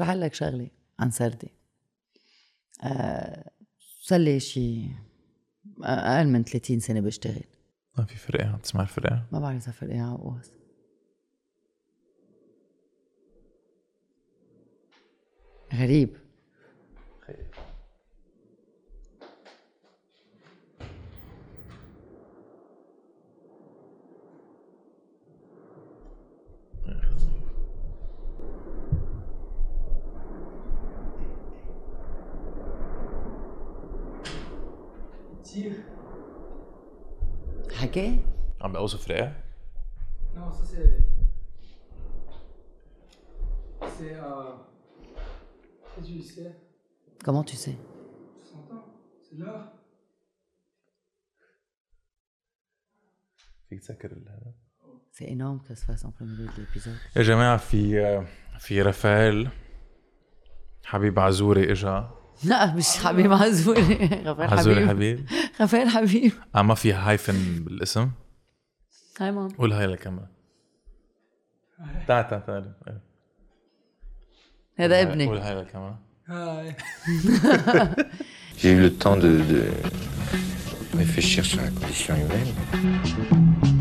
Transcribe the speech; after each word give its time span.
رح 0.00 0.10
لك 0.10 0.34
شغله 0.34 0.70
عن 0.98 1.10
سردي. 1.10 1.50
آه 2.82 3.50
صار 4.00 4.18
لي 4.18 4.40
شي 4.40 4.86
أقل 5.82 6.26
من 6.26 6.44
30 6.44 6.80
سنة 6.80 7.00
بشتغل. 7.00 7.44
ما 7.98 8.04
في 8.04 8.16
فرقة 8.16 8.48
عم 8.48 8.58
تسمع 8.58 8.82
الفرقة؟ 8.82 9.26
ما 9.32 9.40
بعرف 9.40 9.62
إذا 9.62 9.72
فرقة 9.72 10.00
عقوس 10.00 10.50
غريب. 15.74 16.27
حكي؟ 37.71 38.19
عم 38.61 38.71
بوصف 38.73 39.07
رئه؟ 39.11 39.43
Non, 40.35 40.51
ça 40.57 40.63
c'est. 40.71 40.91
C'est. 43.95 44.15
Euh... 44.15 44.53
C'est 45.91 46.03
du 46.07 46.21
ciel. 46.21 46.51
Comment 47.25 47.43
tu 47.51 47.55
sais? 47.55 47.77
Tu 48.39 48.45
s'entends 48.51 48.85
C'est 49.25 49.37
là. 49.37 49.73
فيك 53.69 53.79
تسكر 53.79 54.11
هذا 54.13 54.53
C'est 55.11 55.29
énorme 55.29 55.59
que 55.61 55.67
ça 55.67 55.75
se 55.75 55.85
fasse 55.85 56.03
en 56.05 56.11
plein 56.11 56.25
milieu 56.25 56.45
de 56.47 56.61
l'épisode. 56.61 56.97
يا 57.15 57.21
جماعه 57.21 57.57
في 57.57 58.25
في 58.59 58.81
رافائيل 58.81 59.49
حبيب 60.85 61.19
عزوري 61.19 61.71
اجا 61.71 62.09
لا 62.44 62.74
مش 62.74 62.86
حبيب 62.88 63.32
عزوري 63.32 63.82
غفير 64.24 64.54
عزوري 64.54 64.88
حبيب. 64.88 65.26
حبيب 65.26 65.26
غفير 65.60 65.88
حبيب. 65.88 66.32
آه 66.56 66.62
ما 66.62 66.74
في 66.74 66.92
هايفن 66.92 67.64
بالاسم؟ 67.64 68.10
هاي 69.20 69.32
مام 69.32 69.48
قول 69.48 69.72
هاي 69.72 69.86
للكاميرا 69.86 70.28
تعال 72.08 72.28
تعال 72.28 72.46
تعال. 72.46 72.72
هذا 74.76 74.98
قول 74.98 75.08
ابني. 75.10 75.38
هاي 75.38 75.54
للكاميرا 75.54 75.98
ouais. 76.28 76.74
J'ai 78.60 78.72
eu 78.72 78.80
le 78.80 78.92
temps 79.02 79.16
de, 79.16 79.30
de 79.52 79.60
réfléchir 81.02 81.42
sur 81.44 81.58
la 81.62 81.70
condition 81.70 82.14
humaine. 82.22 83.77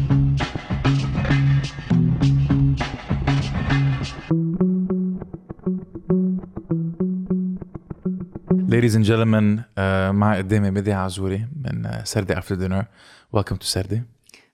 Ladies 8.78 8.96
and 8.96 9.06
gentlemen 9.06 9.60
uh, 9.60 9.82
مع 10.12 10.38
قدامي 10.38 10.72
ميديا 10.72 10.94
عزوري 10.94 11.48
من 11.56 11.88
uh, 11.88 12.04
سردة 12.04 12.38
after 12.38 12.56
dinner 12.56 12.86
welcome 13.32 13.56
to 13.56 13.66
سردة 13.66 14.04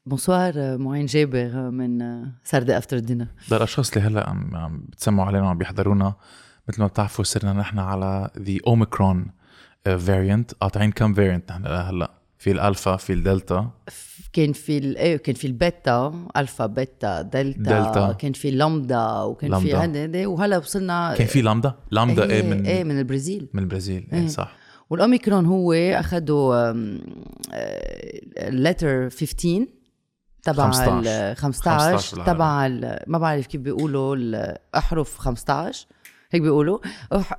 bonsoir 0.05 0.77
معين 0.77 1.05
جابر 1.05 1.71
من 1.71 2.23
سردة 2.43 2.77
after 2.77 2.99
dinner 2.99 3.27
للاشخاص 3.51 3.97
اللي 3.97 4.09
هلأ 4.09 4.29
عم 4.29 4.55
عم 4.55 4.85
بتسمعوا 4.89 5.27
علينا 5.27 5.45
وعم 5.45 5.57
بيحضرونا. 5.57 6.13
مثل 6.69 6.81
ما 6.81 6.87
بتعرفوا 6.87 7.23
صرنا 7.23 7.53
نحن 7.53 7.79
على 7.79 8.29
the 8.39 8.57
Omicron 8.67 9.27
variant 9.85 10.53
قاطعين 10.53 10.91
كم 10.91 11.13
variant 11.13 11.51
نحن 11.51 11.65
هلا 11.65 12.11
في 12.43 12.51
الألفا 12.51 12.95
في 12.95 13.13
الدلتا 13.13 13.69
كان 14.33 14.53
في 14.53 14.77
ال- 14.77 14.97
إيه 14.97 15.17
كان 15.17 15.35
في 15.35 15.47
البيتا 15.47 16.27
ألفا 16.37 16.65
بيتا 16.65 17.21
دلتا, 17.21 17.59
دلتا. 17.59 18.11
كان 18.19 18.33
في 18.33 18.51
لامدا 18.51 19.21
وكان 19.21 19.59
في 19.59 19.67
لامدا. 19.71 20.03
هذا 20.05 20.27
وهلا 20.27 20.57
وصلنا 20.57 21.15
كان 21.17 21.27
في 21.27 21.41
لامدا 21.41 21.73
لامدا 21.91 22.29
إيه 22.29 22.41
من 22.43 22.65
إيه 22.65 22.83
من 22.83 22.99
البرازيل 22.99 23.47
من 23.53 23.63
البرازيل 23.63 24.07
إيه 24.13 24.19
إيه. 24.21 24.27
صح 24.27 24.55
والأوميكرون 24.89 25.45
هو 25.45 25.73
اخذوا 25.73 26.71
لتر 28.49 29.09
15 29.09 29.67
تبع 30.43 30.71
15. 30.71 30.99
ال 31.31 31.35
15 31.37 31.97
15 31.97 32.15
بالعربي. 32.15 32.33
تبع 32.33 32.65
ال- 32.65 32.99
ما 33.07 33.17
بعرف 33.17 33.47
كيف 33.47 33.61
بيقولوا 33.61 34.15
الاحرف 34.15 35.17
15 35.17 35.87
هيك 36.31 36.41
بيقولوا 36.41 36.79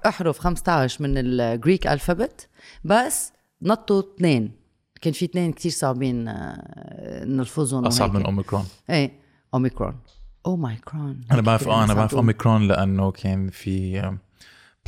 أحرف 0.06 0.38
15 0.38 1.02
من 1.02 1.14
الجريك 1.18 1.86
الفابت 1.86 2.48
بس 2.84 3.32
نطوا 3.62 4.02
اثنين 4.16 4.63
كان 5.04 5.12
في 5.12 5.24
اثنين 5.24 5.52
كتير 5.52 5.72
صعبين 5.72 6.28
آه، 6.28 7.24
نلفظهم 7.24 7.86
أصعب. 7.86 8.16
من 8.16 8.24
أوميكرون. 8.24 8.64
إيه 8.90 9.20
أوميكرون. 9.54 10.00
أوميكرون. 10.46 11.20
أنا 11.30 11.40
بعرف 11.42 11.68
آه 11.68 11.84
أنا 11.84 11.94
بعرف. 11.94 12.14
أوميكرون 12.14 12.68
لأنه 12.68 13.10
كان 13.10 13.50
في 13.50 14.02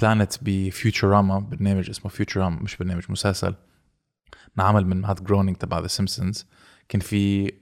planet 0.00 0.34
ب 0.42 0.53
Futurama 0.53 1.38
برنامج 1.38 1.90
اسمه 1.90 2.10
Futurama 2.10 2.62
مش 2.62 2.76
برنامج 2.76 3.02
مسلسل 3.08 3.54
انعمل 4.58 4.86
من 4.86 5.00
مات 5.00 5.22
جرونينج 5.22 5.56
تبع 5.56 5.78
The 5.78 5.86
Simpsons 5.86 6.46
كان 6.88 7.00
في 7.00 7.52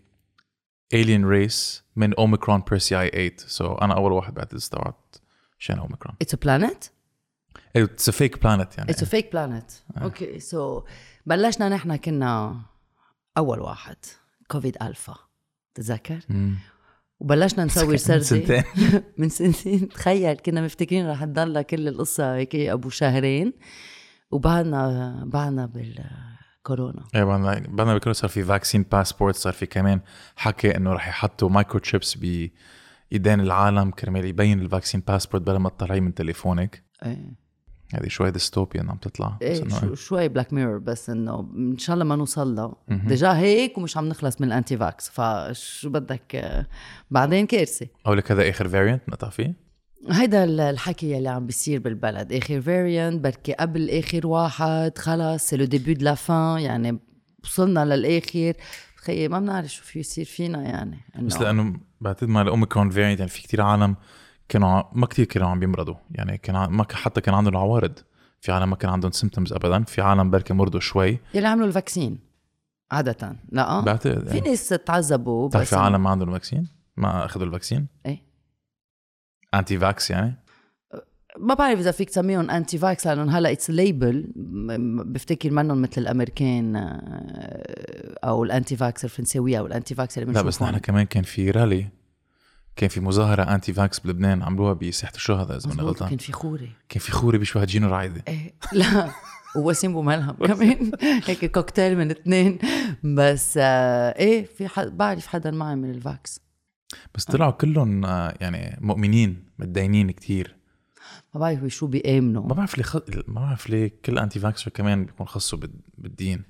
alien 0.94 1.24
race 1.24 1.82
من 1.96 2.14
Omicron 2.14 2.62
Persei 2.70 3.08
8 3.10 3.76
so 3.76 3.79
so 3.79 3.82
أنا 3.82 3.94
أول 3.94 4.12
واحد 4.12 4.34
بعتقد 4.34 4.54
استوعبت 4.54 5.22
شان 5.58 5.78
اوميكرون 5.78 6.16
it's 6.22 6.34
a 6.34 6.93
planet 7.74 7.90
it's 7.92 8.10
fake 8.10 8.42
planet 8.42 8.78
يعني. 8.78 8.90
it's 8.90 9.04
fake 9.04 9.32
planet 9.32 9.72
okay 10.02 10.40
so 10.40 10.82
بلشنا 11.26 11.68
نحن 11.68 11.96
كنا 11.96 12.60
أول 13.38 13.60
واحد 13.60 13.96
كوفيد 14.50 14.76
ألفا. 14.82 15.14
تتذكر. 15.74 16.20
وبلشنا 17.20 17.64
نسوي 17.64 17.88
من 17.88 17.96
سردي 17.96 18.24
سنتين. 18.24 18.64
من 19.18 19.28
سنتين. 19.28 19.88
تخيل 19.88 20.36
كنا 20.36 20.62
مفتكرين 20.62 21.10
رح 21.10 21.24
تضل 21.24 21.62
كل 21.62 21.88
القصة 21.88 22.34
هيك 22.34 22.54
أبو 22.54 22.88
شهرين. 22.88 23.52
وبعدنا 24.30 25.22
بعدنا 25.26 25.66
بالكورونا. 25.66 27.04
إيه 27.14 27.24
بعدنا 27.24 27.62
بعدنا 27.68 27.94
بكره 27.94 28.12
صار 28.12 28.30
في 28.30 28.42
vaccine 28.42 28.82
passport 28.82 29.34
صار 29.34 29.52
في 29.52 29.66
كمان 29.66 30.00
حكي 30.36 30.76
إنه 30.76 30.92
رح 30.92 31.08
يحطوا 31.08 31.48
microchips 31.48 32.14
بايدين 32.14 33.40
العالم 33.40 33.90
كرمال 33.90 34.24
يبين 34.24 34.60
ال 34.60 34.65
vaccine 34.65 35.00
passport 35.00 35.42
بلا 35.42 35.58
ما 35.58 35.68
تطلعيه 35.68 36.00
من 36.00 36.14
تليفونك. 36.14 36.84
إيه. 37.04 37.43
هذه 37.94 38.08
شوي 38.08 38.30
dystopian 38.30 38.90
عم 38.90 38.96
تطلع. 38.96 39.38
إيه 39.42 39.68
شو 39.68 39.94
شوي 39.94 40.28
Black 40.28 40.52
Mirror 40.52 40.78
بس 40.78 41.10
إنه 41.10 41.50
إن 41.56 41.78
شاء 41.78 41.94
الله 41.94 42.04
ما 42.04 42.16
نوصل 42.16 42.54
له 42.54 42.74
déjà 42.88 43.36
هيك 43.36 43.78
ومش 43.78 43.96
عم 43.96 44.08
نخلص 44.08 44.40
من 44.40 44.46
ال 44.46 44.76
anti-vax 44.76 45.08
فشو 45.10 45.90
بدك 45.90 46.54
بعدين 47.10 47.46
كارثه 47.46 47.86
أقول 48.06 48.18
لك 48.18 48.32
هذا 48.32 48.50
آخر 48.50 48.68
variant 48.68 49.02
نقطع 49.08 49.28
فيه 49.28 49.54
هيدا 50.10 50.44
ال- 50.44 50.60
الحكي 50.60 51.12
يلي 51.12 51.28
عم 51.28 51.46
بيصير 51.46 51.80
بالبلد. 51.80 52.32
آخر 52.32 52.60
variant 52.60 53.24
بركي 53.24 53.52
قبل 53.52 53.90
آخر 53.90 54.26
واحد 54.26 54.98
خلص 54.98 55.48
c'est 55.48 55.56
le 55.56 55.64
début 55.64 55.94
de 55.94 56.04
la 56.04 56.14
fin 56.14 56.58
يعني 56.60 56.98
وصلنا 57.44 57.84
للآخر. 57.84 58.52
تخيل 58.96 59.30
ما 59.30 59.38
بنعرف 59.40 59.66
شو 59.72 59.84
في 59.84 59.98
يصير 59.98 60.24
فينا 60.24 60.62
يعني. 60.62 61.00
بس 61.22 61.36
لأنه 61.40 61.80
بعتقد 62.00 62.28
مع 62.28 62.42
الأوميكرون 62.42 62.90
variant 62.90 63.18
يعني 63.18 63.30
في 63.30 63.42
كتير 63.42 63.60
عالم 63.62 63.96
كانوا 64.48 64.82
ما 64.92 65.06
كتير 65.06 65.24
كانوا 65.24 65.48
عم 65.48 65.60
بيمرضوا. 65.60 65.94
يعني 66.10 66.38
كان 66.38 66.70
ما 66.70 66.86
حتى 66.92 67.20
كان 67.20 67.34
عندهم 67.34 67.56
عوارض 67.56 67.98
في 68.40 68.52
عالم 68.52 68.70
ما 68.70 68.76
كان 68.76 68.90
عندهم 68.90 69.10
symptoms 69.10 69.52
ابدا. 69.52 69.84
في 69.84 70.02
عالم 70.02 70.30
بركي 70.30 70.54
مرضوا 70.54 70.80
شوي. 70.80 71.18
يلي 71.34 71.46
عملوا 71.46 71.66
ال 71.66 71.73
vaccine 71.73 72.18
عادة. 72.90 73.36
لا. 73.52 73.80
بعتقد 73.80 74.28
في. 74.28 74.40
ناس 74.40 74.68
تعذبوا 74.68 75.48
بس 75.48 75.68
في 75.68 75.76
عالم 75.76 76.02
ما 76.02 76.10
عندهم 76.10 76.32
vaccine 76.32 76.68
ما 76.96 77.24
أخذوا 77.24 77.46
ال 77.46 77.51
vaccine 77.51 77.86
إيه. 78.06 78.22
anti-vax 79.54 80.10
يعني؟ 80.10 80.44
ما 81.38 81.54
بعرف 81.54 81.78
إذا 81.78 81.90
فيك 81.90 82.10
تسميهم 82.10 82.50
anti-vax 82.50 83.06
لأنهم 83.06 83.28
هلأ 83.28 83.52
it's 83.52 83.70
label 83.70 84.32
بفتكر 85.06 85.50
منهم 85.50 85.82
مثل 85.82 86.00
الأمريكان 86.02 86.76
آه، 86.76 88.14
أو 88.24 88.44
ال 88.44 88.76
anti-vax 88.76 89.04
الفرنساوية 89.04 89.58
أو 89.58 89.66
ال 89.66 89.94
anti-vax 89.94 90.18
اللي 90.18 90.32
لا 90.32 90.42
بس 90.42 90.62
نحن 90.62 90.78
كمان 90.78 91.06
كان 91.06 91.22
في 91.22 91.50
رالي 91.50 91.88
كان 92.76 92.88
في 92.88 93.00
مظاهرة 93.00 93.42
anti-vax 93.42 93.98
بلبنان 94.00 94.42
عملوها 94.42 94.72
بساحة 94.72 95.12
الشهداء 95.14 95.56
إذا 95.56 95.68
ماني 95.68 95.82
غلطان. 95.82 96.08
كان 96.08 96.18
في 96.18 96.32
خوري. 96.32 96.72
كان 96.88 97.00
في 97.00 97.12
خوري 97.12 97.38
بيشبه 97.38 97.64
جينو 97.64 97.88
رايدي 97.88 98.22
إيه 98.28 98.54
لا 98.72 99.10
ووسيم 99.56 99.90
ابو 99.90 100.02
ملهم 100.02 100.32
كمان. 100.32 100.92
هيك 101.02 101.44
كوكتيل 101.44 101.98
من 101.98 102.10
اثنين. 102.10 102.58
بس 103.04 103.58
آه 103.62 104.18
إيه 104.18 104.44
في 104.44 104.68
حد 104.68 104.96
بعرف 104.96 105.26
حدا 105.26 105.50
ما 105.50 105.70
عمل 105.70 105.90
ال 105.90 106.03
vax 106.03 106.40
بس 107.14 107.24
طلعوا 107.24 107.50
كلهم 107.52 108.04
آه، 108.04 108.34
يعني 108.40 108.78
مؤمنين 108.80 109.44
متدينين 109.58 110.10
كتير. 110.10 110.56
ما 111.34 111.40
بعرف 111.40 111.66
شو 111.66 111.86
بيأمنوا. 111.86 112.42
ما 112.46 112.54
بعرف 112.54 112.78
ليه 112.78 112.84
خ... 112.84 112.96
ما 113.28 113.40
بعرف 113.40 113.70
ليه 113.70 113.92
كل 114.04 114.18
anti-vaxxer 114.18 114.70
كمان 114.70 115.04
بيكون 115.04 115.26
خصه 115.26 115.58
بال... 115.58 115.70
بالدين. 115.98 116.42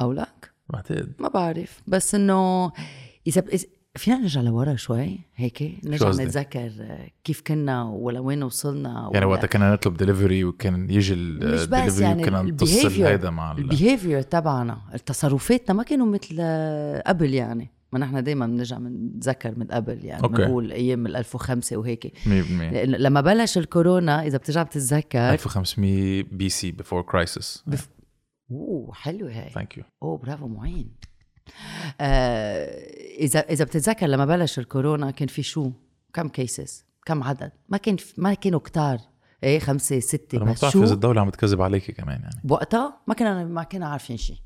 أو 0.00 0.12
لك 0.12 0.52
بعتقد. 0.68 1.12
ما 1.18 1.28
بعرف. 1.28 1.80
بس 1.86 2.14
إنه 2.14 2.72
إذا 3.26 3.40
إذا- 3.40 3.66
فينا 3.98 4.18
نرجع 4.18 4.40
لورا 4.40 4.76
شوي؟ 4.76 5.20
هيك 5.36 5.78
نرجع؟ 5.84 6.10
نتذكر 6.10 6.72
آه، 6.80 7.08
كيف 7.24 7.40
كنا 7.46 7.82
ولوين 7.84 8.42
وصلنا 8.42 8.88
يعني 8.90 9.08
ولا- 9.08 9.26
وقتها 9.26 9.46
كنا 9.46 9.72
نطلب 9.72 9.96
ديليفري 9.96 10.44
وكان 10.44 10.90
يجي 10.90 11.14
الدليفري 11.14 12.04
يعني 12.04 12.22
وكنا 12.22 12.42
نتصل 12.42 13.02
هيدا 13.04 13.30
مع 13.30 13.52
ال... 13.52 13.58
ال 13.58 13.65
behavior 13.65 14.22
تبعنا. 14.22 14.78
تصرفاتنا 15.06 15.74
ما 15.76 15.82
كانوا 15.82 16.06
مثل 16.06 16.36
آه، 16.40 17.02
قبل 17.06 17.34
يعني. 17.34 17.70
ما 17.92 17.98
نحن 17.98 18.22
دائما 18.24 18.46
بنرجع 18.46 18.78
بنتذكر 18.78 19.58
من 19.58 19.66
قبل 19.66 20.04
يعني. 20.04 20.22
أوكي. 20.22 20.34
بنقول 20.42 20.72
أيام 20.72 21.06
ال 21.06 21.16
1500 21.16 21.76
وهيك. 21.76 22.12
100% 22.26 22.26
لأن 22.28 22.90
لما 22.90 23.20
بلش 23.20 23.58
الكورونا 23.58 24.26
إذا 24.26 24.38
بترجع 24.38 24.62
بتتذكر 24.62 25.18
1500 25.32 26.22
BC 26.32 26.70
before 26.72 27.02
crisis. 27.02 27.64
أوه 28.50 28.92
حلوة 28.94 29.30
هي 29.30 29.50
thank 29.54 29.78
you 29.78 29.84
أوه 30.02 30.18
برافو 30.18 30.48
معين. 30.48 30.90
اذا 33.20 33.40
إذا 33.40 33.64
بتتذكر 33.64 34.06
لما 34.06 34.24
بلش 34.24 34.58
الكورونا 34.58 35.10
كان 35.10 35.28
في 35.28 35.42
شو؟ 35.42 35.70
كم 36.12 36.28
cases 36.28 36.84
كم 37.06 37.22
عدد؟ 37.22 37.52
ما 37.68 37.76
كان 37.78 37.96
ما 38.16 38.34
كانوا 38.34 38.60
كتار. 38.60 38.98
إيه 39.44 39.58
خمسة 39.58 40.00
ستة 40.00 40.36
أنا 40.36 40.44
ما 40.44 40.52
بس 40.52 40.64
شو؟ 40.64 40.82
اذا 40.84 40.94
الدولة 40.94 41.20
عم 41.20 41.30
تكذب 41.30 41.62
عليكي 41.62 41.92
كمان 41.92 42.20
يعني. 42.20 42.40
بوقتها 42.44 43.00
ما 43.06 43.14
كنا 43.14 43.44
ما 43.44 43.62
كنا 43.62 43.88
عارفين 43.88 44.16
شيء. 44.16 44.36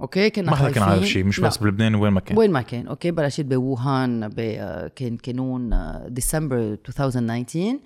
أوكي؟ 0.00 0.30
كنا 0.30 0.50
ما 0.50 0.56
حدا 0.56 0.70
كان 0.70 0.82
عارف. 0.82 1.04
شيء 1.04 1.24
مش 1.24 1.38
لا. 1.40 1.48
بس 1.48 1.56
بلبنان 1.58 1.94
وين 1.94 2.12
ما 2.12 2.20
كان. 2.20 2.38
وين 2.38 2.50
ما 2.50 2.62
كان. 2.62 2.86
أوكي؟ 2.88 3.10
بلشت 3.10 3.40
بووهان 3.40 4.28
ب- 4.28 4.34
آه، 4.38 4.88
كان 4.88 5.16
كانون 5.16 5.72
آه، 5.72 6.08
ديسمبر 6.08 6.56
2019 6.88 7.78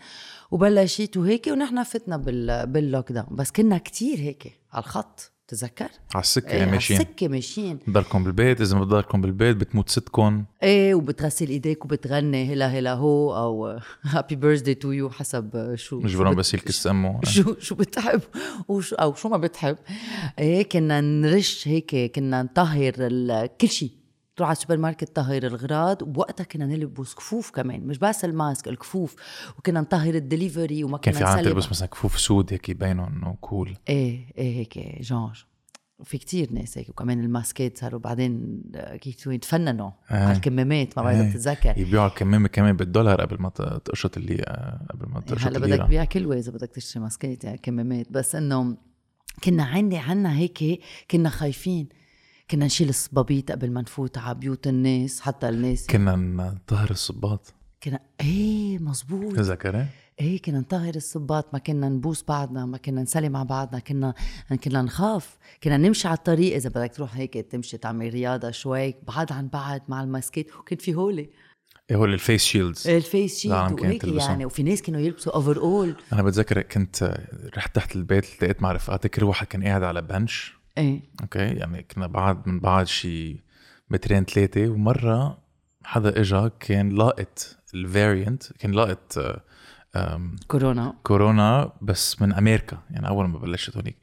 وبلشت 0.51 1.17
وهيك 1.17 1.47
ونحن 1.47 1.83
فتنا 1.83 2.17
بال 2.17 2.67
بال 2.67 3.13
lockdown 3.13 3.37
بس 3.37 3.51
كنا 3.51 3.79
كتير 3.79 4.19
هيك 4.19 4.61
على 4.73 4.85
الخط. 4.85 5.33
تذكر 5.49 5.89
على 6.15 6.23
السكة 6.23 6.47
إيه 6.47 6.53
يعني 6.53 6.63
على 6.63 6.71
ماشيين. 6.73 7.01
السكة 7.01 7.29
ماشيين. 7.29 7.79
بضلكم 7.87 8.25
بالبيت 8.25 8.61
إذا 8.61 8.77
ما 8.79 8.85
بضلكم 8.85 9.21
بالبيت 9.21 9.57
بتموت 9.57 9.89
ستكم. 9.89 10.45
إيه 10.63 10.95
وبتغسل 10.95 11.49
إيديك 11.49 11.85
وبتغني 11.85 12.53
هلا 12.53 12.67
هلا 12.67 12.93
هو 12.95 13.37
أو 13.37 13.81
هابي 14.03 14.37
بيرثدي 14.37 14.75
تو 14.75 14.91
يو 14.93 15.11
حسب 15.11 15.75
شو 15.77 15.99
بت- 16.01 16.37
بس 16.37 16.55
يلكس 16.55 16.87
امه 16.87 17.21
شو 17.35 17.55
شو 17.59 17.75
بتحب؟ 17.75 18.21
وشو 18.69 18.97
أو 18.97 19.15
شو 19.15 19.29
ما 19.29 19.37
بتحب. 19.37 19.77
إيه 20.39 20.63
كنا 20.69 21.01
نرش 21.01 21.69
هيك 21.69 22.13
كنا 22.15 22.43
نطهر 22.43 23.47
كل 23.61 23.69
شيء 23.69 23.91
تروح 24.39 24.49
على 24.49 24.57
السوبر 24.57 24.77
ماركت 24.77 25.05
تطهر 25.05 25.43
الغراض 25.43 26.03
وبوقتها 26.03 26.45
كنا 26.45 26.67
نلبس 26.67 27.15
كفوف 27.15 27.51
كمان 27.51 27.87
مش 27.87 27.99
بس 27.99 28.25
الماسك 28.25 28.69
الكفوف 28.69 29.17
وكنا 29.59 29.81
نطهر 29.81 30.15
الدليفري 30.15 30.85
وما 30.85 30.99
كان 30.99 31.15
كنا 31.15 31.25
في 31.25 31.31
عالم 31.31 31.45
تلبس 31.45 31.71
مثلا 31.71 31.89
كفوف 31.89 32.21
سود 32.21 32.53
هيك 32.53 32.69
يبينوا 32.69 33.07
إنه 33.07 33.37
كول 33.41 33.77
إيه 33.89 34.33
إيه 34.39 34.57
هيك 34.57 34.79
جانر 35.03 35.47
وفي 35.99 36.19
كتير 36.19 36.53
ناس 36.53 36.79
هيك 36.79 36.89
وكمان 36.89 37.21
الماسكات 37.21 37.79
صاروا 37.79 38.01
بعدين 38.01 38.63
آه، 38.75 38.97
كيف 38.97 39.27
يتفننوا 39.27 39.91
آه. 40.11 40.27
على 40.27 40.37
الكمامات 40.37 40.99
ما 40.99 41.03
بعرف 41.03 41.21
إيه. 41.21 41.31
بتتذكر. 41.31 41.79
يبيعوا 41.79 42.07
الكمامة 42.07 42.49
كمان 42.49 42.77
بالدولار 42.77 43.21
قبل 43.21 43.43
ما 43.43 43.49
تقشط 43.85 44.17
اللي 44.17 44.35
قبل 44.91 45.09
ما 45.09 45.21
تقشط 45.21 45.47
هلا 45.47 45.59
بدك 45.59 45.79
تبيع 45.79 46.05
كلوة 46.05 46.37
إذا 46.39 46.53
بدك 46.53 46.71
تشتري 46.71 47.03
ماسكات 47.03 47.45
يعني 47.45 47.59
كمامات. 47.59 48.13
بس 48.13 48.35
إنه 48.35 48.77
كنا 49.45 49.65
عندي 49.65 49.97
عنا 49.97 50.37
هيك 50.37 50.81
كنا 51.11 51.29
خايفين. 51.29 51.89
كنا 52.51 52.67
نشيل 52.67 52.89
الصبابيط 52.89 53.53
قبل 53.53 53.71
ما 53.71 53.81
نفوت 53.81 54.19
على 54.19 54.35
بيوت 54.35 54.67
الناس 54.67 55.21
حتى 55.21 55.49
الناس. 55.49 55.87
كنا 55.87 56.17
نطهر 56.17 56.91
الصباط. 56.91 57.55
كنا 57.83 58.01
إيه 58.21 58.79
مزبوط 58.79 59.37
تذكر 59.37 59.87
إيه 60.21 60.43
كنا 60.43 60.61
نطهر 60.61 60.95
الصباط 60.95 61.53
ما 61.53 61.59
كنا 61.59 61.89
نبوس 61.89 62.25
بعضنا 62.29 62.67
ما 62.67 62.79
كنا 62.79 63.03
نسلم 63.03 63.37
على 63.37 63.47
بعضنا 63.47 63.79
كنا 63.79 64.15
كنا 64.65 64.83
نخاف. 64.83 65.37
كنا 65.63 65.77
نمشي 65.77 66.09
على 66.09 66.17
الطريق. 66.17 66.55
إذا 66.55 66.69
بدك 66.69 66.93
تروح 66.95 67.17
هيك 67.17 67.35
تمشي 67.35 67.79
تعمل 67.79 68.11
رياضة 68.11 68.51
شوي 68.51 68.95
بعد 69.09 69.33
عن 69.33 69.49
بعد 69.49 69.83
مع 69.89 70.03
ال 70.03 70.10
masكات. 70.10 70.57
وكان 70.57 70.79
في 70.79 70.95
هولي. 70.95 71.31
إيه 71.91 71.97
هو 71.97 72.05
ال 72.05 72.13
face 72.13 72.45
shields. 72.45 72.89
ال 72.89 73.00
face 73.00 73.47
العالم 73.47 73.79
شيلد 73.79 74.05
وهيك. 74.05 74.05
يعني. 74.05 74.45
وفي 74.45 74.63
ناس 74.63 74.83
كانوا 74.83 75.01
يلبسوا 75.01 75.35
overall 75.35 75.97
أنا 76.13 76.23
بتذكر 76.23 76.63
كنت 76.63 77.19
رحت 77.57 77.77
تحت 77.77 77.97
البيت 77.97 78.25
التقيت 78.25 78.63
مع 78.63 78.73
رفقاتي 78.73 79.09
كل 79.09 79.25
واحد 79.25 79.47
كان 79.47 79.65
قاعد 79.65 79.83
على 79.83 80.03
bench 80.03 80.58
إيه. 80.79 81.03
أوكي 81.23 81.39
يعني 81.39 81.83
كنا 81.83 82.07
بعد 82.07 82.49
من 82.49 82.61
بعض 82.61 82.87
شي 82.87 83.45
مترين 83.91 84.25
ثلاثة 84.25 84.69
ومرة 84.69 85.39
حدا 85.85 86.21
إجا 86.21 86.51
كان 86.61 86.89
لاقط 86.89 87.57
ال 87.75 87.84
variant 87.84 88.53
كان 88.53 88.73
لاقط 88.73 89.19
كورونا. 90.47 90.95
كورونا 91.03 91.73
بس 91.83 92.23
من 92.23 92.33
أمريكا 92.33 92.83
يعني 92.91 93.09
أول 93.09 93.29
ما 93.29 93.39
بلشت 93.39 93.77
هونيك. 93.77 93.97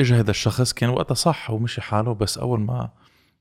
اجى 0.00 0.14
هذا 0.14 0.30
الشخص 0.30 0.72
كان 0.72 0.90
وقتها 0.90 1.14
صح 1.14 1.50
ومشي 1.50 1.80
حاله 1.80 2.14
بس 2.14 2.38
أول 2.38 2.60
ما 2.60 2.90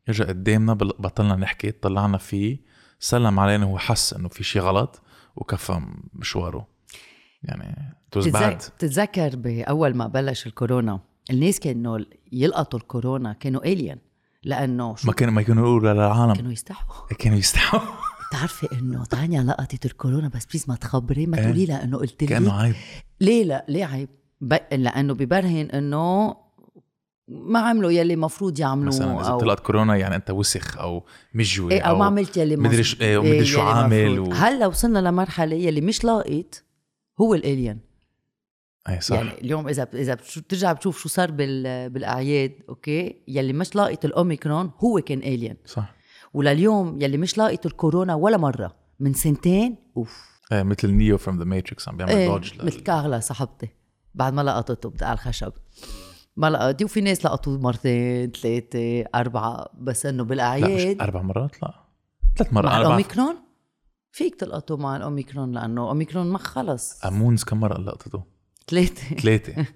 اجى 0.09 0.23
قدامنا 0.23 0.73
بطلنا 0.73 1.35
نحكي 1.35 1.71
طلعنا 1.71 2.17
فيه 2.17 2.59
سلم 2.99 3.39
علينا 3.39 3.65
وهو 3.65 3.77
حس 3.77 4.13
إنه 4.13 4.29
في 4.29 4.43
شيء 4.43 4.61
غلط 4.61 5.01
وكفى 5.35 5.81
مشواره. 6.13 6.67
يعني 7.43 7.95
بتتذكر 8.15 9.35
بأول 9.35 9.95
ما 9.95 10.07
بلش 10.07 10.47
الكورونا 10.47 10.99
الناس 11.31 11.59
كانوا 11.59 11.99
يلقطوا 12.31 12.79
الكورونا 12.79 13.33
كانوا 13.33 13.61
الين 13.65 13.97
لأنه 14.43 14.95
شو؟ 14.95 15.07
ما 15.07 15.13
كانوا 15.13 15.33
ما 15.33 15.41
كانوا 15.41 15.67
يقولوا 15.67 15.93
للعالم. 15.93 16.33
كانوا 16.33 16.51
يستحوا. 16.51 17.07
كانوا 17.19 17.37
يستحوا. 17.37 17.79
بتعرفي 18.29 18.67
إنه 18.79 19.05
تانيا 19.05 19.43
لقطت 19.43 19.85
الكورونا 19.85 20.27
بس 20.27 20.45
please 20.45 20.65
ما 20.67 20.75
تخبري 20.75 21.25
ما 21.25 21.37
إيه. 21.37 21.43
تقولي 21.43 21.65
لها 21.65 21.83
إنه 21.83 21.97
قلت 21.97 22.23
كأنه 22.23 22.45
لي. 22.57 22.63
عيب. 22.63 22.75
ليه 23.21 23.43
لا؟ 23.43 23.65
ليه 23.69 23.85
عيب؟ 23.85 24.09
ب... 24.41 24.53
لأنه 24.71 25.13
ببرهن 25.13 25.69
إنه 25.69 26.35
ما 27.27 27.59
عملوا 27.59 27.91
يلي 27.91 28.15
مفروض 28.15 28.59
يعملوه 28.59 28.87
مثلا 28.87 29.21
إذا 29.21 29.37
طلعت 29.37 29.59
كورونا 29.59 29.95
يعني 29.95 30.15
أنت 30.15 30.31
وسخ 30.31 30.77
أو 30.77 31.03
مجوي 31.33 31.73
إيه 31.73 31.81
أو 31.81 31.95
ما 31.97 32.05
عملت 32.05 32.37
يلي 32.37 32.55
مدري 32.55 32.69
مظبوط. 32.69 32.85
ش- 32.85 33.01
إيه، 33.01 33.17
ومدري 33.17 33.45
شو 33.45 33.59
يلي 33.59 33.69
عامل. 33.69 34.19
و- 34.19 34.31
هلا 34.31 34.67
وصلنا 34.67 34.99
لمرحلة 34.99 35.55
يلي 35.55 35.81
مش 35.81 36.03
لاقط 36.03 36.63
هو 37.21 37.33
ال 37.33 37.41
alien 37.41 37.79
أي 38.89 39.01
صح. 39.01 39.15
يعني 39.15 39.41
اليوم 39.41 39.67
إذا 39.67 39.87
إذا 39.93 40.13
بترجع 40.13 40.73
بتشوف 40.73 40.99
شو 40.99 41.09
صار 41.09 41.31
بال... 41.31 41.89
بالأعياد 41.89 42.51
أوكي؟ 42.69 43.23
يلي 43.27 43.53
مش 43.53 43.75
لاقط 43.75 44.05
الأوميكرون 44.05 44.71
هو 44.79 45.01
كان 45.01 45.19
alien 45.19 45.57
صح. 45.65 45.95
ولليوم 46.33 47.01
يلي 47.01 47.17
مش 47.17 47.37
لاقط 47.37 47.65
الكورونا 47.65 48.15
ولا 48.15 48.37
مرة. 48.37 48.75
من 48.99 49.13
سنتين 49.13 49.75
أوف. 49.97 50.41
إيه 50.51 50.63
مثل 50.63 50.91
نيو 50.91 51.17
فروم 51.17 51.39
ذا 51.39 51.45
ماتريكس 51.45 51.89
عم 51.89 51.97
بيعمل 51.97 52.11
إيه 52.11 52.27
دوج 52.27 52.63
مثل 52.63 52.79
كارلا 52.79 53.19
صاحبتي. 53.19 53.69
بعد 54.15 54.33
ما 54.33 54.41
لقطته 54.41 54.89
بتاع 54.89 55.13
الخشب 55.13 55.53
ما 56.35 56.49
لقطتي 56.49 56.85
وفي 56.85 57.01
ناس 57.01 57.25
لقطوا 57.25 57.57
مرتين 57.57 58.31
ثلاثة 58.31 59.01
أربعة 59.15 59.69
بس 59.79 60.05
إنه 60.05 60.23
لا 60.23 60.57
مش 60.57 61.01
أربع 61.01 61.21
مرات 61.21 61.63
لا. 61.63 61.73
ثلاث 62.37 62.53
مرات. 62.53 62.65
مع 62.65 62.77
أربع. 62.77 62.87
الأوميكرون؟ 62.87 63.35
فيك 64.11 64.35
تلقطوا 64.35 64.77
مع 64.77 64.97
الأوميكرون 64.97 65.51
لأنه 65.51 65.89
أوميكرون 65.89 66.27
ما 66.27 66.37
خلص. 66.37 67.05
امونز 67.05 67.43
كم 67.43 67.59
مرة 67.59 67.77
لقطته؟ 67.77 68.32
ثلاثة. 68.67 69.15
ثلاثة. 69.15 69.65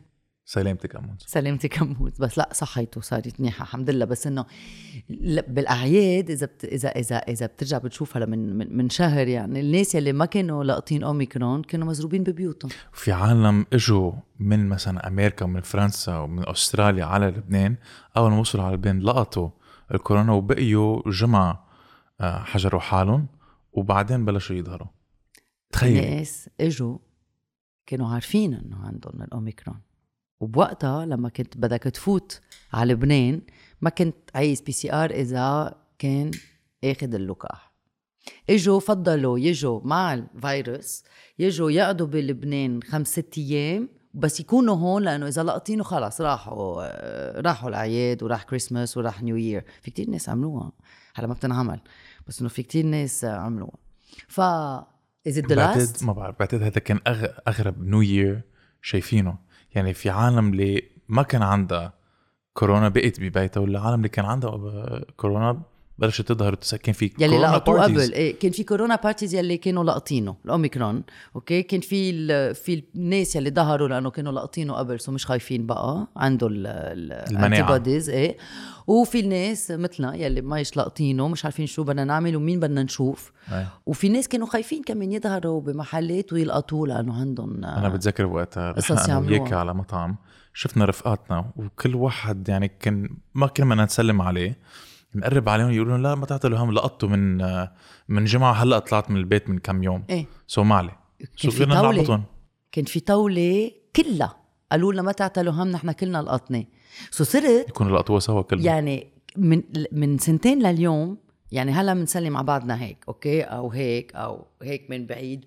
سلامتك 0.49 0.95
امونز 0.95 1.23
سلامتي 1.25 1.67
كموت 1.67 2.21
بس 2.21 2.37
لا 2.37 2.49
صحيته 2.53 3.01
صارت 3.01 3.39
منيحه 3.39 3.63
الحمد 3.63 3.89
لله. 3.89 4.05
بس 4.05 4.27
إنه 4.27 4.45
ل- 5.09 5.41
بالأعياد 5.41 6.29
إذا 6.29 6.45
بت... 6.45 6.65
إذا 6.65 6.89
إذا 6.89 7.15
إذا 7.17 7.45
بترجع 7.45 7.77
بتشوفها 7.77 8.25
من 8.25 8.57
من, 8.57 8.77
من 8.77 8.89
شهر 8.89 9.27
يعني 9.27 9.59
الناس 9.59 9.95
يلي 9.95 10.13
ما 10.13 10.25
كانوا 10.25 10.63
لاقطين 10.63 11.03
أوميكرون 11.03 11.61
كانوا 11.63 11.87
مزروبين 11.87 12.23
ببيوتهم. 12.23 12.71
في 12.93 13.11
عالم 13.11 13.65
إجوا 13.73 14.11
من 14.39 14.69
مثلا 14.69 15.07
أمريكا 15.07 15.45
ومن 15.45 15.61
فرنسا 15.61 16.17
ومن 16.17 16.49
أستراليا 16.49 17.05
على 17.05 17.27
لبنان 17.27 17.75
أول 18.17 18.31
ما 18.31 18.39
وصلوا 18.39 18.63
على 18.63 18.73
لبنان 18.75 18.99
لقطوا 18.99 19.49
الكورونا 19.93 20.33
وبقيوا 20.33 21.01
جمعة 21.11 21.67
آه، 22.21 22.39
حجروا 22.43 22.81
حالهم 22.81 23.27
وبعدين 23.71 24.25
بلشوا 24.25 24.55
يظهروا. 24.55 24.87
تخيل 25.71 25.95
ناس 26.17 26.49
إجوا 26.61 26.97
كانوا 27.87 28.07
عارفين 28.07 28.53
إنه 28.53 28.77
عندهم 28.85 29.21
الأوميكرون. 29.21 29.81
وبوقتها 30.39 31.05
لما 31.05 31.29
كنت 31.29 31.57
بدك 31.57 31.83
تفوت 31.83 32.41
على 32.73 32.93
لبنان 32.93 33.41
ما 33.81 33.89
كنت 33.89 34.15
عايز 34.35 34.61
PCR 34.61 35.11
إذا 35.11 35.75
كان 35.99 36.31
آخذ 36.83 37.13
اللقاح. 37.13 37.73
إجوا 38.49 38.79
فضلوا 38.79 39.39
يجوا 39.39 39.81
مع 39.83 40.13
الفيروس 40.13 41.03
يجوا 41.39 41.71
يقعدوا 41.71 42.07
بلبنان 42.07 42.83
خمس 42.83 43.07
ست 43.07 43.37
أيام 43.37 43.89
بس 44.13 44.39
يكونوا 44.39 44.75
هون 44.75 45.03
لأنه 45.03 45.27
إذا 45.27 45.43
لقطينه 45.43 45.83
خلص 45.83 46.21
راحوا 46.21 46.83
آه، 46.83 47.41
راحوا 47.41 47.69
الأعياد 47.69 48.23
وراح 48.23 48.43
كريسماس 48.43 48.97
وراح 48.97 49.23
New 49.23 49.35
Year 49.35 49.65
في 49.81 49.91
كتير 49.91 50.09
ناس 50.09 50.29
عملوها. 50.29 50.71
هلا 51.15 51.27
ما 51.27 51.33
بتنعمل 51.33 51.79
بس 52.27 52.39
إنه 52.39 52.49
في 52.49 52.63
كتير 52.63 52.85
ناس 52.85 53.25
عملوها. 53.25 53.77
ف 54.27 54.41
is 55.27 55.37
it 55.37 55.47
the 55.47 55.53
بعتقد 55.53 55.97
last? 55.97 56.03
ما 56.03 56.13
بعرف. 56.13 56.39
بعتقد 56.39 56.63
هذا 56.63 56.79
كان 56.79 56.99
أغ... 57.07 57.27
أغرب 57.47 57.81
New 57.83 58.01
Year 58.01 58.41
شايفينه. 58.81 59.37
يعني 59.75 59.93
في 59.93 60.09
عالم 60.09 60.49
اللي 60.53 60.83
ما 61.09 61.23
كان 61.23 61.41
عندها 61.41 61.93
كورونا 62.53 62.89
بقت 62.89 63.19
ببيتها 63.19 63.61
والعالم 63.61 63.95
اللي 63.95 64.09
كان 64.09 64.25
عندها 64.25 65.01
كورونا 65.17 65.61
بلشت 65.99 66.21
تظهر 66.31 66.53
وتس- 66.55 66.75
كان 66.75 66.93
في 66.93 67.05
يلي 67.19 67.27
كورونا 67.29 67.45
لقطوه. 67.51 67.83
قبل 67.83 68.13
إيه 68.13 68.39
كان 68.39 68.51
في 68.51 68.63
كورونا 68.63 68.95
parties 68.95 69.35
يلي 69.35 69.57
كانوا 69.57 69.83
لاقطينه 69.83 70.35
الأوميكرون 70.45 71.03
okay 71.35 71.61
كان 71.63 71.79
في 71.79 72.09
ال- 72.09 72.55
في 72.55 72.83
الناس 72.95 73.35
يلي 73.35 73.49
ظهروا 73.49 73.87
لأنه 73.87 74.09
كانوا 74.09 74.31
لاقطينه 74.31 74.73
قبل 74.73 74.99
so 74.99 75.11
مش 75.11 75.25
خايفين 75.25 75.65
بقى 75.65 76.07
عنده 76.17 76.47
المناعة. 76.51 77.29
ال 77.29 77.36
anti 77.36 77.63
إيه 78.09 78.37
وفي 78.87 79.19
الناس 79.19 79.71
مثلنا 79.71 80.15
يلي 80.15 80.41
ما 80.41 80.63
لاقطينه 80.75 81.27
مش 81.27 81.45
عارفين 81.45 81.65
شو 81.65 81.83
بدنا 81.83 82.03
نعمل 82.03 82.35
ومين 82.35 82.59
بدنا 82.59 82.83
نشوف 82.83 83.31
أي. 83.51 83.65
وفي 83.85 84.09
ناس 84.09 84.27
كانوا 84.27 84.47
خايفين 84.47 84.83
كمان 84.83 85.11
يظهروا 85.11 85.61
بمحلات 85.61 86.33
ويلقطوه 86.33 86.87
لأنه 86.87 87.19
عندهم 87.19 87.65
أنا 87.65 87.89
بتذكر 87.89 88.25
وقتها 88.25 88.71
رحنا 88.71 89.05
أنا 89.05 89.17
وياك. 89.17 89.53
على 89.53 89.73
مطعم 89.73 90.15
شفنا 90.53 90.85
رفقاتنا 90.85 91.51
وكل 91.55 91.95
واحد 91.95 92.49
يعني 92.49 92.71
كان 92.79 93.09
ما 93.35 93.47
كنا 93.47 93.65
بدنا 93.65 93.85
نسلم 93.85 94.21
عليه 94.21 94.57
مقرب 95.13 95.49
عليهم 95.49 95.71
يقولوا 95.71 95.93
لهم 95.93 96.03
لا 96.03 96.15
ما 96.15 96.25
تعطلوا 96.25 96.57
هم 96.57 96.71
لقطوا 96.71 97.09
من 97.09 97.37
من 98.07 98.25
جمعة 98.25 98.53
هلأ 98.53 98.79
طلعت 98.79 99.11
من 99.11 99.17
البيت 99.17 99.49
من 99.49 99.59
كم 99.59 99.83
يوم. 99.83 100.03
إيه. 100.09 100.25
so 100.47 100.63
معلي 100.63 100.91
كان 101.19 101.27
شو 101.35 101.51
في 101.51 101.57
فينا 101.57 101.81
نعبطهم 101.81 102.23
كان 102.71 102.85
في 102.85 102.99
طاولة 102.99 103.71
كلها. 103.95 104.37
قالوا 104.71 104.93
لنا 104.93 105.01
ما 105.01 105.11
تعتلوا 105.11 105.53
هم 105.53 105.67
نحن 105.67 105.91
كلنا 105.91 106.21
لقطنا 106.21 106.65
so 107.11 107.23
صرت 107.23 107.69
يكونوا 107.69 107.97
لقطوها 107.97 108.19
سوا 108.19 108.41
كلهم 108.41 108.65
يعني 108.65 109.07
من 109.37 109.63
من 109.91 110.17
سنتين 110.17 110.59
لليوم 110.63 111.17
يعني 111.51 111.71
هلا 111.71 111.93
بنسلم 111.93 112.33
مع 112.33 112.41
بعضنا 112.41 112.81
هيك 112.81 113.05
okay؟ 113.07 113.41
أو 113.41 113.71
هيك 113.71 114.15
أو 114.15 114.45
هيك 114.61 114.89
من 114.89 115.05
بعيد. 115.05 115.45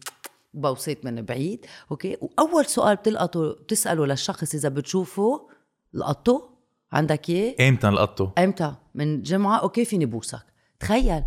بوسات 0.54 1.04
من 1.04 1.22
بعيد 1.22 1.66
okay؟ 1.90 2.16
وأول 2.20 2.66
سؤال 2.66 2.96
بتلقطه 2.96 3.52
بتساله 3.52 4.06
للشخص 4.06 4.54
إذا 4.54 4.68
بتشوفه 4.68 5.48
لقطه 5.94 6.50
عندك 6.92 7.30
اياه 7.30 7.68
إمتى 7.68 7.90
لقطوا؟ 7.90 8.28
إمتى 8.38 8.74
من 8.94 9.22
جمعة 9.22 9.58
okay 9.58 9.84
فيني 9.84 10.06
بوسك 10.06 10.42
تخيل 10.80 11.22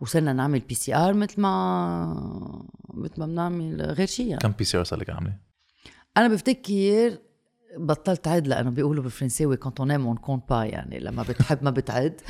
وصرنا 0.00 0.32
نعمل 0.32 0.60
PCR 0.60 1.14
مثل 1.14 1.40
ما 1.40 2.66
مثل 2.94 3.20
ما 3.20 3.26
بنعمل 3.26 3.82
غير 3.82 4.06
شيء 4.06 4.26
يعني. 4.26 4.40
كم 4.40 4.52
PCR 4.52 4.84
صار 4.84 4.98
لك 4.98 5.10
عاملة؟ 5.10 5.36
أنا 6.16 6.28
بفتكر 6.28 7.18
بطلت 7.76 8.28
عد 8.28 8.46
لأنه 8.46 8.70
بيقولوا 8.70 9.02
بالفرنساوي 9.02 9.56
quand 9.56 9.80
on 9.80 9.90
aime 9.90 10.07
on 10.07 10.16
compte 10.16 10.48
pas 10.48 10.64
يعني 10.64 11.00
لما 11.00 11.22
بتحب 11.22 11.64
ما 11.64 11.70
بتعد 11.70 12.20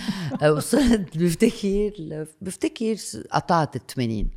وصرت 0.57 1.19
بفتكر 1.19 1.93
بفتكر 2.41 2.97
قطعت 3.33 3.77
ال 3.77 3.87
80 3.87 4.31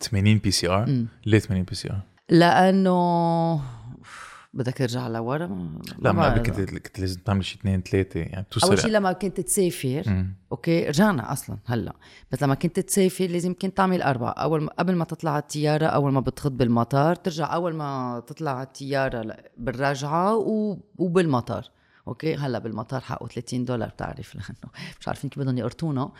80 0.00 0.38
PCR؟ 0.38 1.06
ليه 1.26 1.38
80 1.38 1.62
PCR؟ 1.62 2.00
لأنه 2.30 3.60
بدك 4.54 4.78
ترجع 4.78 5.08
لورا؟ 5.08 5.46
ما 5.46 5.80
لا 5.98 6.12
ما. 6.12 6.38
كنت 6.38 6.60
كنت 6.60 7.00
لازم 7.00 7.20
تعمل 7.20 7.44
شي 7.44 7.58
اثنين 7.58 7.82
ثلاثة 7.82 8.20
يعني 8.20 8.46
توصل 8.50 8.66
أول 8.66 8.78
شيء 8.78 8.90
لما 8.90 9.12
كنت 9.12 9.40
تسافر 9.40 10.02
مم. 10.06 10.34
okay 10.52 10.84
رجعنا 10.88 11.32
أصلا 11.32 11.58
هلأ. 11.66 11.92
بس 12.32 12.42
لما 12.42 12.54
كنت 12.54 12.80
تسافر 12.80 13.26
لازم 13.26 13.54
كنت 13.54 13.76
تعمل 13.76 14.02
أربعة. 14.02 14.30
أول 14.30 14.62
ما 14.62 14.70
قبل 14.78 14.94
ما 14.94 15.04
تطلع 15.04 15.30
على 15.30 15.42
الطيارة 15.42 15.86
أول 15.86 16.12
ما 16.12 16.20
بتحط 16.20 16.52
بالمطار 16.52 17.14
ترجع 17.14 17.54
أول 17.54 17.74
ما 17.74 18.22
تطلع 18.26 18.50
على 18.50 18.66
الطيارة 18.66 19.36
بالرجعه 19.56 20.36
و... 20.36 20.78
وبالمطار. 20.98 21.70
okay 22.08 22.36
هلأ 22.36 22.58
بالمطار 22.58 23.00
حقه 23.00 23.26
30 23.26 23.64
دولار 23.64 23.88
بتعرف 23.88 24.34
لأنه 24.34 24.72
مش 25.00 25.08
عارفين 25.08 25.30
كيف 25.30 25.38
بدهم 25.42 25.58
يقرطونا. 25.58 26.12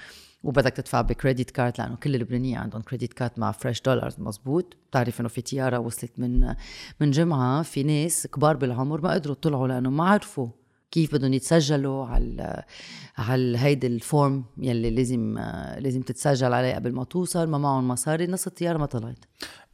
وبدك 0.44 0.72
تدفع 0.72 1.00
ب 1.00 1.08
credit 1.08 1.50
card 1.50 1.72
لأنه 1.78 1.96
كل 1.96 2.14
اللبنانية 2.14 2.58
عندهم 2.58 2.82
credit 2.82 3.12
card 3.12 3.30
مع 3.36 3.52
fresh 3.52 3.82
dollars 3.82 4.14
مزبوط. 4.18 4.76
بتعرف 4.90 5.20
إنه 5.20 5.28
في 5.28 5.40
طياره 5.40 5.78
وصلت 5.78 6.12
من 6.18 6.54
من 7.00 7.10
جمعة 7.10 7.62
في 7.62 7.82
ناس 7.82 8.26
كبار 8.26 8.56
بالعمر 8.56 9.00
ما 9.00 9.12
قدروا 9.12 9.36
يطلعوا 9.36 9.68
لأنه 9.68 9.90
ما 9.90 10.08
عرفوا 10.08 10.48
كيف 10.90 11.14
بدهم 11.14 11.32
يتسجلوا 11.32 12.06
على 12.06 12.62
على 13.16 13.58
هيدي 13.58 13.86
ال 13.86 13.98
form 13.98 14.44
يلي 14.58 14.90
لازم 14.90 15.38
لازم 15.78 16.02
تتسجل 16.02 16.52
عليه 16.52 16.74
قبل 16.74 16.92
ما 16.92 17.04
توصل. 17.04 17.48
ما 17.48 17.58
معهم 17.58 17.88
مصاري 17.88 18.26
نص 18.26 18.46
الطياره 18.46 18.78
ما 18.78 18.86
طلعت. 18.86 19.24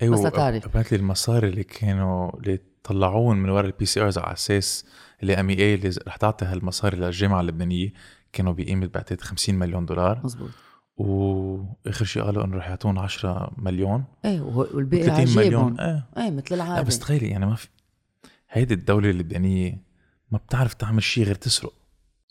أيوه 0.03 0.15
بس 0.15 0.25
لتعرف. 0.25 0.75
بعت 0.75 0.93
لي 0.93 0.99
المصاري 0.99 1.49
اللي 1.49 1.65
كانوا 1.65 2.39
اللي 2.39 2.59
طلعوهم 2.85 3.37
من 3.37 3.51
ورا 3.51 3.67
ال 3.67 3.87
PCRs 3.87 4.19
على 4.19 4.33
أساس 4.33 4.85
اللي 5.23 5.41
ام 5.41 5.51
اي 5.51 5.75
اللي 5.75 5.91
رح 6.07 6.17
تعطي 6.17 6.45
هالمصاري 6.45 6.97
للجامعة 6.97 7.41
اللبنانية. 7.41 7.93
كانوا 8.39 8.53
بقيمه 8.53 8.87
بعتقد 8.87 9.21
50 9.21 9.55
مليون 9.55 9.87
دولار. 9.87 10.21
مزبوط 10.25 10.51
وآخر 10.97 12.05
شيء 12.05 12.23
قالوا 12.23 12.45
إنه 12.45 12.57
رح 12.57 12.69
يعطونا 12.69 13.01
10 13.01 13.53
مليون. 13.57 14.05
إيه 14.25 14.41
والباقي 14.41 15.03
30 15.03 15.37
مليون 15.37 15.81
إيه. 15.81 16.07
إيه 16.17 16.31
مثل 16.31 16.55
العادة. 16.55 16.83
بس 16.83 16.99
تخيلي 16.99 17.29
يعني 17.29 17.47
ما 17.47 17.55
في 17.55 17.69
هيدي 18.51 18.75
الدولة 18.75 19.11
اللبنانية 19.11 19.83
ما 20.31 20.39
بتعرف 20.39 20.75
تعمل 20.75 21.03
شيء 21.03 21.25
غير 21.25 21.35
تسرق. 21.35 21.73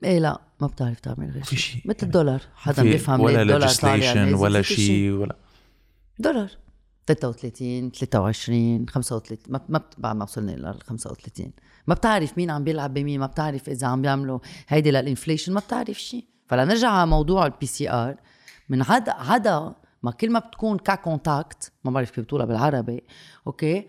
إيه 0.03 0.19
لا 0.19 0.41
ما 0.61 0.67
بتعرف 0.67 0.99
تعمل 0.99 1.31
غير 1.31 1.43
شيء. 1.43 1.59
شيء 1.59 1.81
مثل 1.85 1.87
يعني. 1.87 2.03
الدولار. 2.03 2.41
حدا 2.55 2.83
بيفهم 2.83 3.21
ولا 3.21 3.59
legislation 3.59 3.83
نازل، 3.83 4.35
ولا 4.35 4.61
شيء 4.61 5.11
ولا 5.11 5.35
دولار. 6.19 6.49
33 7.07 7.91
23 7.91 8.89
35 8.89 9.37
ما 9.49 9.61
ما 9.69 9.81
بعد 9.97 10.15
ما 10.15 10.23
وصلنا 10.23 10.51
لل 10.51 10.81
35 10.81 11.51
ما 11.87 11.93
بتعرف 11.93 12.37
مين 12.37 12.51
عم 12.51 12.63
بيلعب 12.63 12.93
بمين 12.93 13.19
ما 13.19 13.25
بتعرف 13.25 13.69
إذا 13.69 13.87
عم 13.87 14.01
بيعملوا 14.01 14.39
هيدي 14.67 14.91
لل 14.91 15.02
inflation 15.02 15.53
ما 15.53 15.59
بتعرف 15.59 15.99
شيء 16.01 16.25
فلنرجع 16.47 16.89
على 16.89 17.09
موضوع 17.09 17.45
ال 17.45 17.65
PCR 17.65 18.15
من 18.69 18.81
عدا 18.81 19.13
عدا 19.13 19.73
ما 20.03 20.11
كل 20.11 20.31
ما 20.31 20.39
بتكون 20.39 20.77
ك 20.77 20.89
contact 20.89 21.71
ما 21.83 21.91
بعرف 21.91 22.11
كيف 22.11 22.23
بتقولها 22.23 22.45
بالعربي 22.45 23.03
okay؟ 23.47 23.87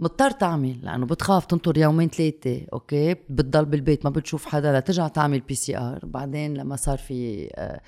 مضطر 0.00 0.30
تعمل 0.30 0.78
لأنه 0.82 1.06
بتخاف 1.06 1.46
تنطر 1.46 1.78
يومين 1.78 2.08
ثلاثة 2.08 2.66
okay؟ 2.72 3.14
بتضل 3.14 3.64
بالبيت 3.64 4.04
ما 4.04 4.10
بتشوف 4.10 4.46
حدا 4.46 4.78
لترجع 4.78 5.08
تعمل 5.08 5.40
PCR 5.40 6.06
بعدين 6.06 6.54
لما 6.54 6.76
صار 6.76 6.98
في 6.98 7.48
آه، 7.54 7.80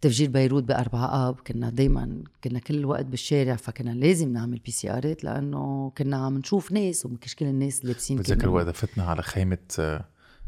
تفجير 0.00 0.30
بيروت 0.30 0.62
بأربعة 0.64 1.28
آب 1.28 1.40
كنا 1.46 1.70
دايما 1.70 2.22
كنا 2.44 2.58
كل 2.58 2.74
الوقت 2.74 3.04
بالشارع 3.04 3.56
فكنا 3.56 3.90
لازم 3.90 4.32
نعمل 4.32 4.58
PCR 4.58 4.90
ات 4.90 5.24
لأنه 5.24 5.90
كنا 5.98 6.16
عم 6.16 6.38
نشوف 6.38 6.72
ناس 6.72 7.06
ومش 7.06 7.36
كل 7.36 7.46
الناس 7.46 7.84
لابسين 7.84 8.16
بتذكر. 8.18 8.48
وقت 8.48 8.68
فتنا 8.70 9.04
على 9.04 9.22
خيمة 9.22 9.58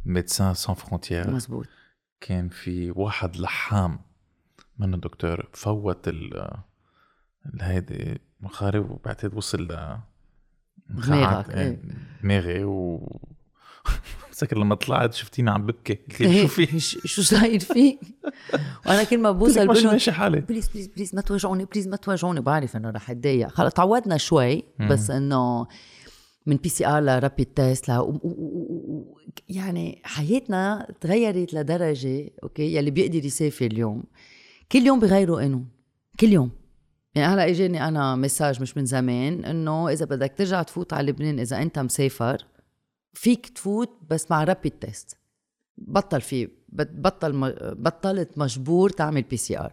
ميدسان 0.07 0.55
سان 0.55 0.75
فرونتيير 0.75 1.31
مزبوط 1.31 1.67
كان 2.21 2.49
في 2.49 2.91
واحد 2.91 3.37
لحام 3.37 3.99
منه 4.79 4.97
دكتور 4.97 5.49
فوت 5.53 6.09
ال 6.09 6.35
ال- 7.47 7.63
هيدي 7.63 8.21
مخارب 8.41 8.91
وبعتقد 8.91 9.35
وصل 9.35 9.69
دماغك، 10.89 11.51
إيه. 11.51 11.83
دماغي 12.23 12.65
و 12.65 13.01
بتذكر 14.31 14.59
لما 14.59 14.75
طلعت 14.75 15.15
شفتيني 15.15 15.51
عم 15.51 15.67
ببكي. 15.67 15.95
قلت 16.11 16.21
لي 16.23 16.43
شو 16.43 16.49
في 16.49 16.81
شو 17.09 17.23
صاير 17.23 17.61
فيك؟ 17.61 18.01
وأنا 18.87 19.05
كل 19.05 19.19
ما 19.19 19.31
بوصل 19.31 19.67
بقول 19.67 19.87
ماشي 19.87 20.13
حالي 20.13 20.41
بليز 20.41 20.69
بليز 20.69 20.87
بليز 20.87 21.15
ما 21.15 21.21
توجعوني 21.21 21.65
بليز 21.65 21.89
ما 21.89 21.97
توجعوني. 21.97 22.41
بعرف 22.41 22.77
إنه 22.77 22.91
رح 22.91 23.11
أتضايق. 23.11 23.49
خلص 23.49 23.73
تعودنا 23.73 24.17
شوي 24.17 24.65
بس 24.91 25.11
إنه 25.11 25.67
من 26.47 26.57
PCR 26.57 27.01
ل 27.03 27.10
rapid 27.10 27.47
test 27.47 27.89
ل... 27.89 27.93
و... 27.93 28.03
و... 28.03 28.21
و... 28.25 28.63
و... 28.89 29.19
يعني 29.49 30.03
حياتنا 30.05 30.93
تغيرت 31.01 31.55
لدرجة 31.55 32.31
okay 32.43 32.75
يلي 32.75 32.91
بيقدر 32.91 33.25
يسافر 33.25 33.67
اليوم. 33.67 34.05
كل 34.73 34.79
يوم 34.87 35.01
بغيروا 35.01 35.41
قانون. 35.41 35.69
كل 36.21 36.33
يوم. 36.33 36.51
يعني 37.15 37.35
هلا 37.35 37.49
اجاني 37.51 37.89
أنا 37.89 38.17
message 38.17 38.63
مش 38.63 38.77
من 38.77 38.85
زمان 38.87 39.45
إنه 39.45 39.89
إذا 39.89 40.05
بدك 40.05 40.33
ترجع 40.37 40.63
تفوت 40.63 40.93
على 40.93 41.11
لبنان 41.13 41.39
إذا 41.39 41.63
أنت 41.63 41.79
مسافر 41.79 42.47
فيك 43.13 43.47
تفوت 43.49 43.91
بس 44.11 44.31
مع 44.31 44.45
rapid 44.45 44.73
test 44.73 45.17
بطل 45.79 46.21
في 46.21 46.49
بطل 46.73 47.55
بطلت 47.79 48.39
مجبور 48.39 48.91
تعمل 48.91 49.23
PCR 49.23 49.73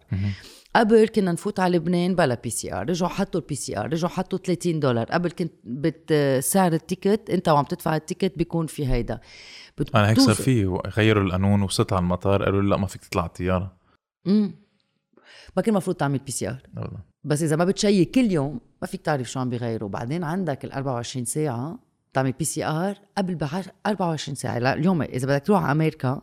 قبل 0.76 1.08
كنا 1.08 1.32
نفوت 1.32 1.60
على 1.60 1.76
لبنان 1.76 2.14
بلا 2.14 2.34
PCR 2.34 2.88
رجعوا 2.90 3.10
حطوا 3.10 3.40
ال 3.40 3.54
PCR 3.54 3.92
رجعوا 3.92 4.12
حطوا 4.12 4.38
30 4.38 4.80
دولار. 4.80 5.06
قبل 5.06 5.30
كنت 5.30 5.52
بت 5.64 6.12
سعر 6.44 6.72
ال 6.72 6.80
ticket 6.80 7.30
أنت 7.30 7.48
وعم 7.48 7.64
تدفع 7.64 7.96
ال 7.96 8.02
ticket 8.02 8.38
بيكون 8.38 8.66
في 8.66 8.86
هيدا. 8.86 9.20
بت- 9.78 9.96
أنا 9.96 10.08
هيك 10.10 10.20
صار. 10.20 10.34
فيه 10.34 10.80
غيروا 10.86 11.22
القانون 11.24 11.62
وصلت 11.62 11.92
على 11.92 12.02
المطار 12.02 12.44
قالوا 12.44 12.62
لا 12.62 12.76
ما 12.76 12.86
فيك 12.86 13.04
تطلع 13.04 13.26
الطيارة. 13.26 13.76
امم 14.26 14.54
ما 15.56 15.62
كان 15.62 15.74
المفروض 15.74 15.96
تعمل 15.96 16.18
PCR 16.18 16.62
أبداً. 16.76 16.98
بس 17.24 17.42
إذا 17.42 17.56
ما 17.56 17.64
بت 17.64 17.77
check 17.77 18.10
كل 18.10 18.32
يوم 18.32 18.60
ما 18.82 18.88
فيك 18.88 19.00
تعرف 19.00 19.30
شو 19.30 19.40
عم 19.40 19.50
بيغيروا 19.50 19.88
بعدين 19.88 20.24
عندك 20.24 20.64
ال 20.64 20.72
24 20.72 21.24
ساعة 21.24 21.78
تعمل 22.12 22.32
PCR 22.32 22.98
قبل 23.18 23.34
ب 23.34 23.48
24 23.86 24.34
ساعة. 24.34 24.58
لا 24.58 24.72
اليوم 24.72 25.02
إذا 25.02 25.26
بدك 25.26 25.46
تروح 25.46 25.62
على 25.62 25.72
أمريكا 25.72 26.22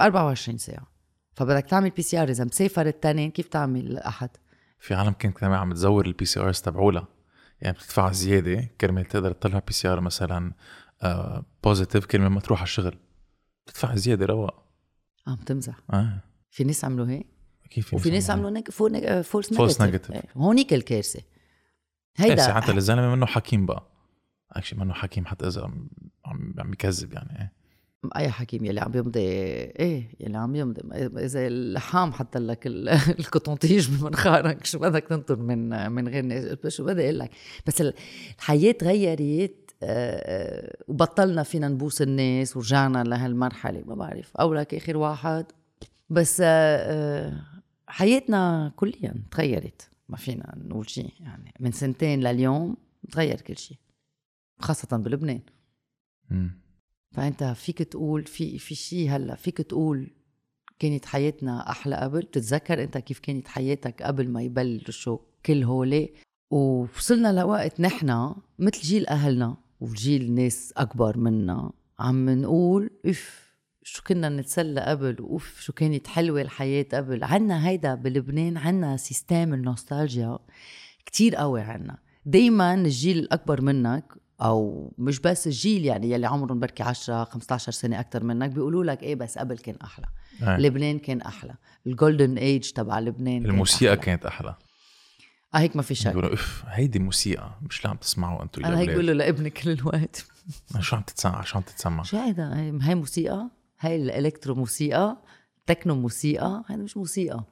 24 0.00 0.58
ساعة. 0.58 0.86
فبدك 1.34 1.64
تعمل 1.64 1.90
PCR 1.90 2.28
إذا 2.28 2.44
مسافر 2.44 2.86
التاني 2.86 3.30
كيف 3.30 3.48
تعمل 3.48 3.98
أحد؟ 3.98 4.30
في 4.78 4.94
عالم 4.94 5.12
كانت 5.12 5.38
كمان 5.38 5.58
عم 5.58 5.72
تزور 5.72 6.06
ال 6.06 6.24
PCRs 6.24 6.60
تبعولها. 6.60 7.08
يعني 7.60 7.76
بتدفع 7.76 8.12
زيادة 8.12 8.70
كرمال 8.80 9.04
تقدر 9.04 9.32
تطلع 9.32 9.58
PCR 9.58 10.00
مثلا 10.00 10.52
positive 11.64 12.06
كرمال 12.06 12.28
ما 12.28 12.40
تروح 12.40 12.58
على 12.58 12.66
الشغل. 12.66 12.98
بتدفع 13.66 13.94
زيادة 13.94 14.26
رواق 14.26 14.66
عم 15.26 15.36
تمزح. 15.36 15.80
آه. 15.92 16.20
في 16.50 16.64
ناس 16.64 16.84
عملوا 16.84 17.06
هيك. 17.06 17.26
كيف 17.74 17.88
في 17.88 17.96
وفي 17.96 18.10
ناس 18.10 18.30
عملوا 18.30 18.50
نيك 18.50 18.70
fal- 18.70 18.92
نيك 18.92 19.20
false 19.20 19.54
false 19.54 19.80
negative. 19.80 20.36
هونيك 20.36 20.74
الكارثة. 20.74 21.20
هيدا 22.16 22.42
ساعتها 22.46 22.72
الزلمه 22.76 23.14
منه 23.14 23.26
حكيم 23.26 23.66
بقى. 23.66 23.82
actually 24.52 24.80
منه 24.80 24.92
حكيم 24.94 25.26
حتى 25.26 25.46
إذا 25.48 25.62
عم 25.62 26.54
عم 26.58 26.72
يكذب 26.72 27.12
يعني 27.12 27.38
إيه. 27.40 27.52
أي 28.16 28.30
حكيم 28.30 28.64
يلي 28.64 28.80
عم 28.80 28.92
يمضي 28.94 29.20
إيه 29.20 30.08
يلي 30.20 30.38
عم 30.38 30.56
يمضي. 30.56 30.82
إذا 31.24 31.46
اللحام 31.46 32.12
حط 32.12 32.36
لك 32.36 32.66
ال- 32.66 32.88
القطنطيش 33.20 33.86
بمنخارك 33.86 34.66
شو 34.66 34.78
بدك 34.78 35.04
تنطر 35.08 35.36
من 35.36 35.90
من 35.92 36.08
غير 36.08 36.22
ناس؟ 36.24 36.66
شو 36.68 36.84
بدي 36.84 37.04
أقول 37.04 37.18
لك؟ 37.18 37.30
بس 37.66 37.80
ال- 37.80 37.94
الحياة 38.38 38.72
تغيرت 38.72 39.54
آه، 39.82 40.66
آه، 40.66 40.76
وبطلنا 40.88 41.42
فينا 41.42 41.68
نبوس 41.68 42.02
الناس 42.02 42.56
ورجعنا 42.56 43.04
لهالمرحلة 43.04 43.82
ما 43.86 43.94
بعرف. 43.94 44.36
أو 44.36 44.54
لك 44.54 44.74
آخر 44.74 44.96
واحد. 44.96 45.46
بس 46.10 46.42
آه، 46.44 47.32
حياتنا 47.92 48.72
كليا 48.76 49.14
تغيرت 49.30 49.90
ما 50.08 50.16
فينا 50.16 50.54
نقول 50.56 50.90
شيء 50.90 51.12
يعني. 51.20 51.54
من 51.60 51.72
سنتين 51.72 52.20
لليوم 52.20 52.76
تغير 53.10 53.40
كل 53.40 53.56
شيء 53.58 53.76
خاصة 54.58 54.96
بلبنان. 54.96 55.40
مم. 56.30 56.50
فأنت 57.10 57.44
فيك 57.44 57.82
تقول 57.82 58.24
في 58.24 58.58
في 58.58 58.74
شيء 58.74 59.10
هلأ 59.10 59.34
فيك 59.34 59.56
تقول 59.56 60.10
كانت 60.78 61.06
حياتنا 61.06 61.70
أحلى 61.70 61.96
قبل؟ 61.96 62.20
بتتذكر 62.20 62.82
أنت 62.82 62.98
كيف 62.98 63.18
كانت 63.18 63.48
حياتك 63.48 64.02
قبل 64.02 64.28
ما 64.28 64.42
يبلشوا 64.42 65.18
كل 65.46 65.62
هولي؟ 65.62 66.14
ووصلنا 66.50 67.32
لوقت 67.40 67.80
نحن 67.80 68.34
مثل 68.58 68.80
جيل 68.80 69.06
أهلنا 69.06 69.56
وجيل 69.80 70.32
ناس 70.32 70.72
أكبر 70.76 71.18
منا 71.18 71.72
عم 71.98 72.30
نقول 72.30 72.90
إف 73.06 73.51
شو 73.84 74.02
كنا 74.02 74.28
نتسلى 74.28 74.80
قبل؟ 74.80 75.16
اوف 75.18 75.60
شو 75.60 75.72
كانت 75.72 76.06
حلوة 76.06 76.40
الحياة 76.42 76.86
قبل. 76.94 77.24
عنا 77.24 77.68
هيدا 77.68 77.94
بلبنان 77.94 78.56
عنا 78.56 78.96
system 78.96 79.54
النوستالجيا 79.54 80.38
كتير 81.06 81.36
قوي 81.36 81.60
عنا. 81.60 81.98
دايما 82.26 82.74
الجيل 82.74 83.18
الأكبر 83.18 83.60
منك 83.60 84.04
أو 84.42 84.92
مش 84.98 85.18
بس 85.20 85.46
الجيل 85.46 85.84
يعني 85.84 86.10
يلي 86.10 86.26
عمرهم 86.26 86.60
بركي 86.60 86.82
10 86.82 87.24
15 87.24 87.72
سنة 87.72 88.00
أكثر 88.00 88.24
منك 88.24 88.50
بيقولوا 88.50 88.84
لك 88.84 89.02
إيه 89.02 89.14
بس 89.14 89.38
قبل 89.38 89.58
كان 89.58 89.76
أحلى. 89.84 90.06
أي. 90.42 90.56
لبنان 90.62 90.98
كان 90.98 91.20
أحلى. 91.20 91.54
ال 91.86 91.93
golden 91.93 92.38
age 92.38 92.70
تبع 92.70 92.98
لبنان 92.98 93.42
كان 93.42 93.50
الموسيقى 93.50 93.92
أحلى. 93.94 94.04
كانت 94.04 94.26
أحلى. 94.26 94.54
آه 95.54 95.58
هيك 95.58 95.76
ما 95.76 95.82
في 95.82 95.94
شك. 95.94 96.08
بيقولوا 96.08 96.34
اف 96.34 96.64
هيدي 96.66 96.98
موسيقى 96.98 97.50
مش 97.62 97.84
لعم 97.84 97.96
تسمعوا 97.96 98.42
أنتم 98.42 98.64
أنا 98.64 98.78
هيك 98.78 98.90
بقول 98.90 99.06
له 99.06 99.12
لابني 99.12 99.50
كل 99.50 99.70
الوقت. 99.70 100.26
شو 100.80 100.96
عم 100.96 101.02
تتسمع؟ 101.02 101.42
شو 101.42 101.56
عم 101.58 101.62
تتسمع؟ 101.62 102.02
شو 102.02 102.16
هيدا؟ 102.16 102.56
هي 102.56 102.78
هي 102.82 102.94
موسيقى؟ 102.94 103.50
هاي 103.82 103.96
ال 103.96 104.03
electro 104.03 104.54
موسيقى 104.54 105.16
تكنو 105.66 105.94
موسيقى 105.94 106.64
هيدا 106.68 106.82
مش 106.82 106.96
موسيقى. 106.96 107.44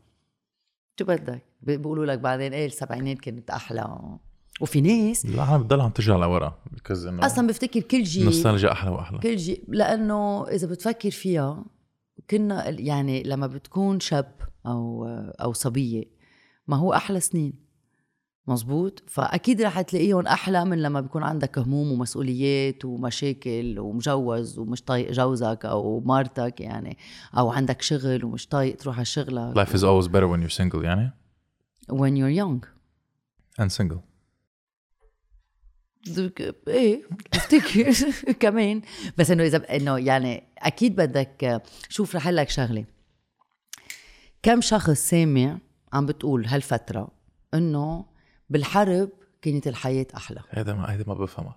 شو 0.99 1.04
بدك؟ 1.04 1.42
بي- 1.62 1.76
بيقولوا 1.76 2.06
لك 2.06 2.18
بعدين 2.18 2.52
إيه 2.52 2.66
السبعينات 2.66 3.18
كانت 3.20 3.50
أحلى. 3.50 3.99
وفي 4.60 4.80
ناس 4.80 5.25
العالم 5.25 5.62
بتضل 5.62 5.80
عم 5.80 5.90
ترجع 5.90 6.16
لورا 6.16 6.58
بيكوز 6.72 7.06
إنه 7.06 7.26
أصلا 7.26 7.46
بفتكر 7.46 7.80
كل 7.80 8.02
جيل 8.02 8.25
نوستالجيا 8.25 8.72
أحلى 8.72 8.90
وأحلى. 8.90 9.18
كل 9.18 9.37
جيل 9.37 9.64
لأنه 9.68 10.49
إذا 10.49 10.66
بتفكر 10.66 11.10
فيها 11.10 11.64
كنا 12.30 12.68
يعني 12.68 13.22
لما 13.22 13.46
بتكون 13.46 14.00
شاب 14.00 14.32
أو 14.66 15.06
أو 15.40 15.52
صبية 15.52 16.04
ما 16.66 16.76
هو 16.76 16.92
أحلى 16.92 17.20
سنين. 17.20 17.69
مزبوط 18.50 19.02
فأكيد 19.07 19.62
رح 19.62 19.80
تلاقيهم 19.80 20.26
أحلى 20.26 20.64
من 20.64 20.83
لما 20.83 21.00
بيكون 21.00 21.23
عندك 21.23 21.59
هموم 21.59 21.92
ومسؤوليات 21.92 22.85
ومشاكل 22.85 23.78
ومجوز 23.78 24.59
ومش 24.59 24.83
طايق 24.83 25.11
جوزك 25.12 25.64
أو 25.64 26.00
مرتك 26.00 26.61
يعني 26.61 26.99
أو 27.38 27.50
عندك 27.50 27.83
شغل 27.83 28.25
ومش 28.25 28.47
طايق 28.49 28.76
تروح 28.76 28.97
على 28.97 29.04
شغلك. 29.04 29.66
Life 29.66 29.73
is 29.73 29.83
always 29.83 30.09
better 30.09 30.28
when 30.28 30.40
you're 30.42 30.57
single 30.61 30.85
يعني؟ 30.85 31.11
When 31.92 32.16
you're 32.16 32.37
young. 32.42 32.66
And 33.62 33.71
single. 33.73 33.99
إيه 36.69 37.02
بفتكر 37.33 37.92
كمان. 38.42 38.83
بس 39.19 39.30
إنه 39.30 39.42
إذا 39.42 39.76
إنه 39.76 39.99
يعني 39.99 40.42
أكيد 40.59 40.97
بدك 40.97 41.62
شوف 41.88 42.16
رح 42.16 42.28
لك 42.28 42.49
شغلة. 42.50 42.85
كم 44.42 44.61
شخص 44.61 44.90
سامع 45.11 45.59
عم 45.92 46.07
بتقول 46.07 46.47
هالفترة 46.47 47.09
إنه 47.54 48.04
بالحرب 48.50 49.09
كانت 49.42 49.66
الحياة 49.66 50.07
أحلى. 50.16 50.40
هذا 50.50 50.75
ما 50.75 50.85
هذا 50.85 51.04
ما 51.07 51.14
بفهمها 51.14 51.57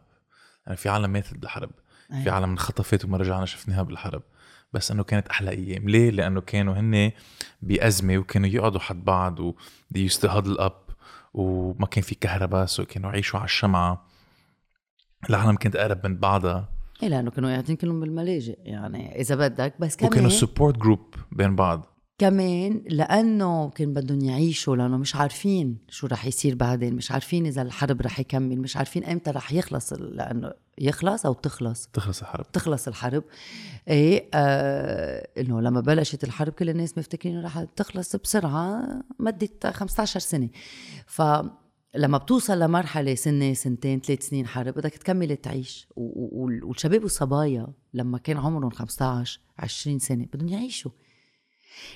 يعني 0.65 0.77
في 0.77 0.89
عالم 0.89 1.09
ماتت 1.09 1.37
بالحرب 1.37 1.69
في 2.07 2.15
أيوة. 2.15 2.31
عالم 2.31 2.49
انخطفت 2.49 3.05
وما 3.05 3.17
رجعنا 3.17 3.45
شفناها 3.45 3.83
بالحرب. 3.83 4.21
بس 4.73 4.91
إنه 4.91 5.03
كانت 5.03 5.27
أحلى 5.27 5.51
أيام. 5.51 5.89
ليه؟ 5.89 6.09
لأنه 6.09 6.41
كانوا 6.41 6.73
هن 6.73 7.11
بأزمة 7.61 8.17
وكانوا 8.17 8.47
يقعدوا 8.49 8.79
حد 8.79 9.05
بعض 9.05 9.39
و 9.39 9.55
they 9.95 10.09
used 10.09 10.19
to 10.19 10.29
huddle 10.29 10.59
up 10.59 10.93
وما 11.33 11.85
كان 11.85 12.03
في 12.03 12.15
كهرباء 12.15 12.65
سو 12.65 12.85
كانوا 12.85 13.11
يعيشوا 13.11 13.39
على 13.39 13.45
الشمعة. 13.45 14.05
العالم 15.29 15.55
كانت 15.55 15.75
أقرب 15.75 16.07
من 16.07 16.17
بعضها. 16.17 16.69
إيه 17.03 17.09
لأنه 17.09 17.31
كانوا 17.31 17.49
قاعدين 17.49 17.75
كلهم 17.75 17.99
بالملاجئ. 17.99 18.57
يعني 18.63 19.21
إذا 19.21 19.35
بدك 19.35 19.73
بس 19.79 19.95
كمان 19.95 20.11
وكانوا 20.11 20.29
سبورت 20.29 20.77
جروب 20.77 21.15
بين 21.31 21.55
بعض. 21.55 21.92
كمان 22.23 22.81
لأنه 22.89 23.69
كان 23.69 23.93
بدهم 23.93 24.21
يعيشوا 24.21 24.75
لأنه 24.75 24.97
مش 24.97 25.15
عارفين 25.15 25.77
شو 25.89 26.07
رح 26.07 26.25
يصير 26.25 26.55
بعدين 26.55 26.95
مش 26.95 27.11
عارفين 27.11 27.45
إذا 27.45 27.61
الحرب 27.61 28.01
رح 28.01 28.19
يكمل 28.19 28.59
مش 28.59 28.77
عارفين 28.77 29.03
إمتى 29.03 29.31
رح 29.31 29.53
يخلص 29.53 29.93
لأنه 29.93 30.53
يخلص 30.77 31.25
أو 31.25 31.33
تخلص. 31.33 31.87
تخلص 31.93 32.21
الحرب. 32.21 32.51
تخلص 32.51 32.87
الحرب. 32.87 33.23
إيه 33.87 34.29
آه 34.33 35.27
إنه 35.37 35.61
لما 35.61 35.81
بلشت 35.81 36.23
الحرب 36.23 36.53
كل 36.53 36.69
الناس 36.69 36.97
مفتكرين 36.97 37.43
رح 37.43 37.63
تخلص 37.63 38.15
بسرعة 38.15 38.83
مدة 39.19 39.71
15 39.71 40.19
سنة. 40.19 40.49
فلما 41.07 42.17
بتوصل 42.17 42.59
لمرحلة 42.59 43.15
سنة 43.15 43.53
سنتين 43.53 43.99
ثلاث 43.99 44.27
سنين 44.27 44.47
حرب 44.47 44.73
بدك 44.73 44.93
تكمل 44.93 45.37
تعيش. 45.37 45.87
والشباب 45.95 47.03
والصبايا 47.03 47.67
لما 47.93 48.17
كان 48.17 48.37
عمرهم 48.37 48.69
15 48.69 49.39
20 49.59 49.99
سنة 49.99 50.25
بدهم 50.33 50.47
يعيشوا. 50.47 50.91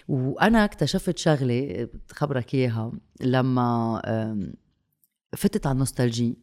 وأنا 0.07 0.65
اكتشفت 0.65 1.17
شغلة 1.17 1.89
خبرك 2.11 2.53
إياها 2.53 2.91
لما 3.21 4.01
فتت 5.35 5.67
على 5.67 5.73
النوستالجي 5.73 6.37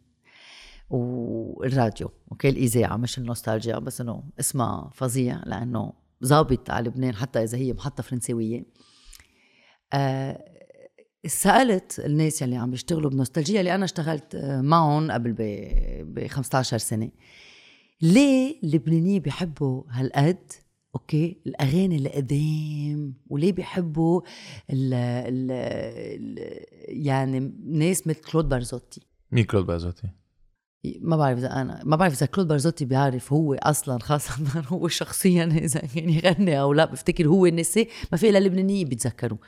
والراديو 0.90 2.10
أوكي؟ 2.32 2.48
الإذاعة 2.48 2.96
مش 2.96 3.18
النوستالجيا 3.18 3.78
بس 3.78 4.00
إنه 4.00 4.24
اسمها 4.40 4.90
فظيع 4.94 5.40
لأنه 5.46 5.92
ظابط 6.24 6.70
على 6.70 6.88
لبنان 6.88 7.14
حتى 7.14 7.42
إذا 7.42 7.58
هي 7.58 7.72
محطة 7.72 8.02
فرنساوية. 8.02 8.64
آه 9.92 10.54
سألت 11.26 12.00
الناس 12.04 12.42
يلي 12.42 12.56
عم 12.56 12.70
بيشتغلوا 12.70 13.10
ب 13.10 13.15
Nostalgie 13.15 13.60
اللي 13.60 13.74
أنا 13.74 13.84
اشتغلت 13.84 14.34
آه، 14.34 14.60
معهم 14.60 15.10
قبل 15.10 15.32
ب 16.02 16.26
15 16.26 16.78
سنة 16.78 17.10
ليه 18.02 18.56
اللبنانيين 18.64 19.22
بيحبوا 19.22 19.82
هالقد؟ 19.90 20.52
أوكي؟ 20.94 21.40
الأغاني 21.46 21.96
القديم 21.96 23.14
وليه 23.30 23.52
بيحبوا 23.52 24.20
ال 24.70 24.94
ال 24.94 25.50
يعني 26.88 27.52
ناس 27.66 28.06
مثل 28.06 28.20
كلود 28.20 28.48
بارزوتي. 28.48 29.00
مين 29.32 29.44
كلود 29.44 29.66
بازوتي؟ 29.66 30.08
ما 31.00 31.16
بعرف 31.16 31.38
إذا 31.38 31.60
أنا 31.60 31.80
ما 31.84 31.96
بعرف 31.96 32.12
إذا 32.12 32.26
كلود 32.26 32.48
بارزوتي 32.48 32.84
بيعرف 32.84 33.32
هو 33.32 33.54
أصلا 33.54 33.98
خاصة 33.98 34.60
هو 34.72 34.88
شخصيا 34.88 35.44
إذا 35.44 35.80
كان 35.80 36.10
يغني 36.10 36.60
أو 36.60 36.72
لا 36.72 36.84
بفتكر 36.84 37.28
هو 37.28 37.46
نسي 37.46 37.88
ما 38.12 38.18
في 38.18 38.28
إلا 38.28 38.38
اللبنانيه 38.38 38.84
بيتذكروا 38.84 39.38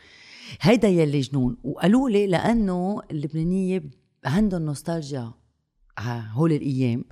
هيدا 0.61 0.89
يلي 0.89 1.21
جنون. 1.21 1.57
وقالوا 1.65 2.11
لي 2.11 2.27
لأنه 2.27 3.03
اللبنانية 3.11 3.83
عندهم 4.25 4.63
nostalgie 4.63 5.33
هول 6.33 6.53
الأيام. 6.53 7.05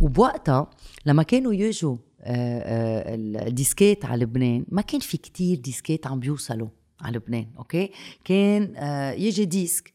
وبوقتها 0.00 0.70
لما 1.06 1.22
كانوا 1.22 1.54
يجوا 1.54 1.96
ال 2.26 2.46
disques 2.46 3.84
ات 3.84 4.04
على 4.04 4.22
لبنان. 4.24 4.64
ما 4.68 4.82
كان 4.82 5.00
في 5.00 5.16
كتير 5.16 5.58
disques 5.58 6.00
ات 6.00 6.06
عم 6.06 6.20
بيوصلوا 6.20 6.68
على 7.00 7.16
لبنان 7.16 7.46
أوكي؟ 7.58 7.90
كان 8.24 8.76
آه، 8.76 9.12
يجي 9.12 9.44
disque 9.44 9.92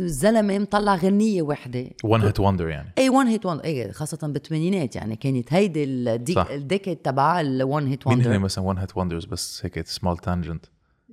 الزلمه 0.00 0.58
مطلع 0.58 0.94
غنية 0.94 1.42
وحدة. 1.42 1.90
ون 2.04 2.20
هيت 2.20 2.40
وندر 2.40 2.68
يعني. 2.68 2.92
اي 2.98 3.08
one 3.08 3.26
hit 3.26 3.46
wonder 3.46 3.64
اي 3.64 3.92
خاصة 3.92 4.28
بالثمانينات 4.28 4.96
يعني 4.96 5.16
كانت 5.16 5.52
هيدي. 5.52 5.84
ال 5.84 6.00
decade 6.00 6.96
تبع 6.96 7.40
ال 7.40 7.52
one 7.52 7.86
hit 7.86 8.06
مين 8.06 8.18
wonder 8.18 8.38
مثلا 8.38 8.64
one 8.64 8.78
hit 8.78 8.96
wonders 8.96 9.24
بس 9.24 9.60
هيك 9.64 9.86
small 9.86 10.18
tangent 10.18 10.66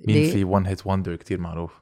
مين؟ 0.08 0.32
في 0.32 0.44
one 0.44 0.66
hit 0.66 0.88
wonder 0.88 1.16
كتير 1.16 1.40
معروف؟ 1.40 1.82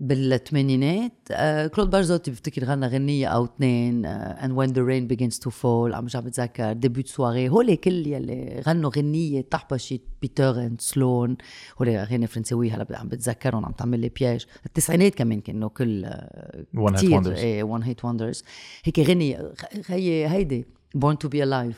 بالثمانينات. 0.00 1.12
آه 1.30 1.66
كلود 1.66 1.90
بارزوتي 1.90 2.30
بفتكر 2.30 2.64
غنى 2.64 2.86
غنية 2.86 3.26
أو 3.26 3.44
اثنين 3.44 4.06
and 4.36 4.50
when 4.50 4.72
the 4.72 4.82
rain 4.82 5.16
begins 5.16 5.38
to 5.38 5.50
fall. 5.50 5.64
عم 5.64 6.06
عم 6.14 6.20
بتذكر 6.20 6.72
début 6.72 6.96
de 6.96 7.06
soirée 7.06 7.48
هول 7.48 7.74
كل 7.74 8.06
يلي 8.06 8.62
غنوا 8.66 8.90
غنية 8.96 9.40
تحبشت 9.40 10.02
بيتر 10.22 10.66
and 10.66 10.80
سلون. 10.80 11.36
هول 11.80 11.88
أغاني 11.88 12.26
فرنساوية 12.26 12.74
هلا 12.74 12.86
عم 12.98 13.08
بتذكرهم 13.08 13.64
عم 13.64 13.72
تعمل 13.72 14.00
لي 14.00 14.08
باج 14.08 14.46
التسعينات 14.66 15.14
كمان 15.14 15.40
كانوا 15.40 15.68
كل 15.68 16.10
one 16.74 16.96
hit 16.96 17.12
wonders 17.12 17.38
إيه 17.38 17.62
one 17.62 17.82
hit 17.82 18.04
wonders 18.04 18.44
هيك 18.84 19.00
غنية 19.00 19.52
هي 19.86 20.28
هيدي 20.28 20.66
born 20.98 21.16
to 21.24 21.28
be 21.28 21.40
alive. 21.44 21.74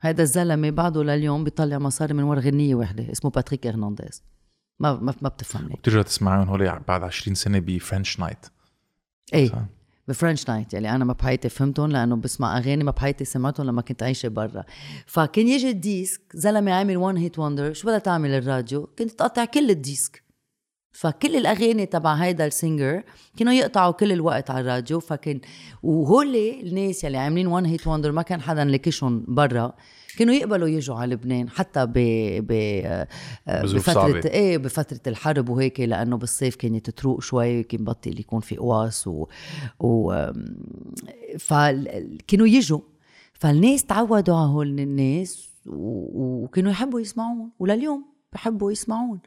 هذا 0.00 0.22
الزلمة 0.22 0.70
بعده 0.70 1.02
لليوم 1.02 1.44
بيطلع 1.44 1.78
مصاري 1.78 2.14
من 2.14 2.22
ورا 2.22 2.40
غنية 2.40 2.74
وحده 2.74 3.12
اسمه 3.12 3.30
باتريك 3.30 3.66
ارنانديز 3.66 4.22
ما 4.80 4.92
ما, 4.94 5.14
ما 5.22 5.28
بتفهمني 5.28 5.74
بترجع 5.74 6.02
تسمعهم 6.02 6.48
هول 6.48 6.78
بعد 6.88 7.02
20 7.02 7.34
سنة 7.34 7.58
ب 7.58 7.67
French 7.67 8.20
night 8.20 8.46
إيه 9.34 9.48
صح. 9.48 9.64
ب 10.08 10.14
French 10.14 10.48
night 10.48 10.74
يعني 10.74 10.94
أنا 10.94 11.04
ما 11.04 11.12
بحياتي 11.12 11.48
فهمتهم 11.48 11.90
لأنه 11.90 12.16
بسمع 12.16 12.58
أغاني 12.58 12.84
ما 12.84 12.90
بحياتي 12.90 13.24
سمعتهم 13.24 13.66
لما 13.66 13.82
كنت 13.82 14.02
عايشة 14.02 14.28
برا. 14.28 14.64
فكان 15.06 15.48
يجي 15.48 15.70
ال 15.70 15.77
disque 15.77 16.20
زلمة 16.34 16.72
عامل 16.72 16.96
one 16.96 17.16
hit 17.16 17.38
wonder 17.38 17.72
شو 17.72 17.86
بدها 17.86 17.98
تعمل 17.98 18.30
الراديو؟ 18.30 18.86
كنت 18.98 19.10
تقطع 19.10 19.44
كل 19.44 19.70
ال 19.70 19.77
disque. 19.77 20.22
فكل 20.92 21.36
الأغاني 21.36 21.86
تبع 21.86 22.14
هيدا 22.14 22.46
ال 22.46 22.54
singer 22.54 23.02
كانوا 23.36 23.52
يقطعوا 23.52 23.92
كل 23.92 24.12
الوقت 24.12 24.50
على 24.50 24.60
الراديو 24.60 25.00
فكان 25.00 25.40
وهول 25.82 26.36
الناس 26.36 27.04
يلي 27.04 27.18
عاملين 27.18 27.46
one 27.46 27.66
hit 27.66 27.86
wonder 27.86 28.12
ما 28.12 28.22
كان 28.22 28.40
حدا 28.40 28.64
لكشهم 28.64 29.24
برا. 29.28 29.72
كانوا 30.18 30.34
يقبلوا 30.34 30.68
يجوا 30.68 30.96
على 30.96 31.14
لبنان 31.14 31.48
حتى 31.50 31.86
ب 31.86 31.92
ب 32.46 32.52
آه، 32.52 33.08
بفترة 33.62 33.92
صعبة. 33.92 34.20
إيه 34.24 34.58
بفترة 34.58 35.00
الحرب 35.06 35.48
وهيك 35.48 35.80
لأنه 35.80 36.16
بالصيف 36.16 36.56
كانت 36.56 36.90
تروق 36.90 37.22
شوي 37.22 37.62
كان 37.62 37.84
بطل 37.84 38.20
يكون 38.20 38.40
في 38.40 38.56
قواس 38.56 39.06
و, 39.06 39.26
و... 39.80 40.26
فكانوا 41.38 42.46
يجوا 42.46 42.80
فالناس 43.32 43.84
تعودوا 43.84 44.36
على 44.36 44.48
هول 44.48 44.80
الناس. 44.80 45.48
وكانوا 45.66 46.70
يحبوا 46.70 47.00
يسمعون 47.00 47.50
ولليوم 47.58 48.04
بحبوا 48.32 48.72
يسمعون 48.72 49.20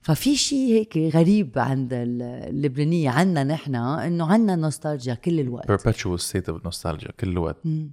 ففي 0.00 0.36
شيء 0.36 0.68
هيك 0.74 1.14
غريب 1.14 1.58
عند 1.58 1.92
ال- 1.92 2.22
اللبنانية 2.22 3.10
عنا 3.10 3.44
نحن 3.44 3.74
إنه 3.74 4.32
عنا 4.32 4.56
نوستالجيا 4.56 5.14
كل 5.14 5.40
الوقت 5.40 5.72
perpetual 5.72 6.18
state 6.20 6.52
of 6.54 6.56
nostalgia 6.68 7.10
كل 7.20 7.28
الوقت 7.28 7.56
مم. 7.64 7.90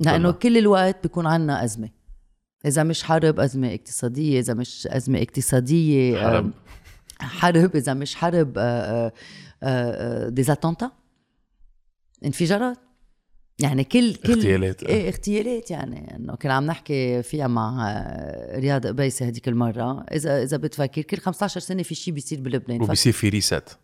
لأنه. 0.00 0.30
كل 0.30 0.58
الوقت 0.58 1.02
بيكون 1.02 1.26
عنا 1.26 1.64
أزمة. 1.64 1.88
إذا 2.66 2.82
مش 2.82 3.02
حرب 3.02 3.40
أزمة 3.40 3.74
اقتصادية. 3.74 4.40
إذا 4.40 4.54
مش 4.54 4.86
أزمة 4.86 5.22
اقتصادية 5.22 6.18
آه، 6.18 6.30
حرب. 6.30 6.50
حرب. 7.20 7.76
إذا 7.76 7.94
مش 7.94 8.14
حرب 8.14 8.52
آه، 8.56 9.12
des 10.28 10.43
attentats 10.43 10.90
انفجارات. 12.24 12.78
يعني 13.58 13.84
كل 13.84 14.14
كل 14.14 14.32
اغتيالات. 14.32 14.82
إيه 14.82 15.08
اغتيالات 15.08 15.70
يعني. 15.70 16.16
إنه 16.16 16.34
كنا 16.34 16.52
عم 16.52 16.66
نحكي 16.66 17.22
فيها 17.22 17.46
مع 17.46 17.90
آه، 17.90 18.58
رياض 18.58 18.86
قبيسه 18.86 19.28
هذيك 19.28 19.48
المرة. 19.48 20.06
إذا 20.12 20.42
إذا 20.42 20.56
بتفكر 20.56 21.02
كل 21.02 21.16
15 21.16 21.60
سنة 21.60 21.82
في 21.82 21.94
شيء 21.94 22.14
بيصير 22.14 22.40
بلبنان. 22.40 22.82
وبيصير 22.82 23.12
في 23.12 23.28
reset 23.28 23.78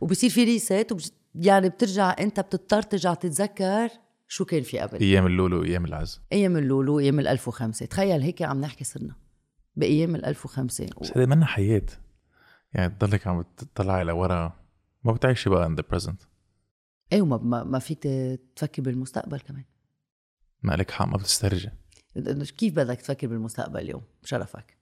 وبصير 0.00 0.30
في 0.30 0.44
reset 0.44 0.92
وبج... 0.92 1.06
يعني 1.34 1.68
بترجع 1.68 2.16
أنت 2.18 2.40
بتضطر 2.40 2.82
ترجع 2.82 3.14
تتذكر 3.14 3.88
شو 4.32 4.44
كان 4.44 4.62
في 4.62 4.78
قبل؟ 4.78 4.98
أيام 5.00 5.26
اللولو 5.26 5.60
وأيام 5.60 5.84
العز 5.84 6.20
أيام 6.32 6.56
اللولو 6.56 6.98
أيام 6.98 7.20
ال 7.20 7.28
1500 7.28 7.86
تخيل 7.86 8.22
هيك 8.22 8.42
عم 8.42 8.60
نحكي 8.60 8.84
صرنا 8.84 9.14
بأيام 9.76 10.14
ال 10.14 10.24
1500 10.24 10.86
و... 10.96 11.00
بس 11.00 11.16
هذا 11.16 11.26
منا 11.26 11.46
حياة. 11.46 11.86
يعني 12.74 12.94
تضلك 12.94 13.26
عم 13.26 13.44
تطلعي 13.56 14.04
لورا. 14.04 14.52
ما 15.04 15.12
بتعيشي 15.12 15.50
بقى 15.50 15.68
in 15.68 15.80
the 15.80 15.84
present. 15.84 16.26
إيه 17.12 17.22
وما 17.22 17.64
ما, 17.64 17.78
فيك 17.78 18.02
تفكر 18.56 18.82
بالمستقبل 18.82 19.40
كمان. 19.40 19.64
ما 20.62 20.72
لك 20.72 20.90
حق 20.90 21.06
ما 21.06 21.16
بتسترجع. 21.16 21.70
كيف 22.56 22.74
بدك 22.74 23.00
تفكر 23.00 23.26
بالمستقبل 23.26 23.80
اليوم؟ 23.80 24.02
بشرفك. 24.22 24.76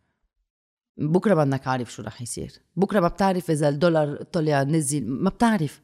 بكرة 0.97 1.35
بدك 1.35 1.67
عارف 1.67 1.93
شو 1.93 2.03
رح 2.03 2.23
يصير. 2.23 2.53
بكرة 2.77 3.01
ما 3.01 3.09
بتعرف 3.09 3.51
إذا 3.51 3.69
الدولار 3.69 4.23
طلع 4.23 4.63
نزل 4.63 5.07
ما 5.07 5.31
بتعرف. 5.31 5.81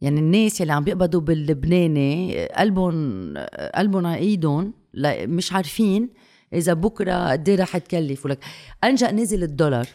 يعني 0.00 0.20
الناس 0.20 0.62
اللي 0.62 0.72
عم 0.72 0.84
بيقبضوا 0.84 1.20
باللبناني 1.20 2.46
قلبهم 2.46 3.34
قلبهم 3.74 4.06
على 4.06 4.16
ايدهم 4.18 4.72
لا- 4.94 5.26
مش 5.26 5.52
عارفين 5.52 6.08
إذا 6.52 6.72
بكرة 6.74 7.30
قد 7.30 7.48
إيه 7.48 7.56
رح 7.56 7.78
تكلف 7.78 8.24
ولك 8.26 8.44
انجا 8.84 9.10
نزل 9.12 9.42
الدولار 9.42 9.86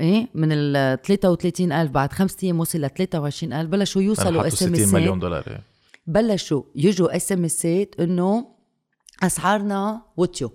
إيه 0.00 0.28
من 0.34 0.48
ال 0.52 1.02
33000 1.02 1.90
بعد 1.90 2.12
خمسة 2.12 2.36
أيام 2.44 2.60
وصل 2.60 2.78
ل 2.80 2.90
23000 2.90 3.66
بلشوا 3.70 4.02
يوصلوا 4.02 4.46
اس 4.46 4.62
ام 4.62 4.74
60 4.74 4.94
مليون 5.00 5.18
دولار 5.18 5.44
إيه. 5.48 5.60
بلشوا 6.06 6.62
يجوا 6.76 7.16
اس 7.16 7.32
ام 7.32 7.44
اسات 7.44 7.94
إنه 8.00 8.46
أسعارنا 9.22 10.02
وطيوا 10.16 10.50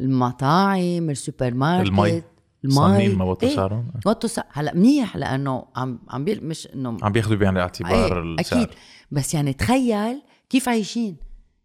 المطاعم 0.00 1.10
السوبر 1.10 1.54
ماركت 1.54 1.88
المي. 1.88 2.22
صانين 2.68 3.18
ما 3.18 3.24
وطوا 3.24 3.48
سعرهم 3.48 3.92
وطوا 4.06 4.28
سعر 4.28 4.46
هلا 4.50 4.74
منيح 4.74 5.16
لأنه 5.16 5.66
عم 5.76 5.98
عم 6.08 6.24
بيل 6.24 6.46
مش 6.46 6.66
إنه 6.66 6.96
عم 7.02 7.12
بياخذوا 7.12 7.36
بعين 7.36 7.56
الاعتبار 7.56 8.22
إيه 8.22 8.34
السعر 8.40 8.62
أكيد. 8.62 8.74
بس 9.10 9.34
يعني 9.34 9.52
تخيل 9.52 10.22
كيف 10.50 10.68
عايشين. 10.68 11.16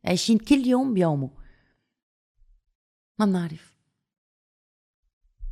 عايشين 0.06 0.38
كل 0.38 0.68
يوم 0.68 0.94
بيومه. 0.94 1.30
ما 3.20 3.26
بنعرف. 3.26 3.75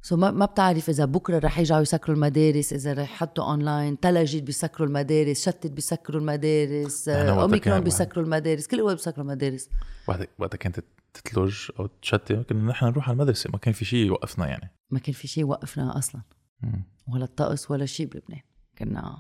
so 0.06 0.18
ما, 0.18 0.32
ما 0.32 0.46
بتعرف 0.46 0.90
إذا 0.90 1.06
بكرة 1.06 1.40
رح 1.40 1.60
يرجعوا 1.60 1.82
يسكروا 1.82 2.16
المدارس 2.16 2.74
إذا 2.74 2.94
رح 2.94 3.12
يحطوا 3.12 3.44
اونلاين 3.44 4.00
تلجت 4.00 4.44
بيسكروا 4.44 4.88
المدارس 4.88 5.42
شتت 5.42 5.72
بيسكروا 5.72 6.22
المدارس 6.22 7.10
أوميكرون 7.10 7.80
بيسكروا 7.80 8.26
المدارس 8.26 8.68
كل 8.68 8.82
وقت 8.82 8.96
بيسكروا 8.96 9.26
المدارس. 9.26 9.70
وقتها 10.08 10.28
وقتها 10.40 10.58
كانت 10.58 10.80
تتلج 11.14 11.56
أو 11.80 11.90
تشتي 12.02 12.44
كنا 12.44 12.72
نحن 12.72 12.86
نروح 12.86 13.10
على 13.10 13.16
المدرسة 13.16 13.50
ما 13.54 13.58
كان 13.58 13.74
في 13.74 13.86
شيء 13.86 14.06
يوقفنا 14.06 14.48
يعني. 14.48 14.72
ما 14.90 15.00
كان 15.00 15.14
في 15.14 15.28
شيء 15.28 15.44
وقفنا 15.44 15.98
أصلا. 15.98 16.22
مم. 16.62 16.84
ولا 17.08 17.24
الطقس 17.24 17.72
ولا 17.72 17.86
شيء 17.86 18.06
بلبنان. 18.06 18.42
كنا 18.78 19.18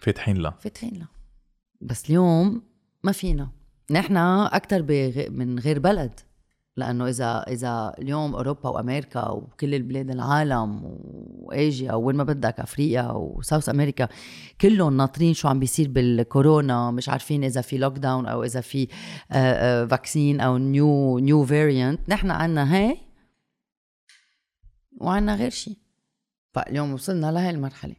فاتحين 0.00 0.36
لا. 0.36 0.50
فاتحين 0.50 0.98
له 0.98 1.06
بس 1.80 2.04
اليوم 2.10 2.62
ما 3.02 3.12
فينا. 3.12 3.50
نحن 3.90 4.16
أكثر. 4.16 4.82
من 5.30 5.58
غير 5.58 5.78
بلد. 5.78 6.20
لأنه 6.76 7.08
إذا 7.08 7.44
إذا 7.48 7.94
اليوم 7.98 8.34
أوروبا 8.34 8.68
وأمريكا 8.68 9.28
وكل 9.28 9.74
البلاد 9.74 10.10
العالم 10.10 10.80
وايجيا 11.42 11.92
وين 11.92 12.16
ما 12.16 12.24
بدك 12.24 12.60
أفريقيا 12.60 13.10
و 13.12 13.21
South 13.21 13.68
America 13.68 14.08
كلهم 14.60 14.96
ناطرين 14.96 15.34
شو 15.34 15.48
عم 15.48 15.60
بيصير 15.60 15.88
بالكورونا 15.88 16.90
مش 16.90 17.08
عارفين 17.08 17.44
إذا 17.44 17.60
في 17.60 17.78
lockdown 17.78 18.26
أو 18.26 18.44
إذا 18.44 18.60
في 18.60 18.88
آه، 19.32 19.82
آه، 19.82 19.86
vaccine 19.86 20.40
أو 20.40 20.58
new 20.58 21.18
new 21.18 21.44
variant 21.44 22.08
نحن 22.08 22.30
عنا 22.30 22.76
هاي 22.76 22.98
وعنا 25.00 25.34
غير 25.34 25.50
شيء 25.50 25.76
فاليوم 26.54 26.92
وصلنا 26.92 27.32
لهي 27.32 27.50
المرحلة. 27.50 27.96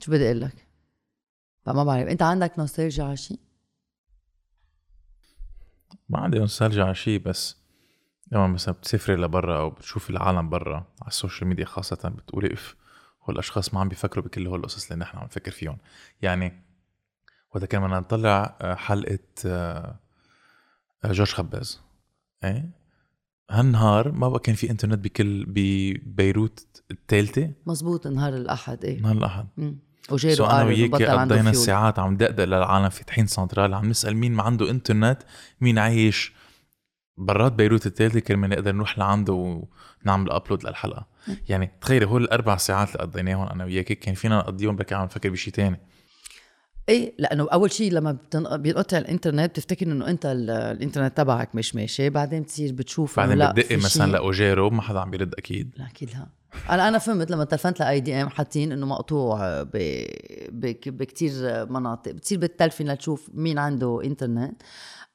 شو 0.00 0.12
بدي 0.12 0.26
أقول 0.26 0.40
لك؟ 0.40 0.66
فما 1.62 1.84
بعرف. 1.84 2.08
أنت 2.08 2.22
عندك 2.22 2.58
نوستالجيا 2.58 3.04
على 3.04 3.16
شيء 3.16 3.38
ما 6.08 6.18
عندي 6.18 6.38
نوستالجيا 6.38 6.84
على 6.84 6.94
شيء 6.94 7.20
بس 7.20 7.56
لما 8.32 8.46
مثلا 8.46 8.74
بتسافري 8.74 9.16
لبرا 9.16 9.58
أو 9.58 9.70
بتشوفي 9.70 10.10
العالم 10.10 10.48
برا 10.48 10.76
على 10.76 11.08
ال 11.08 11.14
social 11.14 11.48
media 11.48 11.64
خاصة 11.64 12.08
بتقولي 12.08 12.52
إف 12.52 12.76
هول 13.22 13.34
الأشخاص 13.34 13.74
ما 13.74 13.80
عم 13.80 13.88
بيفكروا 13.88 14.24
بكل 14.24 14.46
هول 14.46 14.58
القصص 14.58 14.90
اللي 14.90 15.04
نحن 15.04 15.18
عم 15.18 15.24
نفكر 15.24 15.50
فيهم. 15.50 15.78
يعني 16.22 16.62
وقت 17.54 17.64
كان 17.64 17.82
بدنا 17.82 18.00
نطلع 18.00 18.56
آه، 18.60 18.74
حلقة 18.74 19.18
آه، 19.46 20.00
آه، 21.04 21.12
جورج 21.12 21.32
خباز. 21.32 21.80
إيه؟ 22.44 22.70
هالنهار 23.50 24.12
ما 24.12 24.28
بقى 24.28 24.40
كان 24.40 24.54
في 24.54 24.70
إنترنت 24.70 24.98
بكل 24.98 25.44
ببيروت 25.48 26.82
الثالثة؟ 26.90 27.52
مزبوط 27.66 28.06
نهار 28.06 28.34
الأحد 28.34 28.84
إيه. 28.84 29.00
نهار 29.00 29.16
الأحد. 29.16 29.48
مم. 30.10 30.18
so 30.18 30.44
وجيرو 30.44 30.46
أنا 30.46 31.20
عنده 31.20 31.34
قضينا 31.34 31.50
الساعات 31.50 31.98
عم 31.98 32.16
دقدق 32.16 32.44
للعالم 32.44 32.88
فاتحين 32.88 33.26
سنترال 33.26 33.74
عم 33.74 33.88
نسأل 33.88 34.16
مين 34.16 34.32
ما 34.32 34.42
عنده 34.42 34.70
انترنت 34.70 35.18
مين 35.60 35.78
عايش 35.78 36.32
برات 37.16 37.52
بيروت 37.52 37.86
الثالثة 37.86 38.20
كرمال 38.20 38.50
نقدر 38.50 38.72
نروح 38.72 38.98
لعنده 38.98 39.32
ونعمل 40.04 40.30
upload 40.30 40.66
للحلقة 40.66 41.06
يعني 41.48 41.70
تخيلي 41.80 42.06
هول 42.06 42.22
الأربع 42.22 42.56
ساعات 42.56 42.88
اللي 42.88 42.98
قضيناهم 42.98 43.46
أنا 43.46 43.64
وياكي 43.64 43.94
كان 43.94 44.14
فينا 44.14 44.38
نقضيهم 44.38 44.76
بركي 44.76 44.94
عم 44.94 45.04
نفكر 45.04 45.30
بشيء 45.30 45.52
تاني 45.54 45.80
إيه 46.88 47.14
لأنه 47.18 47.48
أول 47.52 47.72
شيء 47.72 47.92
لما. 47.92 48.18
بينقطع 48.34 48.98
الإنترنت 48.98 49.50
بتفتكر 49.50 49.86
إنه 49.86 50.08
أنت 50.08 50.26
ال... 50.26 50.50
الإنترنت 50.50 51.16
تبعك 51.16 51.54
مش 51.54 51.74
ماشي 51.74 52.10
بعدين 52.10 52.42
بتصير 52.42 52.72
بتشوف 52.72 53.16
بعدين 53.16 53.48
بتدقي 53.48 53.76
مثلا 53.76 54.12
لأوجيرو 54.12 54.70
ما 54.70 54.82
حدا 54.82 55.00
عم 55.00 55.10
بيرد 55.10 55.34
أكيد 55.34 55.74
لا 55.76 55.86
أكيد 55.86 56.10
لا 56.10 56.26
أنا 56.70 56.88
أنا 56.88 56.98
فهمت 56.98 57.30
لما 57.30 57.44
تلفنت 57.44 57.80
ل 57.80 58.00
IDM 58.00 58.28
حاطين 58.28 58.72
إنه 58.72 58.86
مقطوع 58.86 59.62
ب... 59.62 59.70
بك... 60.52 60.88
بكتير 60.88 61.32
مناطق 61.70 62.12
بتصير 62.12 62.38
بتلفن 62.38 62.88
لتشوف 62.88 63.30
مين 63.34 63.58
عنده 63.58 64.00
إنترنت. 64.04 64.62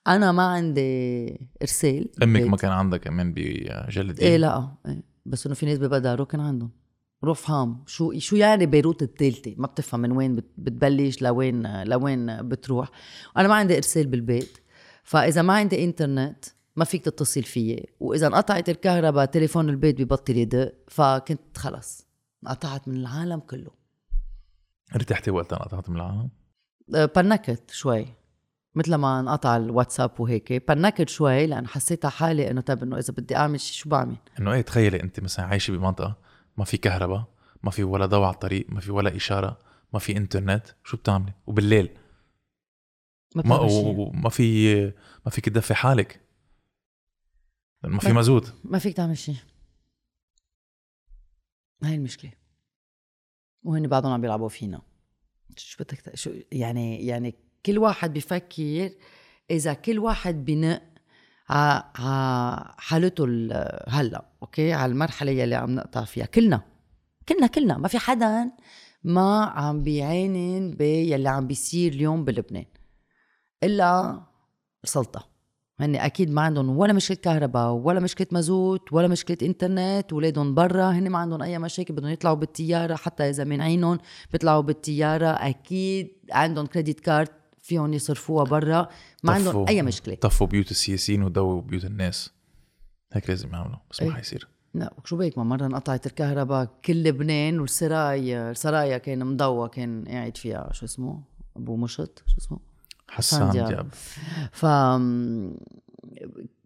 أنا 0.08 0.32
ما 0.32 0.44
عندي 0.44 1.26
إرسال 1.62 2.10
أمك. 2.24 2.42
ما 2.42 2.58
كان 2.58 2.72
عندها 2.72 3.00
كمان 3.00 3.34
بجل 3.34 4.20
الديب 4.20 4.38
لا. 4.38 4.72
إيه. 4.86 5.04
بس 5.26 5.46
إنه 5.46 5.56
في 5.56 5.66
ناس 5.66 5.78
ببدارو 5.78 6.26
كان 6.26 6.42
عندهم. 6.42 6.72
رفهام 7.26 7.84
شو 7.88 8.20
شو 8.20 8.36
يعني 8.36 8.66
بيروت 8.66 9.02
الثالثه 9.04 9.54
ما 9.58 9.68
بتفهم 9.68 10.00
من 10.00 10.12
وين 10.12 10.36
بت- 10.36 10.52
بتبلش 10.58 11.22
لوين 11.22 11.84
لوين 11.84 12.48
بتروح. 12.48 12.90
أنا 13.38 13.48
ما 13.48 13.56
عندي 13.56 13.78
إرسال 13.78 14.08
بالبيت. 14.08 14.58
فإذا 15.04 15.42
ما 15.42 15.54
عندي 15.54 15.84
إنترنت 15.84 16.46
ما 16.76 16.86
فيك 16.86 17.06
تتصل 17.06 17.44
فيي. 17.44 17.90
وإذا 18.00 18.28
انقطعت 18.28 18.70
الكهرباء 18.70 19.26
تليفون 19.26 19.70
البيت 19.70 20.02
ببطل 20.02 20.38
يدق 20.38 20.74
فكنت 20.88 21.58
خلص 21.58 22.08
انقطعت 22.44 22.88
من 22.88 22.96
العالم 22.96 23.40
كله. 23.40 23.72
ارتحتي 24.96 25.32
وقتها 25.32 25.58
قطعت 25.58 25.90
من 25.90 25.96
العالم؟ 25.96 26.30
أه، 26.96 27.06
بنكت 27.06 27.72
شوي. 27.72 28.06
مثل 28.76 28.96
ما 28.96 29.20
انقطع 29.20 29.58
الواتساب 29.58 30.20
وهيك. 30.20 30.72
بنكت 30.72 31.10
شوي 31.10 31.48
لأن 31.48 31.68
حسيت 31.68 32.06
حالي 32.06 32.52
إنه 32.52 32.62
طب 32.62 32.84
إنه 32.84 32.98
إذا 32.98 33.14
بدي 33.18 33.36
أعمل 33.36 33.60
شيء 33.60 33.76
شو 33.76 33.90
بعمل؟ 33.90 34.16
إنه 34.40 34.54
إيه 34.54 34.62
تخيلي 34.62 35.04
أنت 35.04 35.20
مثلا 35.20 35.46
عايشة 35.46 35.72
بمنطقة 35.72 36.18
ما 36.58 36.66
في 36.66 36.78
كهرباء 36.78 37.24
ما 37.64 37.72
في 37.72 37.84
ولا 37.84 38.06
ضوء 38.06 38.24
على 38.24 38.34
الطريق 38.34 38.66
ما 38.70 38.80
في 38.80 38.92
ولا 38.92 39.16
إشارة 39.16 39.60
ما 39.94 40.00
في 40.00 40.18
إنترنت 40.18 40.68
شو 40.84 40.98
بتعملي؟ 40.98 41.34
وبالليل. 41.48 41.90
ما 43.36 43.68
شي. 43.68 43.76
وما 43.86 44.30
في 44.30 44.86
ما 45.26 45.32
فيك 45.32 45.50
تدفي 45.50 45.74
حالك. 45.74 46.23
ما 47.84 48.00
في 48.00 48.08
ما- 48.14 48.20
مزود. 48.20 48.48
ما 48.64 48.80
فيك 48.80 48.98
تعمل 48.98 49.18
شيء 49.18 49.36
هاي 51.84 51.96
المشكلة. 51.96 52.32
وهن 53.64 53.88
بعضهم 53.88 54.12
عم 54.12 54.22
بيلعبوا 54.22 54.50
فينا. 54.50 54.82
شو 55.58 55.84
بدك 55.84 56.16
شو 56.16 56.32
يعني 56.52 57.06
يعني 57.06 57.36
كل 57.66 57.78
واحد 57.78 58.14
بفكر 58.14 58.92
إذا 59.52 59.74
كل 59.74 60.00
واحد 60.00 60.46
بنق 60.46 60.82
ع 61.50 61.84
ع 62.02 62.76
حالته 62.78 63.26
ال- 63.26 63.80
هلا 63.90 64.26
okay؟ 64.42 64.74
على 64.74 64.92
المرحلة 64.92 65.32
يلي 65.32 65.56
عم 65.56 65.72
نقطع 65.76 66.04
فيها. 66.04 66.26
كلنا. 66.26 66.62
كلنا 67.30 67.48
كلنا. 67.48 67.78
ما 67.78 67.88
في 67.88 67.98
حدا 68.00 68.52
ما 69.04 69.46
عم 69.46 69.84
بيعانن 69.84 70.72
باللي 70.72 71.30
عم 71.30 71.48
بيصير 71.48 71.92
اليوم 71.94 72.26
بلبنان. 72.26 72.66
إلا 73.64 74.22
السلطة. 74.84 75.33
هن 75.80 75.96
أكيد 75.96 76.32
ما 76.32 76.42
عندهم 76.42 76.78
ولا 76.78 76.94
مشكلة 76.94 77.18
كهرباء 77.18 77.72
ولا 77.72 78.00
مشكلة 78.00 78.28
مازوت 78.32 78.94
ولا 78.94 79.08
مشكلة 79.08 79.38
إنترنت 79.42 80.14
ولادهم 80.14 80.54
برا 80.54 80.92
هن 80.92 81.10
ما 81.10 81.18
عندهم 81.18 81.42
أي 81.42 81.60
مشاكل 81.60 81.94
بدهم 81.94 82.12
يطلعوا 82.12 82.36
بالطيارة 82.36 82.96
حتى 82.96 83.30
إذا 83.30 83.44
من 83.44 83.62
عينهم 83.62 83.98
بيطلعوا 84.32 84.62
بالطيارة 84.62 85.28
أكيد 85.28 86.12
عندهم 86.32 86.66
credit 86.66 87.00
card 87.00 87.30
فيهم 87.62 87.94
يصرفوها 87.94 88.44
برا 88.44 88.88
ما 89.24 89.34
عندهم 89.34 89.68
أي 89.68 89.82
مشكلة. 89.82 90.16
طفوا 90.16 90.48
بيوت 90.48 90.72
السياسيين 90.72 91.24
ودووا 91.24 91.62
بيوت 91.62 91.86
الناس. 91.86 92.32
هيك 93.14 93.30
لازم 93.30 93.50
يعملوا 93.54 93.80
بس 93.92 94.02
ما 94.02 94.08
إيه. 94.08 94.14
حيصير. 94.14 94.48
لا 94.74 94.94
شو 95.06 95.18
بيك 95.18 95.38
ما 95.38 95.44
مرة 95.44 95.66
انقطعت 95.66 96.06
الكهرباء 96.06 96.68
كل 96.86 97.04
لبنان 97.04 97.60
والسرايا 97.60 98.52
السرايا 98.52 98.98
كان 98.98 99.26
مضوى 99.26 99.70
كان 99.70 100.06
قاعد 100.08 100.38
فيها 100.38 100.70
شو 100.72 100.86
اسمه 100.86 101.24
أبو 101.56 101.76
مشط 101.76 102.24
شو 102.28 102.38
اسمه؟ 102.38 102.73
حسان 103.16 103.50
دياب. 103.50 103.94
ف 104.52 104.66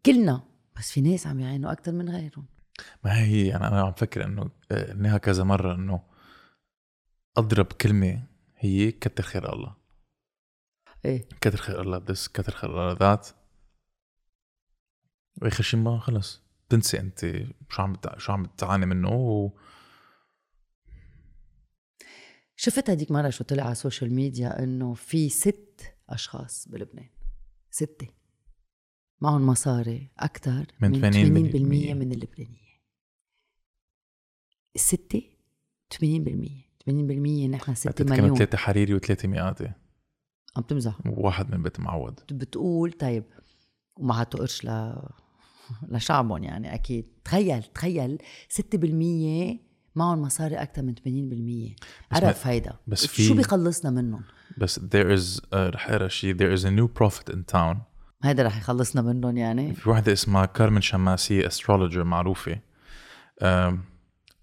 كلنا 0.06 0.44
بس 0.78 0.92
في 0.92 1.02
ناس 1.02 1.28
عم 1.28 1.40
يعانوا 1.40 1.72
أكثر 1.72 1.92
من 1.92 2.10
غيرهم. 2.10 2.46
ما 3.04 3.20
هي 3.20 3.48
يعني 3.48 3.68
أنا 3.68 3.82
عم 3.82 3.94
فكر 3.94 4.26
إنه 4.26 4.50
آه، 4.72 4.92
قلناها 4.92 5.18
كذا 5.18 5.44
مرة 5.44 5.76
إنه 5.76 6.04
أضرب 7.38 7.66
كلمة 7.66 8.24
هي 8.58 8.92
كتر 8.92 9.24
خير 9.24 9.54
الله. 9.54 9.76
إيه. 11.06 11.30
كتر 11.42 11.58
خير 11.58 11.82
الله 11.82 12.00
this 12.00 12.28
كتر 12.34 12.52
خير 12.52 12.70
الله 12.70 12.98
that 13.00 13.28
وآخر 15.42 15.64
شيء 15.64 15.80
ما 15.80 16.00
خلص. 16.00 16.42
تنسي 16.70 17.00
أنت 17.00 17.26
شو 17.70 17.82
عم. 17.82 17.96
شو 18.18 18.32
عم 18.32 18.44
بتعاني 18.44 18.86
منه 18.86 19.10
و... 19.10 19.52
شفت 22.56 22.90
هديك 22.90 23.12
مرة 23.12 23.30
شو 23.30 23.44
طلع 23.44 23.64
على 23.64 23.72
ال 23.72 23.78
social 23.78 24.14
media 24.14 24.64
إنه 24.64 24.94
في 24.94 25.30
ست 25.30 25.97
أشخاص 26.10 26.68
بلبنان. 26.68 27.10
ستة. 27.72 28.08
معهم 29.22 29.46
مصاري 29.48 30.10
أكثر 30.20 30.66
من 30.82 30.92
من 30.92 31.12
80% 31.12 31.52
80% 31.52 31.94
من 31.94 32.12
اللبنانية 32.12 32.68
الستة 34.76 35.22
80% 35.94 35.98
80% 35.98 36.90
نحن 37.50 37.76
6 37.76 37.88
بعتقد 37.90 38.06
كانوا 38.10 38.22
مليون. 38.22 38.36
ثلاثة 38.38 38.58
حريري 38.58 38.94
وثلاثة 38.94 39.28
مئاتي 39.28 39.72
عم 40.58 40.64
تمزح. 40.64 41.00
وواحد 41.08 41.52
من 41.56 41.64
بيت 41.64 41.80
معود 41.80 42.20
بتقول 42.32 42.92
طيب 42.92 43.24
وما 43.98 44.16
عطوا 44.16 44.40
قرش 44.40 44.66
ل 44.66 44.94
لشعبهم 45.92 46.44
يعني 46.44 46.74
أكيد. 46.74 47.06
تخيل 47.24 47.64
تخيل. 47.64 48.18
6% 48.54 49.58
معهم 49.96 50.22
مصاري 50.22 50.56
أكثر 50.56 50.82
من 50.84 50.96
80% 50.96 51.76
بس 52.12 52.24
عرف 52.24 52.48
هيدا 52.48 52.78
بس 52.88 53.06
شو 53.06 53.08
في- 53.08 53.34
بيخلصنا 53.34 53.92
منهم؟ 53.92 54.24
بس 54.58 54.80
there 54.80 55.18
is 55.20 55.42
آه، 55.54 55.70
رح 55.70 55.90
أقرأ 55.90 56.08
شيء. 56.08 56.36
There 56.38 56.60
is 56.60 56.64
a 56.64 56.70
new 56.72 56.88
prophet 57.02 57.34
in 57.34 57.54
town. 57.56 57.78
هيدا 58.24 58.44
رح 58.44 58.58
يخلصنا 58.58 59.02
منهم 59.02 59.38
يعني. 59.38 59.74
في 59.74 59.90
واحدة 59.90 60.14
اسمها 60.14 60.46
كارمن 60.46 60.82
شماسي 60.82 61.48
astrologer 61.48 62.04
معروفة. 62.04 62.60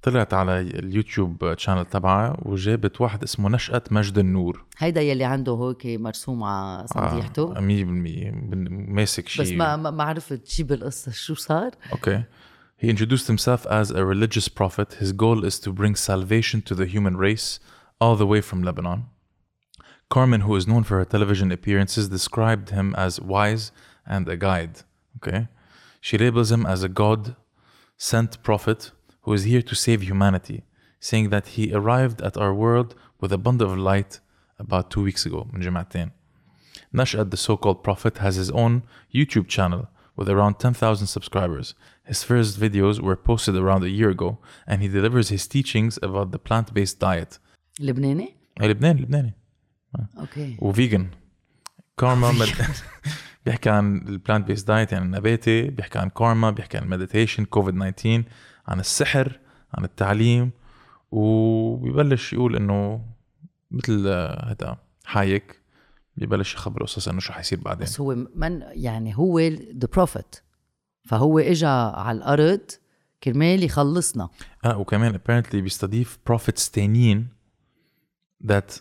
طلعت 0.03 0.35
على 0.35 0.61
ال 0.61 0.72
YouTube 0.73 1.55
channel 1.59 1.85
تبعها 1.85 2.37
وجابت 2.43 3.01
واحد 3.01 3.23
اسمه 3.23 3.49
نشأة 3.49 3.83
مجد 3.91 4.19
النور. 4.19 4.65
هيدا 4.79 5.01
يلي 5.03 5.25
عنده 5.25 5.53
هيك 5.85 6.01
مرسوم 6.01 6.43
على 6.45 6.87
صنديحته 6.87 7.57
آه، 7.57 7.61
100% 7.61 7.61
بن- 7.61 8.95
ماسك 8.95 9.29
شيء. 9.29 9.45
بس 9.45 9.51
ما 9.53 9.77
ما 9.91 10.05
عرفت 10.05 10.33
تجيب 10.33 10.73
القصة 10.73 11.13
شو 11.13 11.35
صار؟ 11.35 11.71
Okay. 11.93 12.21
He 12.85 12.87
introduced 12.89 13.27
himself 13.29 13.67
as 13.67 13.91
a 13.91 14.03
religious 14.13 14.49
prophet. 14.49 14.89
His 15.03 15.13
goal 15.13 15.45
is 15.51 15.57
to 15.65 15.71
bring 15.73 15.95
salvation 15.95 16.59
to 16.69 16.75
the 16.75 16.87
human 16.95 17.17
race 17.17 17.59
all 18.03 18.17
the 18.17 18.27
way 18.33 18.41
from 18.51 18.59
Lebanon. 18.69 19.01
Carmen, 20.14 20.42
who 20.42 20.56
is 20.56 20.68
known 20.68 20.84
for 20.84 20.98
her 20.98 21.06
television 21.06 21.52
appearances, 21.52 22.10
described 22.10 22.70
him 22.70 22.96
as 22.96 23.22
wise 23.22 23.72
and 24.06 24.28
a 24.28 24.38
guide. 24.38 24.82
Okay. 25.18 25.48
She 26.02 26.18
labels 26.18 26.52
him 26.52 26.66
as 26.66 26.82
a 26.84 26.90
God 26.90 27.36
sent 27.98 28.42
prophet 28.42 28.92
who 29.22 29.34
is 29.34 29.44
here 29.44 29.62
to 29.62 29.76
save 29.76 30.02
humanity, 30.02 30.64
saying 31.00 31.30
that 31.30 31.48
he 31.56 31.74
arrived 31.74 32.22
at 32.22 32.38
our 32.38 32.54
world 32.54 32.96
with 33.20 33.32
a 33.34 33.38
bundle 33.38 33.72
of 33.72 33.78
light 33.78 34.20
about 34.58 34.90
two 34.90 35.04
weeks 35.04 35.26
ago. 35.26 35.48
من 35.54 35.62
جمعتين. 35.62 36.12
Nashad, 36.94 37.30
the 37.30 37.38
so-called 37.38 37.84
prophet, 37.84 38.18
has 38.18 38.36
his 38.36 38.50
own 38.52 38.84
YouTube 39.14 39.48
channel 39.48 39.90
with 40.16 40.28
around 40.28 40.60
10,000 40.60 41.08
subscribers. 41.08 41.76
His 42.04 42.24
first 42.24 42.60
videos 42.60 43.00
were 43.00 43.16
posted 43.16 43.56
around 43.56 43.84
a 43.84 43.90
year 43.90 44.10
ago, 44.10 44.40
and 44.66 44.82
he 44.82 44.88
delivers 44.88 45.30
his 45.30 45.48
teachings 45.48 46.00
about 46.02 46.32
the 46.32 46.40
plant-based 46.40 47.00
diet. 47.00 47.40
لبناني 47.80 48.36
إيه، 48.62 48.68
لبناني 48.68 49.02
لبناني 49.02 49.34
Okay. 50.19 50.57
و 50.61 50.67
vegan. 50.67 51.07
karma 51.99 52.33
med... 52.33 52.49
بيحكي 53.47 53.71
عن 53.71 53.97
ال 53.97 54.47
plant-based 54.47 54.69
diet 54.69 54.93
يعني 54.93 55.05
النباتي 55.05 55.63
بيحكي 55.63 55.99
عن 55.99 56.09
كارما 56.09 56.51
بيحكي 56.51 56.77
عن 56.77 56.83
ال 56.83 56.88
meditation 56.88 57.45
كوفيد 57.45 57.75
19 57.75 58.25
عن 58.69 58.81
السحر 58.81 59.41
عن 59.75 59.85
التعليم 59.85 60.51
وبيبلش 61.11 62.33
يقول 62.33 62.57
إنه 62.57 63.05
مثل 63.71 64.09
هذا 64.09 64.77
حايك 65.05 65.61
بيبلش 66.17 66.55
يخبر 66.55 66.83
قصص 66.83 67.09
إنه 67.09 67.21
شو 67.21 67.33
حيصير 67.33 67.61
بعدين. 67.61 67.85
بس 67.85 68.01
هو 68.01 68.15
من 68.35 68.63
يعني 68.71 69.19
هو 69.19 69.39
ذا 69.39 69.89
prophet 69.93 70.37
فهو 71.05 71.39
اجى 71.39 71.67
على 71.67 72.19
الأرض 72.19 72.61
كرمال 73.25 73.63
يخلصنا. 73.63 74.29
آه 74.65 74.79
وكمان 74.79 75.15
apparently 75.15 75.57
بيستضيف 75.57 76.19
prophets 76.31 76.71
تانيين 76.71 77.29
that 78.45 78.81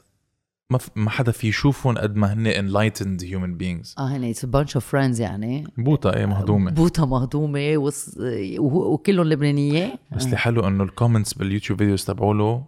ما 0.74 0.78
ف... 0.80 0.90
ما 0.96 1.10
حدا 1.10 1.32
في 1.32 1.48
يشوفهم 1.48 1.98
قد 1.98 2.16
ما 2.16 2.34
هن 2.34 2.52
enlightened 2.54 3.22
human 3.24 3.62
beings. 3.62 3.94
آه 4.00 4.08
هن 4.08 4.24
it's 4.24 4.46
bunch 4.46 4.76
of 4.76 4.86
friends 4.86 5.22
يعني. 5.22 5.68
بوطة 5.78 6.14
إيه 6.14 6.26
مهضومة. 6.26 6.72
بوطة 6.72 7.06
مهضومة 7.06 7.78
وص... 7.78 8.18
وهو- 8.58 8.94
وكلهم 8.94 9.28
لبنانية 9.28 10.00
بس 10.16 10.26
اللي 10.26 10.38
حلو 10.38 10.68
إنه 10.68 10.84
ال 10.84 10.89
comments 10.89 11.34
بال 11.34 11.44
YouTube 11.44 11.80
videos 11.80 12.06
تبعوله 12.06 12.66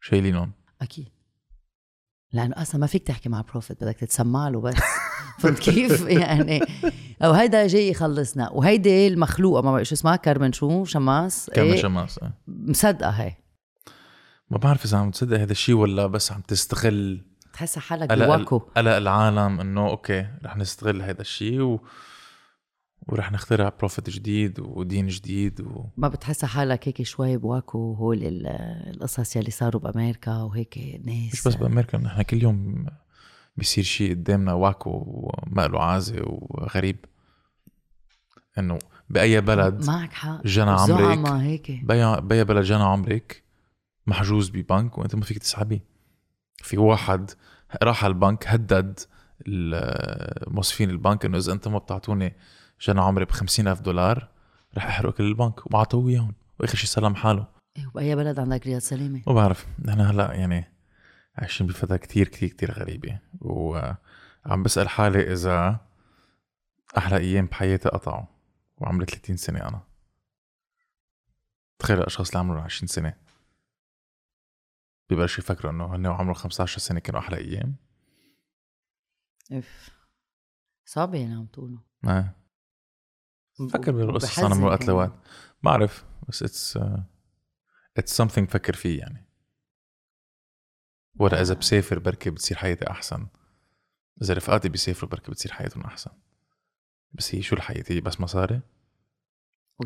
شايلينهم. 0.00 0.52
أكيد. 0.82 1.06
لأنه 2.32 2.54
أصلا 2.62 2.80
ما 2.80 2.86
فيك 2.86 3.02
تحكي 3.06 3.28
مع 3.28 3.40
prophet 3.40 3.84
بدك 3.84 3.96
تتسمع 3.96 4.48
له 4.48 4.60
بس. 4.60 4.74
فهمت 5.40 5.58
كيف؟ 5.58 6.06
يعني. 6.22 6.60
أو 7.22 7.32
هيدا 7.32 7.66
جاي 7.66 7.88
يخلصنا. 7.90 8.50
وهيدي 8.50 9.06
المخلوقة 9.08 9.62
ما 9.62 9.72
بعرف 9.72 9.86
شو 9.88 9.94
اسمها 9.94 10.16
كارمن 10.16 10.52
شو؟ 10.52 10.84
شماس؟ 10.84 11.50
كمان 11.54 11.68
إيه، 11.70 11.76
شماس 11.82 12.18
إيه. 12.18 12.32
مصدقة 12.48 13.10
هي. 13.10 13.34
ما 14.50 14.58
بعرف 14.58 14.84
إذا 14.84 14.98
عم 14.98 15.10
تصدق 15.10 15.38
هذا 15.38 15.52
الشيء 15.52 15.74
ولا 15.74 16.06
بس 16.06 16.32
عم 16.32 16.40
تستغل 16.40 17.24
تحسها 17.52 17.80
حالك 17.80 18.12
ب 18.12 18.20
Waco. 18.20 18.58
قلق 18.58 18.96
العالم 18.96 19.60
إنه 19.60 19.88
okay 19.88 20.26
رح 20.44 20.56
نستغل 20.56 21.02
هذا 21.02 21.20
الشيء 21.20 21.60
و... 21.60 21.80
ورح 23.08 23.32
نخترع 23.32 23.72
prophet 23.78 24.10
جديد 24.10 24.60
ودين 24.60 25.06
جديد 25.06 25.60
و... 25.60 25.84
ما 25.96 26.08
بتحسها 26.08 26.48
حالك 26.48 26.88
هيك 26.88 27.02
شوي 27.02 27.36
ب 27.36 27.48
Waco 27.48 27.94
هول 27.94 28.22
ال- 28.22 28.46
القصص 28.94 29.36
يلي 29.36 29.50
صاروا 29.50 29.82
بأمريكا 29.82 30.36
وهيك 30.36 31.00
ناس؟ 31.04 31.32
مش 31.34 31.42
بس 31.48 31.54
بأمريكا 31.54 31.98
نحن 31.98 32.22
كل 32.22 32.42
يوم 32.42 32.86
بيصير 33.56 33.84
شيء 33.84 34.10
قدامنا 34.14 34.52
wacko 34.52 34.90
وما 35.06 35.66
له 35.66 35.82
عازة 35.82 36.22
وغريب. 36.26 37.04
إنه 38.58 38.78
بأي 39.10 39.40
بلد 39.40 39.84
معك 39.86 40.12
حق. 40.12 40.46
جنى 40.46 40.70
عمرك 40.70 41.28
هيك. 41.28 41.84
بأي 42.22 42.44
بلد 42.44 42.64
جنى 42.64 42.82
عمرك 42.82 43.49
محجوز 44.06 44.50
ببنك 44.50 44.98
وانت 44.98 45.14
ما 45.14 45.22
فيك 45.22 45.38
تسحبيه 45.38 45.84
في 46.62 46.78
واحد 46.78 47.30
راح 47.82 48.04
على 48.04 48.12
البنك 48.12 48.48
هدد 48.48 49.00
موظفين 50.46 50.90
البنك 50.90 51.24
انه 51.24 51.38
إذا 51.38 51.52
انت 51.52 51.68
ما 51.68 51.78
بتعطوني 51.78 52.36
جنى 52.80 53.00
عمري 53.00 53.24
ب 53.24 53.30
ألف 53.58 53.80
دولار 53.80 54.28
رح 54.76 54.86
احرق 54.86 55.14
كل 55.14 55.24
البنك. 55.24 55.74
وعطوه 55.74 56.08
إياهم. 56.08 56.34
وآخر 56.60 56.76
شيء 56.76 56.86
سلم 56.86 57.14
حاله. 57.14 57.46
إيه، 57.76 57.86
وبأي 57.86 58.16
بلد 58.16 58.38
عندك 58.38 58.66
رياض 58.66 58.80
سلامة 58.80 59.22
ما 59.26 59.32
بعرف 59.32 59.66
نحن 59.84 60.00
هلأ 60.00 60.34
يعني 60.34 60.72
عايشين 61.36 61.66
بفترة 61.66 61.96
كتير 61.96 62.28
كتير 62.28 62.48
كتير 62.48 62.72
غريبة. 62.72 63.18
وعم 63.40 64.62
بسأل 64.64 64.88
حالي 64.88 65.32
إذا 65.32 65.80
أحلى 66.98 67.16
أيام 67.16 67.46
بحياتي 67.46 67.88
قطعوا 67.88 68.24
وعمري 68.78 69.06
30 69.06 69.36
سنة 69.36 69.68
أنا. 69.68 69.80
تخيل 71.78 71.98
الأشخاص 71.98 72.28
اللي 72.28 72.38
عمرهم 72.38 72.62
20 72.62 72.88
سنة. 72.88 73.14
ببلشوا 75.10 75.44
يفكروا 75.44 75.72
إنه 75.72 75.94
هن 75.96 76.06
وعمرهم 76.06 76.34
15 76.34 76.78
سنة 76.78 77.00
كانوا 77.00 77.20
أحلى 77.20 77.36
أيام. 77.36 77.76
إف. 79.52 79.90
صعب 80.84 81.14
يعني 81.14 81.34
عم 81.34 81.46
تقولوا 81.46 81.78
ما 82.02 82.34
فكر 83.72 83.92
بالقصص 83.92 84.38
بحزن 84.38 84.56
من 84.56 84.64
وقت. 84.64 84.88
لوقت 84.88 85.12
بعرف 85.62 86.04
بس 86.28 86.42
it's 86.42 86.78
it's 87.96 88.22
something 88.22 88.44
فكر 88.48 88.72
فيه 88.72 88.98
يعني. 88.98 89.26
ولا 91.16 91.40
إذا 91.40 91.54
بسافر 91.54 91.98
بركي 91.98 92.30
بتصير 92.30 92.56
حياتي 92.56 92.90
أحسن. 92.90 93.26
إذا 94.22 94.34
رفقاتي 94.34 94.68
بيسافروا 94.68 95.10
بركي 95.10 95.30
بتصير 95.30 95.52
حياتهم 95.52 95.82
أحسن. 95.82 96.10
بس 97.12 97.34
هي 97.34 97.42
شو 97.42 97.56
الحياة؟ 97.56 97.84
هي 97.88 98.00
بس 98.00 98.20
مصاري؟ 98.20 98.60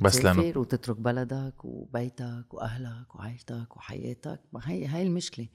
بس 0.02 0.16
وتسافر 0.16 0.58
وتترك 0.58 0.96
بلدك 0.96 1.64
وبيتك 1.64 2.44
وأهلك 2.54 3.14
وعائلتك 3.14 3.76
وحياتك 3.76 4.40
ما 4.52 4.60
هي 4.64 4.86
هاي 4.86 5.02
المشكلة 5.02 5.48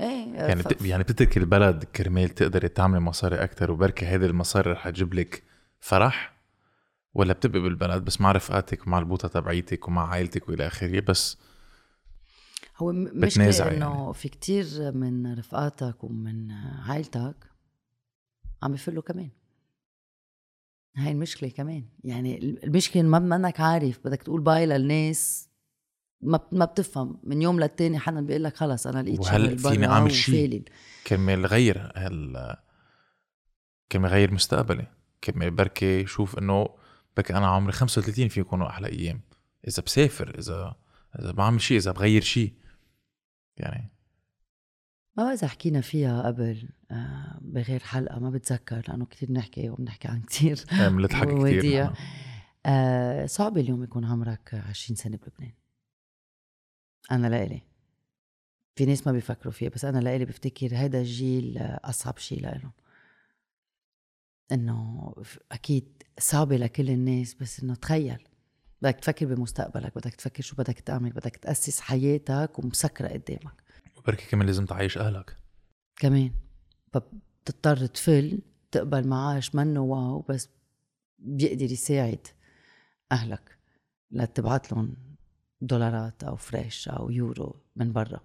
إيه 0.00 0.34
يعني 0.34 0.62
ف-. 0.62 0.82
يعني 0.82 1.02
بتترك 1.02 1.36
البلد 1.36 1.84
كرمال 1.84 2.28
تقدري 2.28 2.68
تعملي 2.68 3.00
مصاري 3.00 3.44
أكتر 3.44 3.70
وبركي 3.70 4.06
هيدي 4.06 4.26
المصاري 4.26 4.72
رح 4.72 4.88
تجيب 4.88 5.14
لك 5.14 5.42
فرح 5.80 6.32
ولا 7.14 7.32
بتبقي 7.32 7.60
بالبلد 7.60 8.04
بس 8.04 8.20
مع 8.20 8.32
رفقاتك 8.32 8.86
ومع 8.86 8.98
البوطة 8.98 9.28
تبعيتك 9.28 9.88
ومع 9.88 10.08
عائلتك 10.08 10.48
وإلى 10.48 10.66
آخره 10.66 11.00
بس 11.00 11.38
هو 12.76 12.92
م- 12.92 13.04
بتنازع 13.04 13.64
مشكلة 13.64 13.76
إنه 13.76 14.00
يعني. 14.00 14.14
في 14.14 14.28
كتير 14.28 14.92
من 14.92 15.38
رفقاتك 15.38 16.04
ومن 16.04 16.50
عائلتك 16.88 17.36
عم 18.62 18.74
يفلوا 18.74 19.02
كمان 19.02 19.30
هاي 20.96 21.12
المشكلة 21.12 21.50
كمان. 21.50 21.84
يعني 22.04 22.38
المشكلة 22.38 23.02
ما 23.02 23.18
منك 23.18 23.60
عارف 23.60 24.00
بدك 24.04 24.22
تقول 24.22 24.40
باي 24.40 24.66
للناس 24.66 25.48
ما 26.20 26.40
ما 26.52 26.64
بتفهم. 26.64 27.20
من 27.24 27.42
يوم 27.42 27.60
للتاني 27.60 27.98
حدا 27.98 28.20
بيقول 28.20 28.44
لك 28.44 28.56
خلص 28.56 28.86
أنا 28.86 29.02
لقيت 29.02 29.20
وهل 29.20 29.46
شغل 29.46 29.58
فيني 29.58 29.86
برا 29.86 29.94
أعمل 29.94 30.12
شي؟ 30.12 30.32
وفالي. 30.32 30.64
كرمال 31.06 31.46
غير 31.46 31.92
هال 31.96 32.56
كرمال 33.92 34.10
غير 34.10 34.34
مستقبلي. 34.34 34.86
كرمال 35.24 35.50
بركي 35.50 36.06
شوف 36.06 36.38
إنه 36.38 36.68
بركي 37.16 37.36
أنا 37.36 37.46
عمري 37.46 37.72
35 37.72 38.28
في 38.28 38.40
يكونوا 38.40 38.68
أحلى 38.68 38.88
أيام. 38.88 39.20
إذا 39.68 39.82
بسافر 39.82 40.38
إذا 40.38 40.76
إذا 41.18 41.32
بعمل 41.32 41.60
شيء 41.60 41.78
إذا 41.78 41.92
بغير 41.92 42.22
شيء. 42.22 42.54
يعني 43.56 43.92
ما 45.16 45.24
بعرف 45.24 45.38
إذا 45.38 45.48
حكينا 45.48 45.80
فيها 45.80 46.22
قبل. 46.22 46.68
بغير 47.40 47.80
حلقة 47.80 48.18
ما 48.18 48.30
بتذكر 48.30 48.82
لأنه 48.88 49.06
كتير 49.06 49.32
نحكي 49.32 49.70
وبنحكي 49.70 50.08
عن 50.08 50.22
كتير 50.22 50.64
بنضحك 50.70 51.28
كثير. 51.58 51.92
آه 52.66 53.26
صعب 53.26 53.58
اليوم 53.58 53.82
يكون 53.84 54.04
عمرك 54.04 54.54
20 54.54 54.96
سنة 54.96 55.16
بلبنان. 55.16 55.52
أنا 57.10 57.26
لإلي 57.26 57.62
في 58.76 58.86
ناس 58.86 59.06
ما 59.06 59.12
بيفكروا 59.12 59.52
فيها 59.52 59.68
بس 59.70 59.84
أنا 59.84 59.98
لإلي 59.98 60.24
بفتكر 60.24 60.76
هيدا 60.76 60.98
الجيل 61.00 61.58
آه، 61.58 61.80
أصعب 61.84 62.18
شيء 62.18 62.40
لإلهم. 62.42 62.72
إنه 64.52 65.12
ف- 65.24 65.38
أكيد 65.52 66.02
صعبة 66.18 66.56
لكل 66.56 66.90
الناس 66.90 67.34
بس 67.34 67.60
إنه 67.60 67.74
تخيل 67.74 68.24
بدك 68.82 68.94
تفكر 69.00 69.26
بمستقبلك 69.34 69.94
بدك 69.96 70.14
تفكر 70.14 70.42
شو 70.42 70.56
بدك 70.56 70.80
تعمل 70.80 71.10
بدك 71.12 71.36
تأسس 71.36 71.80
حياتك 71.80 72.58
ومسكرة 72.58 73.08
قدامك. 73.08 73.62
وبركي 73.96 74.26
كمان 74.30 74.46
لازم 74.46 74.64
تعيش 74.66 74.98
أهلك. 74.98 75.36
كمان. 75.96 76.30
فبتضطر 76.92 77.86
تفل 77.86 78.38
تقبل 78.70 79.08
معاش 79.08 79.54
منه 79.54 79.80
واو 79.80 80.24
بس 80.28 80.48
بيقدر 81.18 81.72
يساعد 81.72 82.26
أهلك. 83.12 83.58
لتبعت 84.10 84.72
لهم 84.72 84.94
دولارات 85.60 86.24
أو 86.24 86.36
فريش 86.36 86.88
أو 86.88 87.10
يورو 87.10 87.56
من 87.76 87.92
برا. 87.92 88.20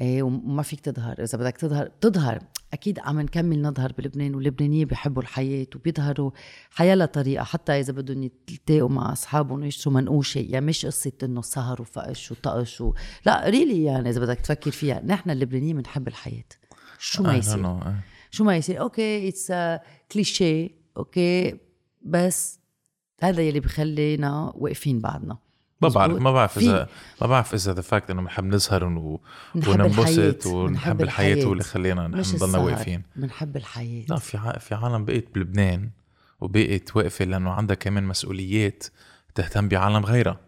إيه 0.00 0.22
وما 0.22 0.62
فيك 0.62 0.80
تظهر. 0.80 1.22
إذا 1.22 1.38
بدك 1.38 1.56
تظهر 1.56 1.86
تظهر. 1.86 2.42
أكيد 2.72 2.98
عم 2.98 3.20
نكمل 3.20 3.62
نظهر 3.62 3.92
بلبنان 3.92 4.34
واللبنانيين 4.34 4.88
بيحبوا 4.88 5.22
الحياة 5.22 5.66
وبيظهروا 5.74 6.30
حياة 6.70 7.04
طريقة. 7.04 7.44
حتى 7.44 7.72
إذا 7.80 7.92
بدهم 7.92 8.22
يلتقوا 8.22 8.88
مع 8.88 9.12
أصحابهم 9.12 9.60
ويشتروا 9.62 9.94
منقوشه 9.94 10.38
يعني 10.38 10.66
مش 10.66 10.86
قصة 10.86 11.12
إنه 11.22 11.42
سهر 11.42 11.82
وفقش 11.82 12.32
وطقش 12.32 12.80
و... 12.80 12.94
لا 13.26 13.48
really 13.48 13.84
يعني 13.84 14.10
إذا 14.10 14.20
بدك 14.20 14.40
تفكر 14.40 14.70
فيها. 14.70 15.02
نحن 15.04 15.30
اللبنانيين 15.30 15.76
بنحب 15.76 16.08
الحياة. 16.08 16.44
شو 17.06 17.22
ما 17.22 17.34
يصير. 17.34 17.80
شو 18.30 18.44
ما 18.44 18.56
يصير 18.56 18.80
okay 18.80 19.28
it's 19.28 19.52
cliché 20.12 20.70
okay 20.96 21.58
بس 22.02 22.60
هذا 23.22 23.42
يلي 23.42 23.60
بخلينا 23.60 24.52
واقفين 24.56 25.00
بعدنا 25.00 25.38
ما 25.80 25.88
بعرف. 25.88 26.12
ما 26.20 26.32
بعرف 26.32 26.58
اذا 26.58 26.88
ما 27.20 27.26
بعرف 27.26 27.54
إذا 27.54 27.72
the 27.74 27.80
fact 27.82 28.10
إنه 28.10 28.22
بنحب 28.22 28.44
نسهر 28.44 28.84
ون- 28.84 29.20
وننبسط 29.68 30.46
ونحب 30.46 31.00
الحياة 31.02 31.44
هو 31.44 31.52
اللي 31.52 31.64
خلينا 31.64 32.08
نضلنا. 32.08 32.58
واقفين. 32.58 33.02
بنحب 33.16 33.56
الحياة. 33.56 34.04
لا 34.08 34.16
في 34.16 34.36
ع- 34.36 34.58
في 34.58 34.74
عالم 34.74 35.04
بقيت 35.04 35.34
بلبنان 35.34 35.90
وبقيت 36.40 36.96
واقفة 36.96 37.24
لأنه 37.24 37.50
عندها 37.50 37.76
كمان 37.76 38.04
مسؤوليات 38.04 38.84
تهتم 39.34 39.68
بعالم 39.68 40.04
غيرها. 40.04 40.40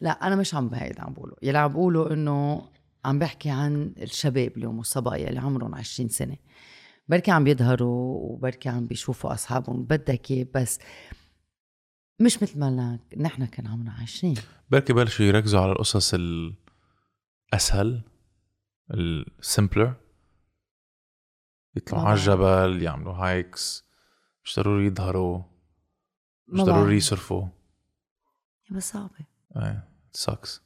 لا 0.00 0.10
أنا 0.10 0.36
مش 0.36 0.54
عم 0.54 0.68
بهيدا 0.68 1.02
عم 1.02 1.12
بقوله. 1.12 1.36
يلي 1.42 1.58
عم 1.58 1.72
بقوله 1.72 2.12
إنه 2.12 2.68
عم 3.04 3.18
بحكي 3.18 3.50
عن 3.50 3.94
الشباب 3.98 4.56
اليوم 4.56 4.78
والصبايا 4.78 5.28
اللي 5.28 5.40
عمرهم 5.40 5.74
20 5.74 6.08
سنة. 6.08 6.36
بركي 7.08 7.30
عم 7.30 7.44
بيظهروا 7.44 8.32
وبركي 8.32 8.68
عم 8.68 8.86
بيشوفوا 8.86 9.32
أصحابهم 9.32 9.84
بدك 9.84 10.30
إياه، 10.30 10.46
بس 10.54 10.78
مش 12.20 12.42
مثل 12.42 12.58
ما 12.58 12.98
نحن 13.16 13.46
كان 13.46 13.66
عمرنا 13.66 13.92
20 13.92 14.34
بركي 14.70 14.92
بلشوا 14.92 15.24
يركزوا 15.26 15.60
على 15.60 15.72
القصص 15.72 16.14
الاسهل 16.14 18.02
ال 18.90 19.03
simpler 19.03 19.94
يطلعوا 21.76 22.04
على. 22.04 22.18
الجبل 22.18 22.82
يعملوا 22.82 23.14
hikes 23.14 23.84
مش 24.44 24.56
ضروري 24.56 24.86
يظهروا 24.86 25.42
مش 26.48 26.60
ضروري. 26.60 26.96
يصرفوا. 26.96 27.48
بس 28.70 28.92
صعبة. 28.92 29.26
إيه 29.56 29.88
sucks 30.12 30.62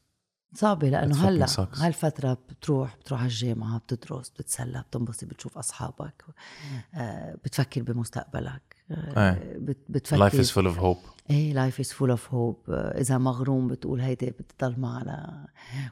صعبة 0.55 0.89
لأنه 0.89 1.15
هلأ. 1.29 1.47
هالفترة 1.87 2.39
بتروح 2.51 2.97
بتروح 2.97 3.21
على 3.21 3.29
الجامعة 3.29 3.79
بتدرس 3.79 4.29
بتتسلى 4.31 4.85
بتنبسط 4.91 5.25
بتشوف 5.25 5.59
أصحابك 5.59 6.25
آه، 6.95 7.35
بتفكر 7.45 7.83
بمستقبلك. 7.83 8.77
آه، 8.91 9.57
بت- 9.59 9.85
بتفكر. 9.89 10.31
Life 10.31 10.33
is 10.33 10.51
full 10.51 10.75
of 10.77 10.81
hope. 10.81 11.11
إيه 11.31 11.53
life 11.53 11.81
is 11.81 11.93
full 11.93 12.11
of 12.11 12.35
hope 12.35 12.71
إذا 12.71 13.19
مغروم 13.19 13.69
بتقول 13.69 14.01
هيدي 14.01 14.31
بتضل 14.31 14.81
معها 14.81 14.99
على 15.01 15.47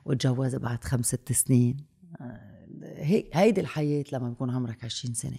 وتجوز 0.04 0.54
بعد 0.56 0.84
خمس 0.84 1.06
ست 1.06 1.32
سنين. 1.32 1.76
آه، 2.20 2.66
هيك 2.82 3.36
هيدي 3.36 3.60
الحياة 3.60 4.04
لما 4.12 4.28
بيكون 4.28 4.50
عمرك 4.50 4.84
20 4.84 5.14
سنة. 5.14 5.38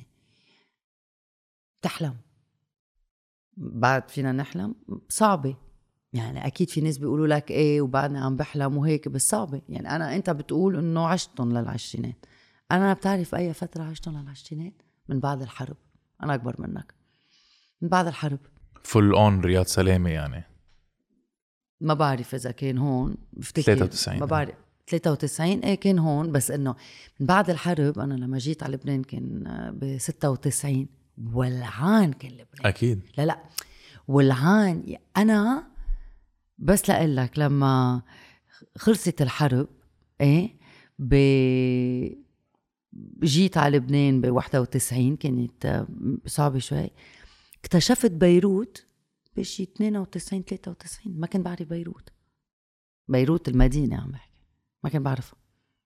تحلم 1.82 2.16
بعد 3.58 4.10
فينا 4.10 4.32
نحلم 4.32 4.76
صعبة. 5.10 5.56
يعني 6.14 6.48
أكيد 6.48 6.70
في 6.70 6.82
ناس 6.82 6.98
بيقولوا 6.98 7.28
لك 7.28 7.52
إيه 7.52 7.82
وبعدني 7.82 8.20
عم 8.20 8.36
بحلم 8.36 8.78
وهيك 8.78 9.08
بس 9.08 9.30
صعبه 9.30 9.62
يعني 9.70 9.96
أنا 9.96 10.16
أنت 10.16 10.30
بتقول 10.30 10.78
إنه 10.78 11.08
عشتهم 11.08 11.58
للعشرينات. 11.58 12.26
أنا 12.72 12.94
بتعرف 12.94 13.36
أي 13.36 13.54
فترة 13.54 13.84
عشتهم 13.84 14.22
للعشرينات؟ 14.22 14.74
من 15.10 15.20
بعد 15.20 15.42
الحرب. 15.42 15.78
أنا 16.24 16.36
أكبر 16.36 16.56
منك. 16.60 16.94
من 17.82 17.90
بعد 17.90 18.08
الحرب. 18.08 18.40
Full 18.84 19.14
on 19.14 19.42
رياض 19.42 19.66
سلامة 19.66 20.10
يعني. 20.10 20.44
ما 21.82 21.94
بعرف 21.94 22.36
إذا 22.36 22.52
كان 22.52 22.78
هون. 22.78 23.18
بفتكر. 23.34 23.64
93. 23.64 24.20
ما 24.20 24.26
بعرف. 24.26 24.56
93 24.88 25.60
إيه 25.60 25.76
كان 25.76 26.00
هون. 26.00 26.32
بس 26.32 26.52
إنه 26.52 26.76
من 27.20 27.26
بعد 27.26 27.50
الحرب 27.50 28.00
أنا 28.00 28.14
لما 28.14 28.38
جيت 28.38 28.64
على 28.64 28.76
لبنان 28.76 29.04
كان 29.04 29.44
ب 29.82 29.98
96 29.98 30.88
ولعان 31.34 32.14
كان 32.14 32.32
لبنان. 32.32 32.66
أكيد. 32.66 33.02
لا 33.18 33.26
لا. 33.26 33.44
ولعان. 34.08 34.98
أنا 35.18 35.73
بس 36.64 36.90
لأقول 36.90 37.16
لك 37.16 37.40
لما 37.40 38.02
خلصت 38.78 39.22
الحرب 39.22 39.68
إيه 40.22 40.58
ب 41.00 41.14
جيت 43.24 43.58
على 43.58 43.78
لبنان 43.78 44.22
ب 44.22 44.26
91 44.32 45.16
كانت 45.16 45.86
صعبة 46.26 46.60
شوي. 46.60 46.90
اكتشفت 47.60 48.12
بيروت 48.12 48.86
بشي 49.38 49.64
92 49.64 50.44
93 50.44 51.20
ما 51.20 51.28
كنت 51.28 51.46
بعرف 51.46 51.62
بيروت. 51.62 52.10
بيروت 53.08 53.48
المدينة 53.48 54.02
عم 54.02 54.12
بحكي 54.12 54.32
ما 54.84 54.90
كنت 54.90 55.02
بعرفها 55.02 55.40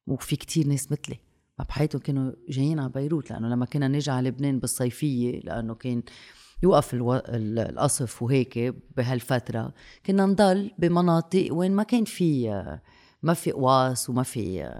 وفي 0.08 0.36
كتير 0.36 0.68
ناس 0.68 0.92
مثلي 0.92 1.20
ما 1.60 1.66
بحياتهم 1.66 2.02
كانوا 2.02 2.32
جايين 2.50 2.80
على 2.80 2.90
بيروت 2.90 3.32
لأنه 3.32 3.48
لما 3.48 3.66
كنا 3.66 3.88
نيجي 3.88 4.12
على 4.12 4.30
لبنان 4.30 4.60
بالصيفية 4.60 5.40
لأنه 5.40 5.76
كان 5.76 6.04
يوقف 6.64 6.94
ألو... 6.94 7.14
ال- 7.16 7.60
القصف 7.60 8.22
وهيك 8.24 8.76
بهالفترة. 8.98 9.74
كنا 10.06 10.26
نضل 10.26 10.72
بمناطق 10.80 11.48
وين 11.52 11.72
ما 11.72 11.84
كان 11.84 12.04
في 12.06 12.50
ما 13.24 13.34
في 13.34 13.52
قواص 13.52 14.10
وما 14.10 14.24
في 14.24 14.74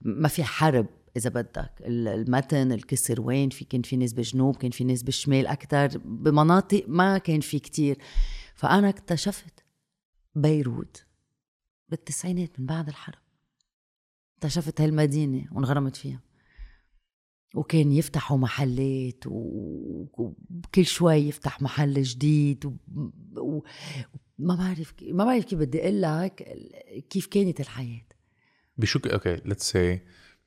ما 0.00 0.28
في 0.28 0.44
حرب 0.44 0.86
إذا 1.16 1.30
بدك. 1.30 1.72
ال- 1.80 2.08
المتن 2.08 2.72
الكسر 2.72 3.20
وين؟ 3.20 3.50
في 3.50 3.64
كان 3.64 3.82
في 3.82 3.96
ناس 3.96 4.12
بالجنوب 4.12 4.56
كان 4.56 4.70
في 4.70 4.84
ناس 4.84 5.02
بالشمال 5.02 5.46
أكثر 5.46 5.98
بمناطق 5.98 6.84
ما 6.88 7.18
كان 7.18 7.40
في 7.40 7.58
كتير. 7.58 7.98
فأنا 8.54 8.88
اكتشفت 8.88 9.64
بيروت 10.34 11.04
بالتسعينات 11.88 12.60
من 12.60 12.66
بعد 12.66 12.88
الحرب. 12.88 13.18
اكتشفت 14.36 14.80
هالمدينة 14.80 15.44
وانغرمت 15.52 15.96
فيها. 15.96 16.20
وكان 17.54 17.92
يفتحوا 17.92 18.38
محلات 18.38 19.24
وكل 19.26 20.86
شوي 20.86 21.14
يفتح 21.14 21.62
محل 21.62 22.02
جديد 22.02 22.64
و... 23.36 23.60
ما 24.38 24.54
بعرف 24.54 24.94
ما 25.02 25.24
بعرف 25.24 25.44
كيف 25.44 25.58
بدي 25.58 25.82
أقول 25.82 26.02
لك 26.02 26.58
كيف 27.10 27.26
كانت 27.26 27.60
الحياة. 27.60 28.06
بشو 28.76 28.98
okay 29.06 29.36
let's 29.44 29.70
see 29.70 30.00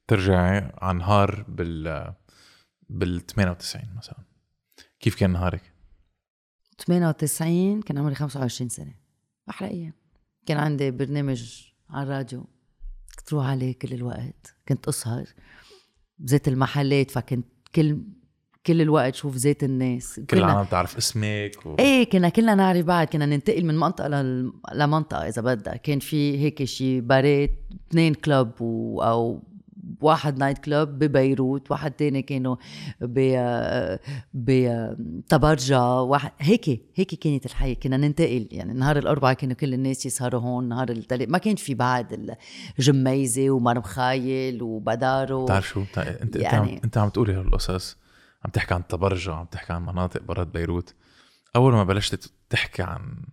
ترجعي 0.07 0.71
عن 0.77 0.97
نهار 0.97 1.45
بال 1.47 2.13
بال 2.89 3.25
98 3.25 3.95
مثلا. 3.97 4.23
كيف 4.99 5.15
كان 5.15 5.29
نهارك؟ 5.29 5.73
98 6.87 7.81
كان 7.81 7.97
عمري 7.97 8.15
25 8.15 8.69
سنة. 8.69 8.93
أحلى 9.49 9.69
أيام. 9.69 9.93
كان 10.45 10.57
عندي 10.57 10.91
برنامج 10.91 11.71
على 11.89 12.03
الراديو. 12.03 12.47
كنت 13.19 13.33
روح 13.33 13.45
عليه 13.45 13.73
كل 13.79 13.93
الوقت. 13.93 14.55
كنت 14.67 14.87
أسهر. 14.87 15.27
بزيت 16.19 16.47
المحلات 16.47 17.11
فكنت 17.11 17.45
كل 17.75 17.97
كل 18.65 18.81
الوقت 18.81 19.15
شوف 19.15 19.35
زيت 19.35 19.63
الناس. 19.63 20.19
كل 20.29 20.37
العالم 20.37 20.63
بتعرف 20.63 20.97
اسمك 20.97 21.51
و... 21.65 21.75
إيه 21.79 22.09
كنا 22.09 22.29
كلنا 22.29 22.55
نعرف 22.55 22.85
بعض 22.85 23.07
كنا 23.07 23.25
ننتقل 23.25 23.65
من 23.65 23.77
منطقة 23.77 24.07
لل- 24.07 24.53
لمنطقة 24.75 25.27
إذا 25.27 25.41
بدك. 25.41 25.81
كان 25.81 25.99
في 25.99 26.37
هيك 26.39 26.63
شي 26.63 27.01
باريت 27.01 27.51
اثنين 27.89 28.13
كلوب 28.13 28.61
و... 28.61 29.01
أو 29.01 29.43
واحد 30.01 30.37
night 30.37 30.57
club 30.57 30.89
ببيروت 30.89 31.71
واحد 31.71 31.91
تاني 31.91 32.21
كانوا 32.21 32.55
ب 33.01 33.19
بطبرجة 34.33 36.01
واحد 36.01 36.31
هيك 36.39 36.69
هيك 36.95 37.15
كانت 37.15 37.45
الحياة 37.45 37.73
كنا 37.73 37.97
ننتقل. 37.97 38.47
يعني 38.51 38.73
نهار 38.73 38.97
الأربعاء 38.97 39.33
كانوا 39.33 39.55
كل 39.55 39.73
الناس 39.73 40.05
يسهروا 40.05 40.41
هون 40.41 40.69
نهار 40.69 40.89
الثلاث 40.89 41.29
ما 41.29 41.37
كان 41.37 41.55
في 41.55 41.73
بعد 41.73 42.37
الجميزة 42.79 43.49
ومرمخايل 43.49 44.63
وبدارو. 44.63 45.45
بتعرف 45.45 45.67
شو. 45.67 45.83
انت 45.97 46.35
يعني... 46.35 46.81
انت 46.83 46.97
عم 46.97 47.09
تقولي 47.09 47.33
هالقصص 47.33 47.97
عم 48.45 48.51
تحكي 48.51 48.73
عن 48.73 48.87
طبرجة 48.87 49.33
عم 49.33 49.45
تحكي 49.45 49.73
عن 49.73 49.85
مناطق 49.85 50.21
برات 50.21 50.47
بيروت. 50.47 50.93
أول 51.55 51.73
ما 51.73 51.83
بلشت 51.83 52.33
تحكي 52.49 52.83
عن 52.83 53.23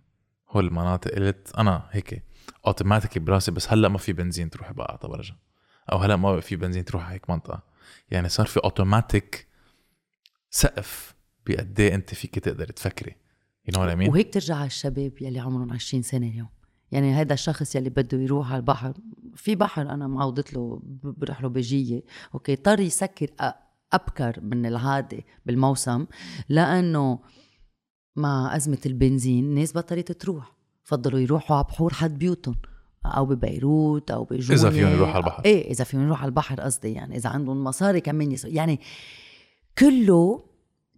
هول 0.51 0.67
المناطق 0.67 1.15
قلت 1.15 1.53
أنا 1.59 1.89
هيك 1.91 2.23
automatically 2.67 3.19
براسي 3.19 3.51
بس 3.51 3.73
هلأ 3.73 3.89
ما 3.89 3.99
في 3.99 4.13
بنزين 4.13 4.51
تروح 4.51 4.73
بقى 4.73 4.87
على 4.91 4.99
طبرجة 5.03 5.35
أو 5.93 5.99
هلا 5.99 6.17
ما 6.17 6.41
في 6.41 6.57
بنزين 6.57 6.85
تروح 6.85 7.05
على 7.05 7.15
هيك 7.15 7.31
منطقة. 7.31 7.63
يعني 8.11 8.29
صار 8.29 8.47
في 8.47 8.61
اوتوماتيك 8.65 9.49
سقف 10.51 11.15
بقد 11.47 11.81
إيه 11.81 11.95
أنت 11.95 12.15
فيك 12.15 12.39
تقدر 12.39 12.67
تفكري. 12.67 13.17
you 13.69 13.85
know 13.85 13.97
مين 13.97 14.11
وهيك 14.11 14.35
ترجع 14.35 14.57
على 14.57 14.67
الشباب 14.67 15.13
يلي 15.21 15.41
عمرهم 15.41 15.73
20 15.73 16.03
سنة 16.03 16.29
اليوم. 16.29 16.49
يعني 16.93 17.15
هذا 17.15 17.35
الشخص 17.35 17.77
يلي 17.77 17.91
بده 17.91 18.19
يروح 18.19 18.49
على 18.49 18.57
البحر 18.57 18.95
في 19.37 19.55
بحر 19.55 19.83
أنا 19.83 20.07
معوضت 20.07 20.55
له 20.55 20.83
بروح 21.03 21.43
له 21.43 21.49
بجية. 21.49 22.03
okay 22.35 22.53
اضطر 22.53 22.81
يسكر 22.81 23.31
أبكر 23.93 24.41
من 24.41 24.67
العادة 24.67 25.25
بالموسم 25.47 26.07
لأنه 26.49 27.19
مع 28.17 28.57
أزمة 28.57 28.79
البنزين 28.87 29.45
الناس 29.45 29.77
بطلت 29.77 30.13
تروح. 30.13 30.55
فضلوا 30.83 31.21
يروحوا 31.21 31.57
على 31.57 31.65
بحور 31.65 31.95
حد 31.95 32.19
بيوتهم. 32.19 32.57
أو 33.07 33.27
ببيروت 33.27 34.11
أو 34.11 34.25
بجونة 34.25 34.61
إذا 34.61 34.71
فيهم 34.71 34.89
يروحوا 34.89 35.15
على 35.15 35.25
البحر. 35.25 35.45
إيه 35.45 35.71
إذا 35.71 35.85
فيهم 35.85 36.03
يروحوا 36.03 36.23
على 36.23 36.29
البحر 36.29 36.61
قصدي 36.61 36.93
يعني 36.93 37.17
إذا 37.17 37.31
عندهم 37.31 37.65
مصاري 37.65 38.01
كمان 38.01 38.33
يسو 38.33 38.49
يعني 38.49 38.81
كله 39.79 40.45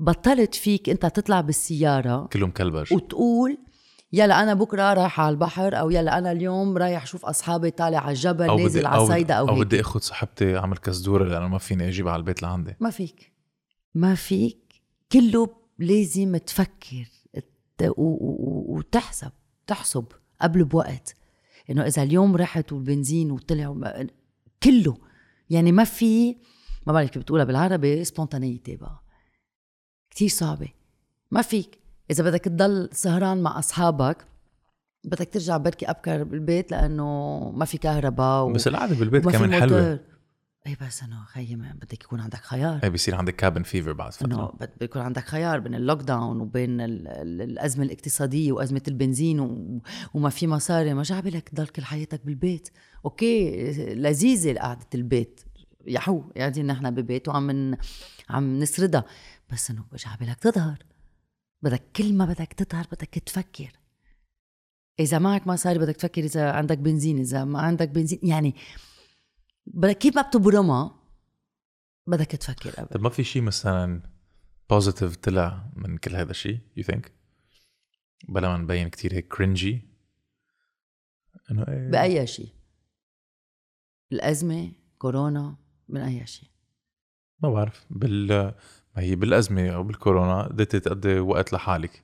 بطلت 0.00 0.54
فيك 0.54 0.88
أنت 0.88 1.06
تطلع 1.06 1.40
بالسيارة 1.40 2.26
كلهم 2.32 2.50
كلبش 2.50 2.92
وتقول 2.92 3.58
يلا 4.12 4.42
أنا 4.42 4.54
بكرة 4.54 4.94
رايح 4.94 5.20
على 5.20 5.30
البحر 5.32 5.78
أو 5.78 5.90
يلا 5.90 6.18
أنا 6.18 6.32
اليوم 6.32 6.78
رايح 6.78 7.02
أشوف 7.02 7.24
أصحابي 7.24 7.70
طالع 7.70 7.98
على 7.98 8.10
الجبل 8.10 8.46
نازل 8.62 8.86
على 8.86 8.96
أو, 8.96 9.04
الصيدا 9.04 9.34
أو, 9.34 9.48
أو 9.48 9.54
هيك. 9.54 9.66
بدي 9.66 9.80
أخذ 9.80 10.00
صاحبتي 10.00 10.58
أعمل 10.58 10.76
كزدورة 10.76 11.24
لأنه 11.24 11.48
ما 11.48 11.58
فيني 11.58 11.88
أجيبها 11.88 12.12
على 12.12 12.20
البيت 12.20 12.42
لعندي. 12.42 12.76
ما 12.80 12.90
فيك. 12.90 13.32
ما 13.94 14.14
فيك. 14.14 14.82
كله 15.12 15.48
لازم 15.78 16.36
تفكر 16.36 17.08
وتحسب 17.98 19.32
تحسب 19.66 20.04
قبل 20.40 20.64
بوقت. 20.64 21.16
إنه 21.70 21.86
إذا 21.86 22.02
اليوم 22.02 22.36
رحت 22.36 22.72
والبنزين 22.72 23.30
وطلع 23.30 23.68
وما- 23.68 24.06
كله. 24.62 24.96
يعني 25.50 25.72
ما 25.72 25.84
في 25.84 26.36
ما 26.86 26.92
بعرف 26.92 27.10
كيف 27.10 27.22
بتقولها 27.22 27.44
بالعربي 27.44 28.04
سبونتانيتي 28.04 28.76
بقى. 28.76 29.02
كتير 30.10 30.28
صعبة. 30.28 30.68
ما 31.30 31.42
فيك. 31.42 31.78
إذا 32.10 32.24
بدك 32.24 32.40
تضل 32.40 32.88
سهران 32.92 33.42
مع 33.42 33.58
أصحابك 33.58 34.26
بدك 35.04 35.28
ترجع 35.32 35.56
بركي 35.56 35.86
أبكر 35.90 36.24
بالبيت 36.24 36.70
لأنه 36.70 37.38
ما 37.56 37.64
في 37.64 37.78
كهرباء 37.78 38.44
و... 38.44 38.52
بس 38.52 38.66
القعدة 38.68 38.96
بالبيت 38.96 39.28
كمان 39.28 39.52
حلوة. 39.60 40.00
اي 40.66 40.76
بس 40.80 41.02
إنه 41.02 41.24
خيي 41.24 41.56
بدك 41.56 42.04
يكون 42.04 42.20
عندك 42.20 42.38
خيار. 42.38 42.80
اي 42.84 42.90
بصير 42.90 43.14
عندك 43.14 43.36
cabin 43.36 43.62
fever 43.62 43.92
بعد 43.92 44.12
فترة. 44.12 44.56
بد- 44.60 44.78
بيكون 44.80 45.02
عندك 45.02 45.24
خيار 45.24 45.60
بين 45.60 45.74
ال 45.74 46.02
lockdown 46.02 46.40
وبين 46.40 46.80
ال- 46.80 47.08
ال- 47.08 47.42
الأزمة 47.42 47.84
الاقتصادية 47.84 48.52
وأزمة 48.52 48.82
البنزين 48.88 49.40
و... 49.40 49.80
وما 50.14 50.30
في 50.30 50.46
مصاري. 50.46 50.94
ما 50.94 51.02
جعبلك 51.02 51.48
تضل 51.48 51.66
كل 51.66 51.84
حياتك 51.84 52.26
بالبيت. 52.26 52.68
okay 53.04 53.50
لذيذة 53.94 54.58
قعدة 54.58 54.86
البيت. 54.94 55.40
يحو 55.86 56.22
قاعدين 56.36 56.66
نحن 56.66 56.90
ببيت 56.90 57.28
وعم. 57.28 57.76
عم 58.30 58.58
نسردها. 58.58 59.04
بس 59.52 59.70
إنه 59.70 59.84
بجعبلك 59.92 60.36
تظهر. 60.38 60.78
بدك 61.62 61.82
كل 61.96 62.14
ما 62.14 62.24
بدك 62.24 62.52
تظهر 62.52 62.86
بدك 62.92 63.22
تفكر. 63.26 63.72
إذا 65.00 65.18
معك 65.18 65.46
مصاري 65.46 65.78
بدك 65.78 65.96
تفكر 65.96 66.24
إذا 66.24 66.50
عندك 66.50 66.78
بنزين 66.78 67.18
إذا 67.18 67.44
ما 67.44 67.60
عندك 67.60 67.88
بنزين. 67.88 68.18
يعني 68.22 68.50
بدك 68.50 68.60
كيف 69.92 70.16
ما 70.16 70.22
بتبرمها 70.22 70.96
بدك 72.06 72.26
تفكر 72.26 72.70
قبل 72.70 72.88
طب 72.88 73.00
ما 73.00 73.08
في 73.08 73.24
شيء 73.24 73.42
مثلا 73.42 74.02
positive 74.70 75.16
طلع 75.16 75.70
من 75.76 75.98
كل 75.98 76.16
هذا 76.16 76.30
الشيء 76.30 76.58
you 76.76 76.84
think 76.84 77.12
بلا 78.28 78.48
ما 78.48 78.56
نبين 78.56 78.88
كتير 78.90 79.14
هيك 79.14 79.28
cringy 79.28 79.82
إنه 81.50 81.64
إيه؟ 81.68 81.90
بأي 81.90 82.26
شيء 82.26 82.48
الأزمة 84.12 84.72
كورونا 84.98 85.56
من 85.88 86.00
أي 86.00 86.26
شيء 86.26 86.48
ما 87.42 87.50
بعرف 87.50 87.86
بال 87.90 88.26
ما 88.96 89.02
هي 89.02 89.16
بالأزمة 89.16 89.70
أو 89.70 89.82
بالكورونا 89.82 90.42
قدرت 90.42 90.76
تقضي 90.76 91.18
وقت 91.18 91.52
لحالك. 91.52 92.02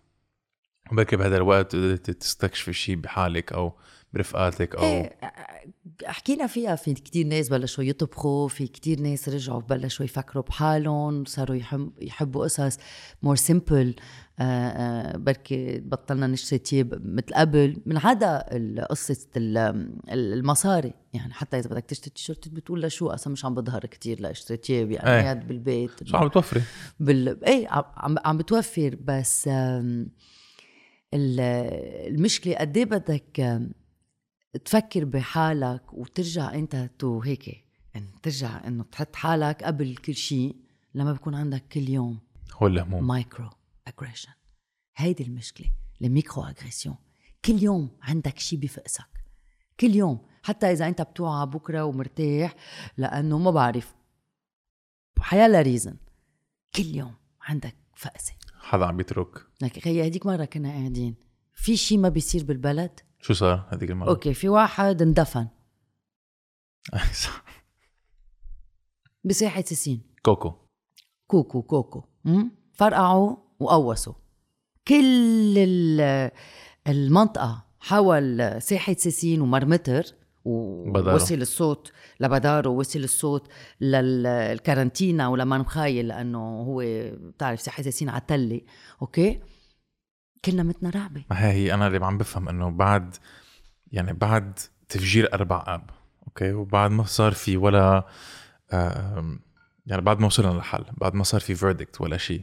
وبركي 0.92 1.16
بهذا 1.16 1.36
الوقت 1.36 1.76
قدرت 1.76 2.10
تستكشف 2.10 2.70
شيء 2.70 2.96
بحالك 2.96 3.52
أو 3.52 3.78
برفقاتك 4.14 4.74
أو 4.74 4.82
إيه 4.84 5.16
حكينا 6.06 6.46
فيها 6.46 6.74
في 6.76 6.94
كتير 6.94 7.26
ناس 7.26 7.48
بلشوا 7.48 7.84
يطبخوا 7.84 8.48
في 8.48 8.66
كتير 8.66 9.00
ناس 9.00 9.28
رجعوا 9.28 9.60
بلشوا 9.60 10.04
يفكروا 10.04 10.44
بحالهم 10.44 11.24
صاروا 11.24 11.56
يحب 11.56 11.92
يحبوا 12.00 12.44
قصص 12.44 12.78
more 13.22 13.36
simple 13.36 13.94
بركي 15.14 15.80
بطلنا 15.80 16.26
نشتري 16.26 16.58
تياب 16.58 17.02
مثل 17.06 17.34
قبل. 17.34 17.76
من 17.86 17.98
عدا 17.98 18.44
ال- 18.52 18.86
المصاري. 20.10 20.92
يعني 21.14 21.32
حتى 21.32 21.58
إذا 21.58 21.70
بدك 21.70 21.84
تشتري 21.84 22.10
تيشيرت 22.10 22.48
بتقول 22.48 22.82
لشو 22.82 23.08
أصلا 23.08 23.32
مش 23.32 23.44
عم 23.44 23.54
بظهر 23.54 23.80
كتير 23.86 24.20
لاشتري 24.20 24.56
تياب 24.56 24.90
يعني 24.90 25.10
إيه. 25.10 25.22
قاعد 25.22 25.48
بالبيت. 25.48 25.90
شو 26.04 26.16
عم 26.16 26.28
بتوفري؟ 26.28 26.62
بال 27.00 27.44
إيه 27.44 27.68
عم- 27.68 28.16
عم 28.24 28.36
بتوفر. 28.38 28.96
بس 29.04 29.48
المشكلة 31.14 32.54
قد 32.54 32.76
إيه 32.76 32.84
بدك 32.84 33.60
تفكر 34.58 35.04
بحالك 35.04 35.92
وترجع 35.92 36.54
انت 36.54 36.90
to 36.98 37.22
هيك 37.22 37.48
يعني 37.94 38.06
ترجع 38.22 38.66
انه 38.66 38.84
تحط 38.84 39.16
حالك 39.16 39.64
قبل 39.64 39.96
كل 39.96 40.14
شيء 40.14 40.56
لما 40.94 41.12
بيكون 41.12 41.34
عندك 41.34 41.68
كل 41.68 41.88
يوم 41.88 42.20
هو 42.52 42.66
الهموم. 42.66 43.06
micro-aggression 43.06 44.32
هيدي 44.96 45.24
المشكلة 45.24 45.70
ال 46.02 46.44
micro-agression 46.44 46.96
كل 47.44 47.62
يوم 47.62 47.90
عندك 48.02 48.38
شيء 48.38 48.58
بفقسك. 48.58 49.24
كل 49.80 49.94
يوم 49.94 50.26
حتى 50.42 50.72
إذا 50.72 50.88
أنت 50.88 51.02
بتوعى 51.02 51.46
بكرة 51.46 51.84
ومرتاح 51.84 52.54
لأنه 52.96 53.38
ما 53.38 53.50
بعرف. 53.50 53.94
حيالله 55.18 55.62
reason 55.62 55.96
كل 56.74 56.86
يوم 56.86 57.14
عندك 57.40 57.76
فقسة. 57.96 58.32
حدا 58.60 58.86
عم 58.86 58.96
بيترك. 58.96 59.46
لك 59.62 59.88
هي 59.88 60.06
هديك 60.06 60.26
مرة 60.26 60.44
كنا 60.44 60.70
قاعدين. 60.70 61.14
في 61.54 61.76
شيء 61.76 61.98
ما 61.98 62.08
بيصير 62.08 62.44
بالبلد؟ 62.44 63.00
شو 63.22 63.32
صار 63.34 63.68
هذيك 63.72 63.90
المرة؟ 63.90 64.08
okay 64.08 64.34
في 64.34 64.48
واحد 64.48 65.02
اندفن 65.02 65.46
صح. 67.24 67.44
بساحه 69.24 69.62
سيسين 69.62 70.00
كوكو 70.22 70.52
كوكو 71.26 71.62
كوكو 71.62 72.02
مم؟ 72.24 72.50
فرقعوا 72.72 73.36
وقوصوا 73.60 74.12
كل 74.88 75.54
ال- 75.58 76.30
المنطقة 76.88 77.64
حول 77.80 78.62
ساحة 78.62 78.94
سيسين 78.98 79.40
ومار 79.40 79.68
متر. 79.68 80.04
ووصل 80.44 81.34
الصوت 81.34 81.92
لبدارو 82.20 82.72
ووصل 82.72 82.98
الصوت 82.98 83.48
للكارنتينا 83.80 85.28
مخايل 85.58 86.08
لأنه 86.08 86.38
هو 86.62 86.82
بتعرف 87.14 87.60
ساحة 87.60 87.82
سيسين 87.82 88.08
عتلي 88.08 88.64
okay 89.02 89.40
كنا 90.44 90.62
متنا 90.62 90.90
رعبة 90.90 91.24
ما 91.30 91.44
هي 91.44 91.52
هي 91.52 91.74
أنا 91.74 91.86
اللي 91.86 92.06
عم 92.06 92.18
بفهم 92.18 92.48
إنه 92.48 92.70
بعد 92.70 93.16
يعني 93.92 94.12
بعد 94.12 94.58
تفجير 94.88 95.34
أربع 95.34 95.64
آب 95.66 95.90
okay؟ 96.26 96.52
وبعد 96.52 96.90
ما 96.90 97.04
صار 97.04 97.32
في 97.32 97.56
ولا 97.56 98.06
يعني 99.86 100.00
بعد 100.02 100.20
ما 100.20 100.26
وصلنا 100.26 100.58
لحل 100.58 100.84
بعد 100.92 101.14
ما 101.14 101.24
صار 101.24 101.40
في 101.40 101.54
verdict 101.54 102.00
ولا 102.00 102.16
شيء 102.16 102.42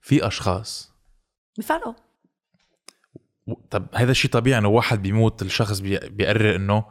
في 0.00 0.26
أشخاص 0.26 0.92
بفرقعوا. 1.58 1.92
طب 3.70 3.86
هذا 3.94 4.10
الشيء 4.10 4.30
طبيعي 4.30 4.58
إنه 4.58 4.68
واحد 4.68 5.02
بيموت 5.02 5.42
الشخص 5.42 5.78
بي- 5.78 5.98
بيقرر 6.08 6.56
إنه 6.56 6.84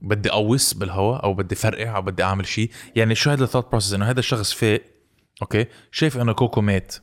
بدي 0.00 0.30
أقوس 0.30 0.74
بالهواء 0.74 1.24
أو 1.24 1.34
بدي 1.34 1.54
فرقع 1.54 1.96
أو 1.96 2.02
بدي 2.02 2.22
أعمل 2.22 2.46
شيء. 2.46 2.70
يعني 2.96 3.14
شو 3.14 3.30
هذا 3.30 3.44
ال 3.44 3.47
thought 3.47 3.68
process 3.70 3.92
إنه 3.92 4.10
هذا 4.10 4.18
الشخص 4.18 4.52
فاق 4.52 4.82
okay؟ 5.42 5.66
شايف 5.92 6.16
إنه 6.18 6.32
كوكو 6.32 6.60
مات 6.60 6.94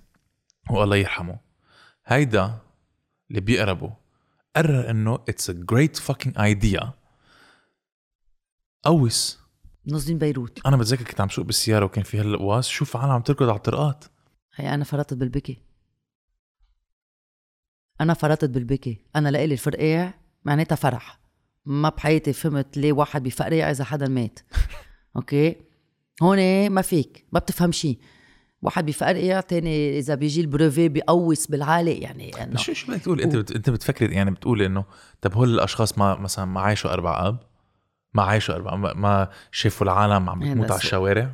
والله 0.70 0.96
يرحمه. 0.96 1.40
هيدا 2.06 2.58
اللي 3.30 3.42
بيقربه 3.42 3.94
قرر 4.56 4.90
إنه 4.90 5.16
it's 5.16 5.50
a 5.50 5.54
great 5.54 5.98
fucking 5.98 6.40
idea 6.40 6.94
قوس. 8.84 9.40
نازلين 9.86 10.18
بيروت. 10.18 10.66
أنا 10.66 10.78
بتذكر 10.78 11.04
كنت 11.04 11.22
عم 11.22 11.30
سوق 11.30 11.46
بالسيارة 11.46 11.86
وكان 11.86 12.04
في 12.04 12.20
هالقواس 12.20 12.68
شوف 12.68 12.98
عالم 12.98 13.12
عم 13.12 13.22
تركض 13.22 13.50
على 13.50 13.58
الطرقات. 13.58 14.06
هي 14.56 14.74
أنا 14.74 14.84
فرطت 14.84 15.14
بالبكي. 15.14 15.58
أنا 18.02 18.14
فرطت 18.14 18.50
بالبكي. 18.50 18.98
أنا 19.16 19.30
لإلي 19.30 19.54
الفرقيع 19.54 20.14
معناتها 20.46 20.76
فرح. 20.76 21.20
ما 21.66 21.90
بحياتي 21.90 22.34
فهمت 22.34 22.78
ليه 22.78 22.94
واحد 22.94 23.24
بفرقع 23.24 23.72
إذا 23.72 23.84
حدا 23.84 24.08
مات. 24.08 24.40
okay؟ 25.16 25.56
هون 26.24 26.70
ما 26.70 26.82
فيك. 26.82 27.26
ما 27.32 27.40
بتفهم 27.40 27.72
شيء 27.72 28.00
واحد 28.66 28.86
بفرقع 28.86 29.40
تاني 29.42 30.00
إذا 30.00 30.16
بيجي 30.16 30.42
البروفيه 30.42 30.90
بيقوس 30.90 31.48
بالعالي 31.48 31.94
يعني 31.98 32.44
إنه 32.44 32.58
شو 32.58 32.74
شو 32.74 32.92
بدك 32.92 33.02
تقول 33.02 33.22
أنت 33.22 33.36
بت... 33.36 33.52
أنت 33.52 33.70
بتفكر 33.70 34.12
يعني 34.12 34.32
بتقول 34.32 34.62
إنه 34.62 34.86
طب 35.22 35.34
هول 35.34 35.50
الأشخاص 35.54 35.98
ما 35.98 36.16
مثلا 36.16 36.46
ما 36.46 36.62
عايشوا 36.62 36.94
أربع 36.94 37.28
أب؟ 37.28 37.38
ما 38.14 38.24
عايشوا 38.24 38.56
أربع 38.56 38.76
ما, 38.76 38.94
ما 38.94 39.30
شافوا 39.52 39.88
العالم 39.88 40.30
عم 40.30 40.40
بتموت 40.40 40.72
على. 40.72 40.80
الشوارع؟ 40.80 41.32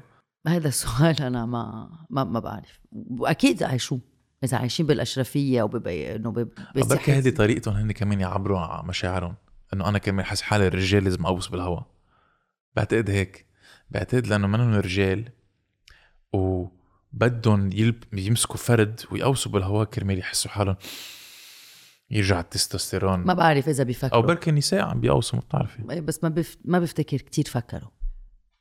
هذا 0.47 0.67
السؤال 0.67 1.21
أنا 1.21 1.45
ما 1.45 1.89
ما, 2.09 2.23
ما 2.23 2.39
بعرف. 2.39 2.79
وأكيد 2.91 3.63
عايشوه 3.63 3.99
إذا 4.43 4.57
عايشين 4.57 4.85
بالأشرفية 4.85 5.63
وببي 5.63 6.15
إنه 6.15 6.31
ب- 6.31 6.49
بركي 6.75 6.95
بصحة- 7.05 7.09
هذه 7.09 7.29
طريقتهم 7.29 7.75
هن 7.75 7.91
كمان 7.91 8.21
يعبروا 8.21 8.59
على 8.59 8.87
مشاعرهم 8.87 9.35
إنه 9.73 9.89
أنا 9.89 9.97
كمان 9.97 10.25
حاسس 10.25 10.41
حالي 10.41 10.67
الرجال 10.67 11.03
لازم 11.03 11.25
اقوس 11.25 11.47
بالهوا. 11.47 11.79
بعتقد 12.75 13.09
هيك 13.09 13.45
بعتقد 13.89 14.27
لأنه 14.27 14.47
منهم 14.47 14.73
رجال 14.73 15.29
وبدهم 16.33 16.80
يلب... 17.73 18.03
يمسكوا 18.13 18.57
فرد 18.57 19.01
ويقوسوا 19.11 19.51
بالهوا 19.51 19.83
كرمال 19.83 20.19
يحسوا 20.19 20.51
حالهم. 20.51 20.75
يرجع 22.09 22.39
التستوستيرون. 22.39 23.19
ما 23.19 23.33
بعرف 23.33 23.69
إذا 23.69 23.81
أو 23.81 23.85
بيفكروا 23.85 24.21
بركي 24.21 24.49
النساء 24.49 24.81
عم 24.81 25.01
بيقوسوا 25.01 25.39
ما 25.39 25.45
بتعرفي. 25.45 26.01
بس 26.01 26.23
ما 26.23 26.29
بف... 26.29 26.57
ما 26.65 26.79
بفتكر 26.79 27.17
كتير 27.17 27.45
فكروا. 27.45 27.89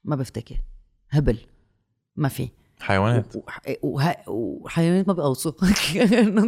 ما 0.05 0.17
بفتكر. 0.17 0.57
هبل. 1.11 1.39
ما 2.17 2.29
في. 2.29 2.49
حيوانات. 2.81 3.35
وه- 3.83 4.29
وحيوانات 4.29 5.09
ما 5.09 5.15
بقوصوا 5.15 5.53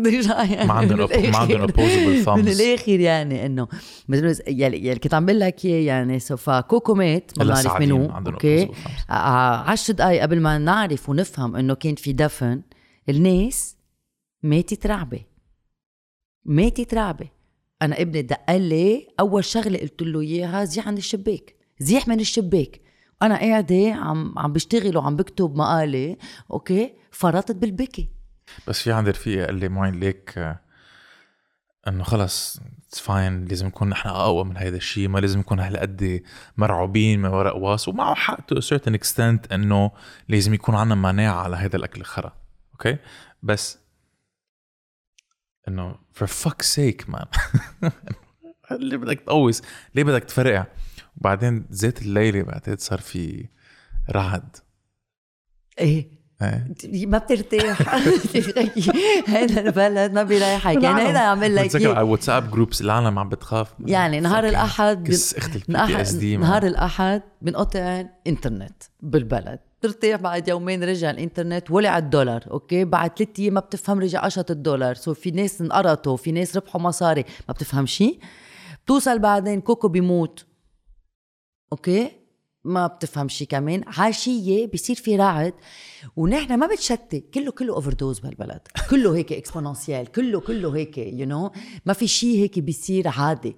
déjà 0.02 0.34
يعني 0.44 0.66
ما 0.66 0.72
عندهم 0.74 0.98
ما 1.30 1.36
عندهم 1.38 1.68
opposable 1.68 2.24
thumbs. 2.26 2.28
من 2.28 2.48
الآخر 2.48 3.00
يعني 3.00 3.46
إنه. 3.46 3.68
مثل 4.08 4.42
يلي 4.48 4.94
كنت 4.98 5.14
عم 5.14 5.26
بقول 5.26 5.40
لك 5.40 5.64
إياه 5.64 5.86
يعني 5.86 6.18
so 6.18 6.50
كوكو 6.50 6.94
مات 6.94 7.32
ما 7.38 7.44
بنعرف 7.44 7.80
منو 7.80 8.06
okay؟ 8.06 8.66
thumbs. 8.66 8.70
ع- 9.10 9.70
عشر 9.70 9.92
دقايق 9.94 10.22
قبل 10.22 10.40
ما 10.40 10.58
نعرف 10.58 11.08
ونفهم 11.08 11.56
إنه 11.56 11.74
كان 11.74 11.94
في 11.94 12.12
دفن 12.12 12.62
الناس 13.08 13.76
ماتت 14.42 14.86
رعبة. 14.86 15.20
ماتت 16.44 16.94
رعبة. 16.94 17.28
أنا 17.82 18.00
ابني 18.00 18.22
دق 18.22 18.50
لي 18.56 19.06
أول 19.20 19.44
شغلة 19.44 19.78
قلت 19.78 20.02
له 20.02 20.20
إياها 20.20 20.64
زيح 20.64 20.88
عن 20.88 20.96
الشباك. 20.96 21.54
زيح 21.80 22.08
من 22.08 22.20
الشباك. 22.20 22.80
أنا 23.22 23.36
قاعدة 23.38 23.94
عم 23.94 24.38
عم 24.38 24.52
بشتغل 24.52 24.96
وعم 24.96 25.16
بكتب 25.16 25.56
مقالة 25.56 26.16
okay؟ 26.50 26.94
فرطت 27.10 27.56
بالبكي. 27.56 28.08
بس 28.68 28.82
في 28.82 28.92
عندي 28.92 29.10
رفيقي 29.10 29.46
قال 29.46 29.54
لي 29.54 29.68
معين 29.68 30.00
ليك 30.00 30.38
آه، 30.38 30.60
إنه 31.88 32.04
خلص 32.04 32.60
it's 32.88 33.00
fine 33.00 33.44
لازم 33.44 33.66
نكون 33.66 33.88
نحن 33.88 34.08
أقوى 34.08 34.44
من 34.44 34.56
هذا 34.56 34.76
الشيء 34.76 35.08
ما 35.08 35.18
لازم 35.18 35.38
نكون 35.38 35.60
هالقد 35.60 36.22
مرعوبين 36.56 37.22
من 37.22 37.28
ورا 37.28 37.56
قواس 37.56 37.88
ومعه 37.88 38.14
حق 38.14 38.40
to 38.40 38.60
certain 38.60 38.94
extent 38.94 39.52
إنه 39.52 39.90
لازم 40.28 40.54
يكون 40.54 40.74
عندنا 40.74 40.94
مناعة 40.94 41.42
على 41.42 41.56
هذا 41.56 41.76
الأكل 41.76 42.00
الخرا. 42.00 42.32
okay؟ 42.72 42.98
بس 43.42 43.78
إنه 45.68 45.94
for 46.18 46.26
fuck's 46.26 46.66
sake 46.66 47.12
man. 47.12 47.26
ليه 48.70 48.96
بدك 48.96 49.20
تقوس 49.20 49.62
ليه 49.94 50.04
بدك 50.04 50.24
تفرقع؟ 50.24 50.66
وبعدين 51.16 51.66
ذات 51.72 52.02
الليلة 52.02 52.42
بعتقد 52.42 52.80
صار 52.80 52.98
في 52.98 53.48
رعد 54.10 54.56
إيه؟ 55.80 56.22
إيه؟ 56.42 57.06
ما 57.06 57.18
بترتاح. 57.18 57.94
هذا 59.34 59.60
البلد 59.60 60.12
ما 60.12 60.22
بيريحك. 60.22 60.82
يعني 60.82 61.02
هذا 61.02 61.18
عامل 61.18 61.56
لك 61.56 61.64
بتذكر 61.64 61.94
على. 61.94 62.08
WhatsApp 62.08 62.50
groups 62.50 62.80
العالم 62.80 63.18
عم 63.18 63.28
بتخاف. 63.28 63.74
يعني 63.86 64.20
نهار 64.20 64.48
الأحد 64.48 65.08
كس 65.08 65.34
اخت 65.34 65.56
الـ 65.56 66.00
PSD 66.00 66.36
نهار 66.36 66.66
الأحد 66.66 67.22
بنقطع 67.42 68.04
إنترنت 68.26 68.82
بالبلد. 69.00 69.58
ترتاح 69.80 70.20
بعد 70.20 70.48
يومين 70.48 70.84
رجع 70.84 71.10
الإنترنت. 71.10 71.70
ولع 71.70 71.98
الدولار 71.98 72.44
okay؟ 72.50 72.84
بعد 72.84 73.10
ثلاث 73.18 73.28
أيام 73.38 73.54
ما 73.54 73.60
بتفهم 73.60 73.98
رجع 73.98 74.24
قشط 74.24 74.50
الدولار. 74.50 74.94
so 74.94 75.14
في 75.14 75.30
ناس 75.30 75.60
انقرضوا 75.60 76.16
في 76.16 76.32
ناس 76.32 76.56
ربحوا 76.56 76.80
مصاري. 76.80 77.24
ما 77.48 77.54
بتفهم 77.54 77.86
شيء 77.86 78.18
بتوصل 78.84 79.18
بعدين 79.18 79.60
كوكو 79.60 79.88
بيموت. 79.88 80.46
okay؟ 81.72 82.10
ما 82.64 82.86
بتفهم 82.86 83.28
شيء 83.28 83.46
كمان. 83.48 83.84
عشية 83.86 84.66
بصير 84.66 84.96
في 84.96 85.16
رعد 85.16 85.54
ونحن 86.16 86.58
ما 86.58 86.66
بتشتت 86.66 87.30
كله 87.34 87.50
كله 87.52 87.74
overdose 87.74 88.18
بهالبلد. 88.20 88.60
كله 88.90 89.16
هيك 89.16 89.32
exponentielle 89.32 90.06
كله 90.12 90.40
كله 90.40 90.76
هيك 90.76 90.98
you 90.98 91.26
you 91.26 91.28
know? 91.52 91.58
ما 91.86 91.92
في 91.92 92.06
شيء 92.08 92.38
هيك 92.38 92.58
بيصير 92.58 93.08
عادي. 93.08 93.56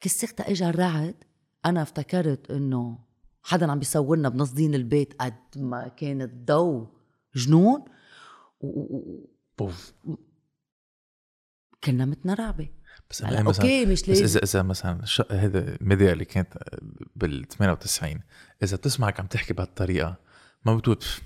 كس 0.00 0.17
اختها 0.17 0.50
اجى 0.50 0.68
الرعد 0.68 1.14
أنا 1.66 1.82
افتكرت 1.82 2.50
إنه 2.50 2.98
حدا 3.42 3.70
عم 3.70 3.78
بيصورنا 3.78 4.28
بنصدين 4.28 4.74
البيت 4.74 5.22
قد 5.22 5.34
ما 5.56 5.88
كان 5.88 6.22
الضوء 6.22 6.86
جنون؟ 7.34 7.84
و- 8.60 9.24
بوف. 9.58 9.92
وكنا 11.74 12.04
متنا 12.04 12.34
رعبه 12.34 12.68
بس 13.10 13.22
أنا 13.22 13.42
مثلا 13.42 13.64
أوكي 13.64 13.86
مش 13.86 14.02
بس 14.02 14.08
لازم. 14.08 14.24
اذا 14.24 14.40
إذا 14.42 14.62
مثلا. 14.62 15.04
هذا 15.30 15.58
الميديا 15.58 16.12
اللي 16.12 16.24
كانت 16.24 16.58
بال 17.16 17.48
98 17.48 18.20
إذا 18.62 18.76
بتسمعك 18.76 19.20
عم 19.20 19.26
تحكي 19.26 19.52
بهالطريقة 19.54 20.16
ما 20.64 20.76
بتقول 20.76 20.96
"بف، 20.96 21.22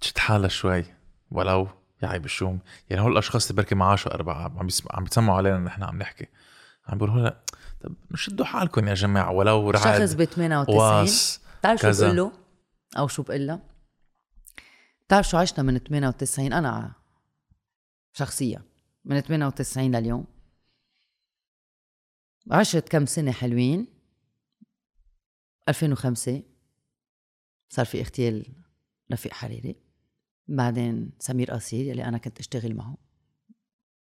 تشد 0.00 0.18
حالها 0.18 0.48
شوي 0.48 0.84
ولو 1.30 1.68
يا 2.02 2.08
عيب 2.08 2.24
الشوم. 2.24 2.58
يعني 2.90 3.02
هول 3.02 3.12
الأشخاص 3.12 3.50
اللي 3.50 3.62
بركي 3.62 3.74
ما 3.74 3.84
عاشوا 3.84 4.14
أربعة 4.14 4.58
عم 4.58 4.66
بيسمع 4.66 4.90
عم 4.94 5.04
بيسمعوا 5.04 5.36
علينا 5.36 5.58
نحن 5.58 5.82
عم 5.82 5.98
نحكي. 5.98 6.26
عم 6.88 6.98
بيقولوا 6.98 7.22
لا 7.22 7.36
طب 7.80 7.94
شدوا 8.14 8.46
حالكم 8.46 8.88
يا 8.88 8.94
جماعة 8.94 9.30
ولو 9.30 9.70
رعد 9.70 9.98
شخص 10.00 10.12
ب 10.12 10.24
98 10.24 10.78
واس 10.80 11.40
بتعرف 11.60 11.80
شو. 11.80 11.90
بقول 11.90 12.16
له 12.16 12.32
أو 12.98 13.08
شو 13.08 13.22
بقول 13.22 13.46
لها 13.46 13.60
بتعرف 15.06 15.28
شو 15.28 15.36
عشنا 15.36 15.62
من 15.62 15.78
98 15.78 16.52
أنا 16.52 16.92
شخصيا 18.12 18.62
من 19.04 19.20
98 19.20 19.96
لليوم. 19.96 20.31
عشت 22.50 22.88
كم 22.88 23.06
سنة 23.06 23.32
حلوين؟ 23.32 23.86
2005 25.68 26.42
صار 27.68 27.86
في 27.86 28.00
اغتيال 28.00 28.46
رفيق 29.12 29.32
حريري. 29.32 29.76
بعدين 30.48 31.12
سمير 31.18 31.50
قصير 31.50 31.86
يلي 31.86 32.04
أنا 32.04 32.18
كنت 32.18 32.38
أشتغل 32.38 32.74
معه. 32.74 32.96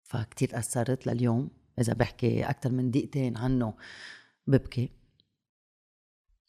فكتير 0.03 0.49
تأثرت 0.49 1.07
لليوم. 1.07 1.49
إذا 1.79 1.93
بحكي 1.93 2.43
أكتر 2.43 2.71
من 2.71 2.91
دقيقتين 2.91 3.37
عنه 3.37 3.77
ببكي. 4.47 4.89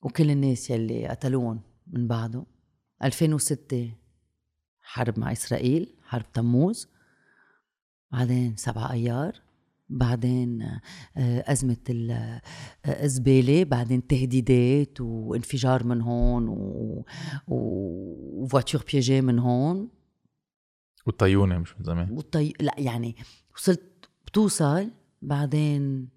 وكل 0.03 0.31
الناس 0.31 0.71
يلي 0.71 1.09
قتلوهم 1.09 1.61
من 1.87 2.09
بعده. 2.09 2.47
2006 3.05 3.93
حرب 4.81 5.19
مع 5.19 5.33
إسرائيل 5.33 5.97
حرب 6.03 6.33
تموز. 6.33 6.89
بعدين 8.13 8.57
سبعة 8.57 8.93
أيار. 8.93 9.48
بعدين 9.91 10.63
آه، 10.63 10.81
أزمة 11.53 11.77
ال- 11.91 12.11
آه، 12.11 13.05
الزبالة 13.05 13.65
بعدين 13.65 14.07
تهديدات 14.07 15.01
وانفجار 15.01 15.85
من 15.85 16.01
هون 16.01 16.49
و- 16.49 17.05
بيجي 18.93 19.21
من 19.21 19.39
هون. 19.39 19.89
والطيونة 21.07 21.59
مش 21.59 21.75
من 21.79 21.85
زمان. 21.85 22.11
والطي... 22.11 22.53
لا 22.61 22.75
يعني 22.79 23.17
وصلت 23.57 23.83
بتوصل 24.27 24.91
بعدين 25.23 26.09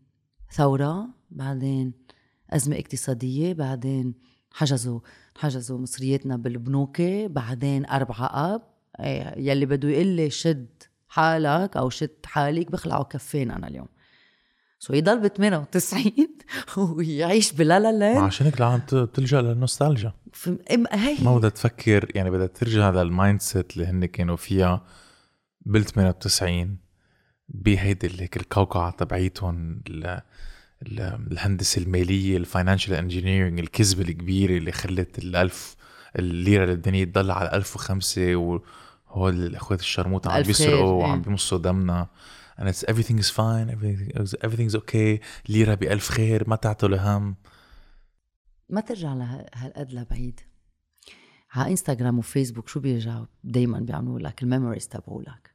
ثورة 0.54 1.08
بعدين 1.32 1.94
أزمة 2.50 2.76
اقتصادية 2.76 3.54
بعدين 3.54 4.14
حجزوا 4.52 5.00
حجزوا 5.38 5.80
مصرياتنا 5.80 6.36
بالبنوك 6.38 7.02
بعدين 7.26 7.86
أربعة 7.86 8.26
آب 8.56 8.62
إيه، 9.00 9.34
يلي 9.50 9.66
بده 9.66 9.90
يقول 9.90 10.08
لي 10.08 10.30
شد 10.30 10.68
حالك 11.12 11.78
أو 11.78 11.90
شد 11.90 12.10
حالك 12.26 12.72
بخلعوا 12.72 13.04
كفين 13.04 13.52
أنا 13.52 13.68
اليوم. 13.68 13.88
so 14.80 14.94
يضل 14.94 15.20
ب 15.20 15.28
98 15.28 16.12
ويعيش 16.78 17.52
بلا 17.54 17.80
لا 17.80 17.92
لاند 17.92 18.18
عشان 18.18 18.46
هيك 18.46 18.58
العالم 18.60 18.82
بتلجا 18.94 19.42
للنوستالجيا. 19.42 20.14
هي 20.92 21.16
ما 21.24 21.38
بدها 21.38 21.50
تفكر 21.50 22.12
يعني 22.16 22.30
بدها 22.32 22.48
ترجع 22.48 22.90
لل 22.90 23.42
mindset 23.42 23.74
اللي 23.74 23.86
هن 23.88 24.06
كانوا 24.06 24.36
فيها 24.36 24.82
بال 25.66 25.86
98 25.86 26.78
بهيدي 27.50 28.22
هيك 28.22 28.38
القوقعة 28.38 28.92
تبعيتهم 28.92 29.82
ال- 29.88 30.22
ال- 30.82 31.28
الهندسة 31.32 31.82
المالية 31.82 32.38
ال 32.38 32.43
financial 32.43 32.94
engineering 32.94 33.60
الكذبة 33.60 34.02
الكبيرة 34.02 34.58
اللي 34.58 34.72
خلت 34.72 35.18
الألف 35.20 35.76
الليرة 36.20 36.66
للدنيا 36.66 37.06
تضل 37.06 37.32
على 37.32 37.52
1005 37.54 38.36
وهول 39.12 39.46
الاخوات 39.46 39.80
الشرموطة 39.80 40.32
عم 40.32 40.42
بيسرقوا 40.42 40.76
إيه. 40.76 41.10
وعم 41.10 41.22
بيمصوا 41.22 41.58
دمنا. 41.58 42.08
And 42.60 42.64
it's 42.64 42.84
everything 42.92 43.18
is 43.18 43.30
fine. 43.30 43.68
Everything, 43.76 44.10
everything's 44.46 44.76
okay. 44.76 45.24
ليرة 45.50 45.76
بألف 45.76 46.10
خير. 46.10 46.50
ما 46.50 46.56
تعطوا 46.56 46.90
لهم 46.90 47.36
ما 48.70 48.82
ترجع 48.82 49.14
لهالقد 49.14 49.92
لبعيد 49.94 50.40
على 51.52 51.72
إنستغرام 51.72 52.20
وفيسبوك 52.20 52.68
شو 52.68 52.80
بيرجعوا؟ 52.80 53.26
دايما 53.44 53.80
بيعملوا 53.80 54.20
لك 54.20 54.44
ال 54.44 54.49
memories 54.49 54.88
تبعولك. 54.88 55.52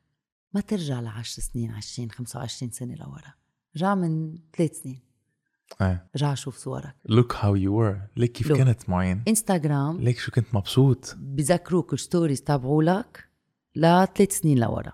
ما 0.55 0.61
ترجع 0.61 1.01
ل 1.01 1.07
10 1.07 1.43
سنين 1.43 1.71
20 1.71 2.11
25 2.11 2.71
سنة 2.71 2.95
لورا. 2.95 3.35
رجع 3.77 3.95
من 3.95 4.39
ثلاث 4.57 4.83
سنين. 4.83 5.01
إيه. 5.81 6.11
رجع 6.17 6.35
شوف 6.35 6.57
صورك. 6.57 6.97
Look 7.09 7.33
how 7.33 7.55
you 7.55 7.71
were. 7.71 8.17
ليك 8.17 8.33
كيف 8.33 8.53
Look. 8.53 8.57
كنت 8.57 8.89
معين. 8.89 9.23
إنستغرام. 9.29 10.01
ليك 10.01 10.19
شو 10.19 10.33
كنت 10.33 10.55
مبسوط. 10.55 11.15
بذكروك 11.19 11.93
ال 11.93 11.99
stories 11.99 12.43
تبعولك. 12.43 13.26
لثلاث 13.77 14.33
سنين 14.33 14.59
لورا. 14.59 14.93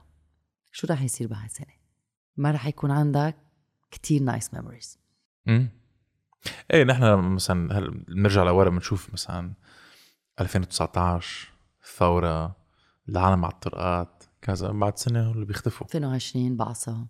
شو 0.72 0.86
رح 0.90 1.02
يصير 1.02 1.28
سنه 1.48 1.74
ما 2.36 2.50
رح 2.50 2.66
يكون 2.66 2.90
عندك 2.90 3.36
كتير 3.90 4.22
nice 4.22 4.54
memories 4.54 4.98
إيه 6.72 6.84
نحن 6.84 7.18
مثلا 7.18 7.78
هل 7.78 7.90
بنرجع 7.90 8.42
لورا 8.42 8.70
بنشوف 8.70 9.12
مثلا 9.12 9.52
2019 10.40 11.52
الثورة 11.84 12.56
العالم 13.08 13.44
على 13.44 13.54
الطرقات 13.54 14.24
كذا 14.42 14.68
بعد 14.68 14.98
سنة 14.98 15.30
اللي 15.30 15.44
بيختفوا. 15.44 15.86
2020 15.86 16.56
بعصا. 16.56 17.06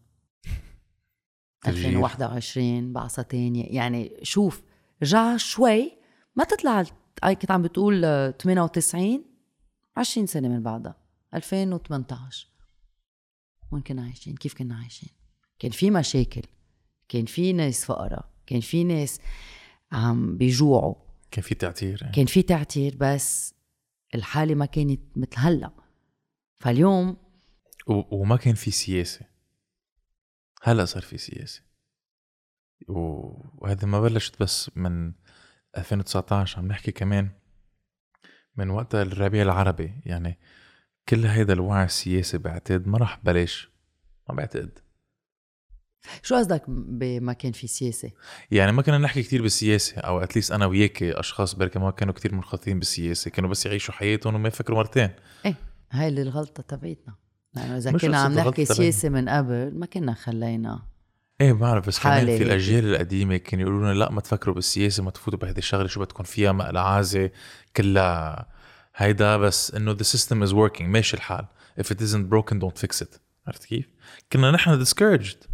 تغيير. 1.62 1.86
2021 1.86 2.92
بعصا 2.92 3.22
تانية. 3.22 3.66
يعني 3.76 4.20
شوف 4.22 4.62
رجع 5.02 5.36
شوي. 5.36 5.92
ما 6.36 6.44
تطلع 6.44 6.82
كنت 7.22 7.50
عم 7.50 7.62
بتقول 7.62 8.04
آه، 8.04 8.30
98 8.30 9.24
20 9.96 10.26
سنة 10.26 10.48
من 10.48 10.62
بعدها. 10.62 11.01
2018 11.34 12.48
وين 13.72 13.82
كنا 13.82 14.02
عايشين؟ 14.02 14.34
كيف 14.36 14.54
كنا 14.54 14.76
عايشين؟ 14.76 15.08
كان 15.58 15.70
في 15.70 15.90
مشاكل 15.90 16.42
كان 17.08 17.24
في 17.24 17.52
ناس 17.52 17.84
فقراء 17.84 18.32
كان 18.46 18.60
في 18.60 18.84
ناس 18.84 19.20
عم 19.92 20.36
بيجوعوا. 20.38 20.94
كان 21.30 21.42
في 21.44 21.54
تعتير 21.54 21.98
يعني. 22.02 22.14
كان 22.14 22.26
في 22.26 22.42
تعتير 22.42 22.96
بس 23.00 23.54
الحالة 24.14 24.54
ما 24.54 24.66
كانت 24.66 25.00
مثل 25.16 25.30
هلا. 25.36 25.70
فاليوم 26.56 27.16
و- 27.86 28.16
وما 28.20 28.36
كان 28.36 28.54
في 28.54 28.70
سياسة. 28.70 29.20
هلا 30.62 30.84
صار 30.84 31.02
في 31.02 31.18
سياسة. 31.18 31.62
وهذا 32.88 33.86
ما 33.86 34.00
بلشت 34.00 34.42
بس 34.42 34.70
من 34.76 35.12
2019 35.78 36.58
عم 36.58 36.66
نحكي 36.68 36.92
كمان 36.92 37.30
من 38.56 38.70
وقت 38.70 38.94
الربيع 38.94 39.42
العربي. 39.42 39.92
يعني 40.06 40.38
كل 41.08 41.26
هيدا 41.26 41.52
الوعي 41.52 41.84
السياسي 41.84 42.38
بعتقد 42.38 42.88
ما 42.88 42.98
راح 42.98 43.20
بلش 43.24 43.70
ما 44.28 44.34
بعتقد 44.34 44.78
شو 46.22 46.36
قصدك 46.36 46.64
بما 46.68 47.32
كان 47.32 47.52
في 47.52 47.66
سياسة؟ 47.66 48.10
يعني 48.50 48.72
ما 48.72 48.82
كنا 48.82 48.98
نحكي 48.98 49.22
كتير 49.22 49.42
بالسياسة 49.42 50.00
أو 50.00 50.20
أتليست 50.20 50.52
أنا 50.52 50.66
وياك 50.66 51.02
أشخاص 51.02 51.54
بركة 51.54 51.80
ما 51.80 51.90
كانوا 51.90 52.14
كتير 52.14 52.34
منخرطين 52.34 52.78
بالسياسة 52.78 53.30
كانوا 53.30 53.50
بس 53.50 53.66
يعيشوا 53.66 53.94
حياتهم 53.94 54.34
وما 54.34 54.48
يفكروا 54.48 54.78
مرتين 54.78 55.10
إيه 55.46 55.54
هاي 55.90 56.08
اللي 56.08 56.22
الغلطة 56.22 56.62
تبعتنا 56.62 57.14
لأنه 57.54 57.76
إذا 57.76 57.90
مش 57.90 58.02
كنا 58.02 58.18
عم 58.18 58.32
نحكي 58.32 58.64
سياسة 58.64 59.08
من 59.08 59.28
قبل 59.28 59.70
ما 59.74 59.86
كنا 59.86 60.14
خلينا 60.14 60.82
إيه 61.40 61.52
بعرف 61.52 61.86
بس 61.86 61.98
كمان 61.98 62.26
في. 62.26 62.42
الأجيال 62.42 62.84
القديمة 62.84 63.36
كانوا 63.36 63.62
يقولوا 63.62 63.80
لنا 63.80 63.98
لا 63.98 64.10
ما 64.10 64.20
تفكروا 64.20 64.54
بالسياسة 64.54 65.02
ما 65.02 65.10
تفوتوا 65.10 65.38
بهيدي 65.38 65.58
الشغلة 65.58 65.86
شو 65.86 66.00
بدكم 66.00 66.24
فيها 66.24 66.52
مقلعازه 66.52 67.30
كلها 67.76 68.51
هيدا 68.94 69.36
بس 69.36 69.74
إنه 69.74 69.96
the 69.96 70.04
system 70.04 70.48
is 70.48 70.52
working 70.52 70.82
ماشي 70.82 71.16
الحال. 71.16 71.46
If 71.80 71.84
it 71.84 72.00
isn't 72.00 72.28
broken 72.30 72.54
don't 72.60 72.86
fix 72.86 73.02
it. 73.02 73.18
عرفت 73.46 73.64
كيف؟ 73.64 73.88
كنا 74.32 74.50
نحن 74.50 74.84
discouraged. 74.84 75.46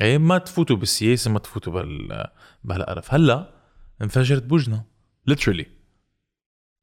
إيه 0.00 0.18
ما 0.18 0.38
تفوتوا 0.38 0.76
بالسياسة 0.76 1.30
ما 1.30 1.38
تفوتوا 1.38 1.72
بال 1.72 2.26
بهالقرف. 2.64 3.14
هلأ 3.14 3.54
انفجرت 4.02 4.42
بوجنا 4.42 4.84
literally. 5.30 5.66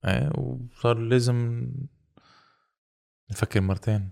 إيه 0.06 0.32
وصار 0.38 0.98
لازم 0.98 1.68
نفكر 3.32 3.62
مرتين. 3.62 4.10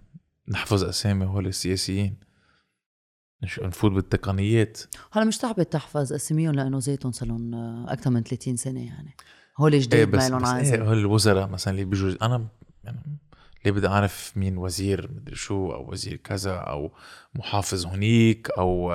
نحفظ 0.47 0.83
أسامي 0.83 1.25
هول 1.25 1.47
السياسيين. 1.47 2.19
نفوت 3.61 3.91
بالتقنيات. 3.91 4.81
هلا 5.11 5.25
مش 5.25 5.37
صعب 5.37 5.63
تحفظ 5.63 6.13
اسميهم 6.13 6.53
لأنه 6.53 6.79
زيتهم 6.79 7.11
صار 7.11 7.27
لهم 7.27 7.55
أكثر 7.87 8.09
من 8.09 8.23
30 8.23 8.55
سنة 8.55 8.85
يعني. 8.85 9.15
هول 9.57 9.73
إيه 9.73 9.81
جديد 9.81 10.11
بس, 10.11 10.23
ما 10.23 10.29
لهم 10.29 10.41
بس 10.61 10.71
إيه 10.71 10.83
هول 10.83 10.97
الوزراء 10.97 11.47
مثلا 11.47 11.73
اللي 11.73 11.85
بيجوا 11.85 12.15
أنا 12.21 12.47
يعني 12.83 13.17
ليه 13.65 13.71
بدي 13.71 13.87
أعرف 13.87 14.33
مين 14.35 14.57
وزير 14.57 15.11
مدري 15.15 15.35
شو 15.35 15.71
أو 15.71 15.91
وزير 15.91 16.15
كذا 16.15 16.55
أو 16.55 16.91
محافظ 17.35 17.85
هنيك 17.85 18.49
أو 18.57 18.93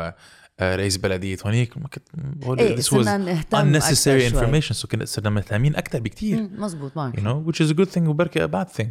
آه، 0.60 0.76
رئيس 0.76 0.96
بلدية 0.96 1.36
هنيك 1.44 1.78
ما 1.78 1.88
كنت 1.88 2.08
هول 2.44 2.58
إيه 2.58 2.76
was 2.76 2.80
صرنا 2.80 3.16
نهتم 3.16 3.80
unnecessary 3.80 4.32
information 4.32 4.82
so 4.82 4.86
كنا 4.86 5.04
صرنا 5.04 5.30
مهتمين 5.30 5.76
أكثر 5.76 6.00
بكتير. 6.00 6.42
مم، 6.42 6.50
مزبوط 6.62 6.96
معك. 6.96 7.16
You 7.16 7.20
know 7.20 7.50
which 7.52 7.64
is 7.66 7.70
a 7.70 7.74
good 7.74 7.94
thing 7.94 8.02
وبركة 8.08 8.46
a 8.46 8.50
bad 8.50 8.68
thing. 8.80 8.88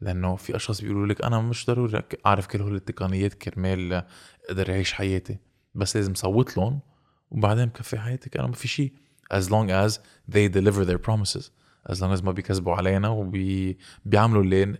لأنه 0.00 0.36
في 0.36 0.56
أشخاص 0.56 0.80
بيقولوا 0.80 1.06
لك 1.06 1.24
أنا 1.24 1.40
مش 1.40 1.66
ضروري 1.66 2.02
أعرف 2.26 2.46
كل 2.46 2.60
هول 2.62 2.74
التقنيات 2.74 3.34
كرمال 3.34 4.04
أقدر 4.48 4.70
أعيش 4.70 4.92
حياتي. 4.92 5.38
بس 5.74 5.96
لازم 5.96 6.14
صوت 6.14 6.56
لهم 6.56 6.80
وبعدين 7.30 7.66
بكفي 7.66 7.98
حياتك. 7.98 8.36
أنا 8.36 8.46
ما 8.46 8.52
في 8.52 8.68
شيء. 8.68 8.92
As 9.32 9.44
long 9.50 9.70
as 9.70 9.98
they 10.34 10.48
deliver 10.48 10.84
their 10.84 10.98
promises. 11.08 11.50
As 11.92 11.96
long 12.00 12.12
as 12.18 12.22
ما 12.24 12.32
بيكذبوا 12.32 12.74
علينا 12.74 13.08
وبيعملوا 13.08 14.42
اللي 14.42 14.78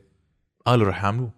قالوا 0.66 0.88
رح 0.88 1.04
يعملوه. 1.04 1.30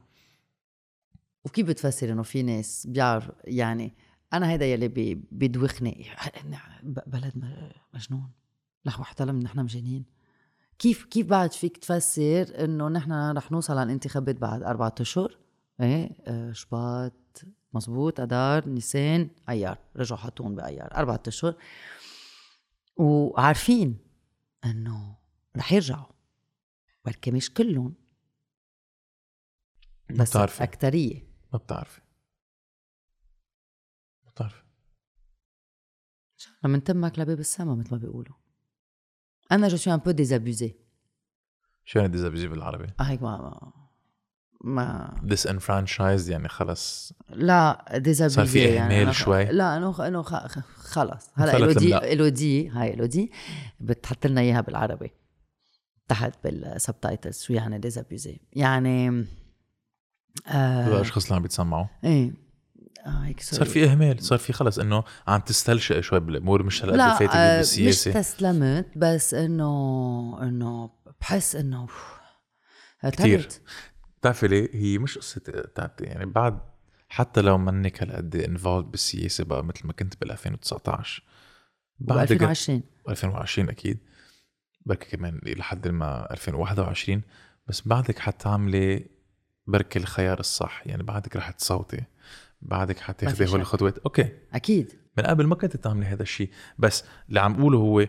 وكيف 1.45 1.67
بتفسر 1.69 2.13
إنه 2.13 2.23
في 2.23 2.43
ناس 2.43 2.87
بيعرف 2.87 3.31
يعني 3.45 3.95
أنا 4.33 4.51
هيدا 4.51 4.67
يلي 4.67 4.89
بي- 4.89 5.23
بيدوخني. 5.33 6.07
بلد 7.07 7.33
مجنون. 7.95 8.31
لحظة 8.85 9.03
احتلم 9.03 9.39
نحن 9.39 9.59
مجانين. 9.61 10.05
كيف 10.79 11.05
كيف 11.05 11.27
بعد 11.27 11.53
فيك 11.53 11.77
تفسر 11.77 12.65
إنه 12.65 12.89
نحن 12.89 13.13
رح 13.37 13.53
نوصل 13.53 13.73
على 13.73 13.83
الانتخابات 13.83 14.37
بعد 14.37 14.63
أربعة 14.63 14.95
أشهر؟ 15.01 15.37
إيه 15.81 16.11
آه، 16.27 16.53
شباط 16.53 17.13
مزبوط 17.75 18.21
اذار 18.21 18.69
نيسان 18.69 19.29
ايار 19.49 19.79
رجعوا 19.97 20.21
حطون 20.21 20.55
بأيار. 20.55 20.95
أربعة 20.97 21.23
أشهر. 21.29 21.55
وعارفين 22.97 23.99
إنه 24.65 25.19
رح 25.57 25.73
يرجعوا 25.73 26.13
بركي 27.05 27.31
مش 27.31 27.55
كلهم. 27.55 27.95
ما 30.11 30.17
بس 30.23 30.31
بتعرفي. 30.31 30.65
اكتريه 30.65 31.29
ما 31.53 31.59
بتعرفي. 31.59 32.01
ما 34.25 34.31
بتعرفي. 34.31 34.63
من 36.65 36.85
تمك 36.85 37.19
لباب 37.19 37.41
السما 37.41 37.75
مثل 37.75 37.91
ما 37.91 37.99
بيقولوا. 37.99 38.35
أنا 39.53 39.69
je 39.69 39.77
suis 39.77 39.95
un 39.95 39.99
peu 39.99 40.11
désabusée 40.11 40.75
شو 41.85 41.99
يعني 41.99 42.13
désabusée 42.13 42.49
بالعربي؟ 42.49 42.93
هيك 43.01 43.23
ما 43.23 43.86
ما 44.65 45.15
disenfranchised 45.27 46.29
يعني 46.29 46.49
خلص 46.49 47.13
لا 47.31 47.85
désabusée 47.99 48.37
صار 48.37 48.47
في 48.47 48.59
يعني 48.65 49.03
أنا 49.03 49.13
خ- 49.13 49.15
شوي؟ 49.17 49.45
لا 49.45 49.77
إنه 49.77 49.93
خ- 49.93 50.01
إنه 50.01 50.23
خلص. 50.77 51.31
هلا 51.35 51.57
إلودي. 51.57 51.97
إلودي 51.97 52.69
هاي 52.69 52.95
إلودي 52.95 53.33
بتحط 53.81 54.27
لنا 54.27 54.41
إياها 54.41 54.61
بالعربي 54.61 55.11
تحت 56.09 56.33
بال 56.45 56.61
subtitles. 56.61 57.43
شو 57.43 57.53
يعني 57.53 57.79
désabusée 57.79 58.41
يعني 58.53 59.27
آه 60.47 60.89
الأشخاص 60.89 61.25
اللي 61.25 61.37
عم 61.37 61.43
بيتسمعوا. 61.43 61.87
إيه. 62.05 62.33
آه 63.07 63.25
هيك 63.25 63.41
صار 63.43 63.65
في 63.67 63.85
إهمال 63.85 64.23
صار 64.25 64.39
في 64.39 64.53
خلص 64.53 64.79
إنه 64.79 65.05
عم 65.29 65.41
تستلشق 65.41 66.01
شوي 66.01 66.21
بالامور 66.21 66.63
مش 66.63 66.85
هلا 66.85 66.97
لا 66.97 67.13
قد 67.13 67.19
فاتت 67.19 67.35
آه، 67.35 67.53
مش 67.53 67.57
بالسياسة 67.59 68.13
تسلمت 68.21 68.87
بس 68.97 69.35
انه 69.35 70.39
إنه 70.43 70.91
بحس 71.21 71.57
إنه 71.57 71.87
كتير. 73.13 73.49
بتعرفي 74.21 74.49
ليه؟ 74.49 74.69
هي 74.75 74.99
مش 74.99 75.19
قصة 75.19 75.41
تعبتي 75.75 76.05
يعني 76.05 76.27
بعد 76.27 76.61
حتى 77.09 77.41
لو 77.41 77.59
منك 77.59 78.03
هالقد 78.03 78.37
involved 78.37 78.85
بالسياسة 78.87 79.45
بقى 79.45 79.65
مثل 79.65 79.87
ما 79.87 79.93
كنت 79.93 80.21
بال 80.21 80.31
2019 80.33 81.23
ب 81.99 82.07
بعد 82.07 82.19
2020 82.33 82.83
2020 83.09 83.69
أكيد. 83.69 83.99
بركي 84.87 85.17
كمان 85.17 85.41
لحد 85.45 85.89
ما 85.89 86.33
2021 86.33 87.23
بس 87.67 87.89
بعدك 87.89 88.19
حتعملي 88.19 89.07
بركي 89.67 89.99
الخيار 89.99 90.41
الصح. 90.41 90.83
يعني 90.87 91.03
بعدك 91.03 91.37
رح 91.37 91.51
تصوتي. 91.51 92.05
بعدك 92.63 92.97
في 92.97 93.51
هول. 93.51 93.61
الخطوات 93.61 93.99
okay. 93.99 94.29
أكيد. 94.53 94.93
من 95.19 95.25
قبل 95.25 95.47
ما 95.47 95.55
كنت 95.55 95.77
تعملي 95.77 96.07
هذا 96.07 96.23
الشيء 96.23 96.51
بس 96.79 97.05
اللي 97.29 97.41
عم 97.41 97.53
بقوله 97.57 97.79
هو 97.79 98.07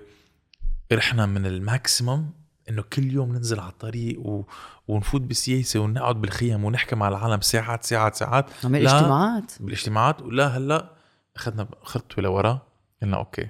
رحنا 0.94 1.26
من 1.26 1.46
ال 1.46 1.56
maximum 1.56 2.30
إنه 2.70 2.82
كل 2.82 3.12
يوم 3.12 3.32
ننزل 3.32 3.60
على 3.60 3.70
الطريق 3.70 4.20
و... 4.20 4.44
ونفوت 4.88 5.22
بالسياسة 5.22 5.80
ونقعد 5.80 6.22
بالخيم 6.22 6.66
ونحكي 6.66 6.96
مع 6.96 7.08
العالم 7.08 7.42
ساعات 7.42 7.84
ساعات 7.84 8.16
ساعات. 8.16 8.66
عمل 8.66 8.84
لا. 8.84 8.98
اجتماعات. 8.98 9.52
بالاجتماعات. 9.60 10.22
ولا 10.22 10.48
هلأ 10.48 10.98
أخذنا 11.36 11.68
خطوة 11.82 12.24
لورا. 12.24 12.68
قلنا 13.02 13.18
okay. 13.18 13.50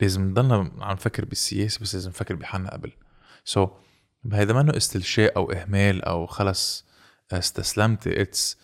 لازم 0.00 0.30
نضلنا 0.30 0.56
عم 0.80 0.92
نفكر 0.92 1.24
بالسياسة 1.24 1.80
بس 1.80 1.94
لازم 1.94 2.10
نفكر 2.10 2.34
بحالنا 2.34 2.72
قبل. 2.72 2.92
so 3.44 3.66
so, 3.66 3.70
هيدا 4.32 4.54
ما 4.54 4.60
إنه 4.60 4.76
استلشاق 4.76 5.36
أو 5.36 5.52
إهمال 5.52 6.04
أو 6.04 6.26
خلص 6.26 6.86
استسلمتي 7.32 8.22
it's 8.22 8.58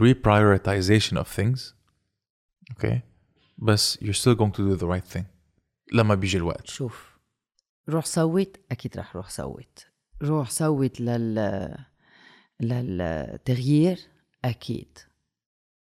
reprioritization 0.00 1.16
of 1.18 1.26
things. 1.40 1.60
okay؟ 2.70 3.00
بس 3.58 3.98
you're 3.98 4.16
still 4.16 4.34
going 4.34 4.52
to 4.52 4.58
do 4.58 4.80
the 4.80 4.86
right 4.86 5.16
thing. 5.16 5.24
لما 5.92 6.14
بيجي 6.14 6.38
الوقت. 6.38 6.66
شوف. 6.66 7.11
روح 7.88 8.04
صوت 8.06 8.56
أكيد 8.70 8.96
رح 8.96 9.16
روح 9.16 9.30
صوت 9.30 9.80
روح 10.22 10.50
صوت 10.50 11.00
لل 11.00 11.76
للتغيير؟ 12.60 13.98
أكيد. 14.44 14.98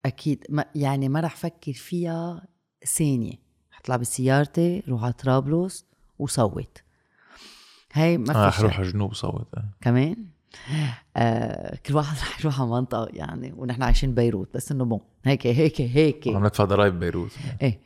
أكيد. 0.06 0.46
ما 0.48 0.64
يعني 0.74 1.08
ما 1.08 1.20
رح 1.20 1.36
فكر 1.36 1.72
فيها 1.72 2.46
ثانية. 2.96 3.34
حطلع 3.70 3.96
بسيارتي 3.96 4.82
روح 4.88 5.04
على 5.04 5.12
طرابلس 5.12 5.86
وصوت. 6.18 6.82
هي 7.92 8.18
ما 8.18 8.32
في 8.32 8.38
آه 8.38 8.50
شك. 8.50 8.56
حروح 8.56 8.78
على 8.78 8.86
الجنوب 8.86 9.14
صوت 9.14 9.48
آه. 9.54 9.70
كمان؟ 9.80 10.26
آه 11.16 11.76
كل 11.86 11.94
واحد 11.96 12.16
رح 12.16 12.40
يروح 12.40 12.60
على 12.60 12.70
منطقة 12.70 13.08
يعني 13.12 13.52
ونحن 13.56 13.82
عايشين 13.82 14.14
بيروت 14.14 14.54
بس 14.54 14.72
إنه 14.72 14.84
بون 14.84 15.00
هيك 15.24 15.46
هيك 15.46 15.80
هيك. 15.80 16.28
عم 16.28 16.46
ندفع 16.46 16.64
ضرايب 16.64 16.98
بيروت 17.00 17.30
إيه. 17.62 17.80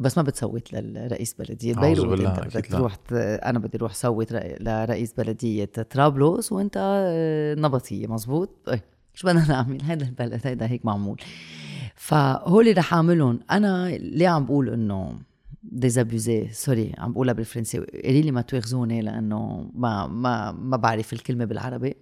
بس 0.00 0.16
ما 0.18 0.22
بتصوت 0.22 0.72
للرئيس 0.72 1.34
بلدية. 1.34 1.74
أعوذ 1.78 2.00
بيروت 2.08 2.20
أنت. 2.20 2.40
بدك. 2.56 2.66
تروح 2.66 2.96
أنا 3.12 3.58
بدي 3.58 3.78
أروح 3.78 3.94
صوت 3.94 4.32
رئ- 4.32 4.62
لرئيس 4.62 5.12
بلدية 5.12 5.64
طرابلس 5.64 6.52
وأنت 6.52 6.76
آه، 6.76 7.54
نبطية. 7.54 8.06
مزبوط 8.06 8.50
إيه 8.68 8.84
شو 9.14 9.26
بدنا 9.28 9.48
نعمل؟ 9.48 9.82
هذا 9.82 10.04
البلد 10.04 10.40
هيدا 10.44 10.66
هيك 10.70 10.86
معمول. 10.86 11.20
فهول 11.96 12.78
رح 12.78 12.94
أعملهم. 12.94 13.40
أنا 13.50 13.88
ليه 13.88 14.28
عم 14.28 14.44
بقول 14.44 14.68
إنه 14.70 15.18
désabusée 15.62 16.48
sorry 16.52 16.92
عم 16.98 17.12
بقولها 17.12 17.34
بالفرنسي. 17.34 17.78
قولي 17.78 18.22
لي 18.22 18.30
ما 18.30 18.40
تواخذوني 18.40 19.00
لأنه 19.02 19.70
ما 19.74 20.06
ما 20.06 20.52
ما 20.52 20.76
بعرف 20.76 21.12
الكلمة 21.12 21.44
بالعربي. 21.44 21.94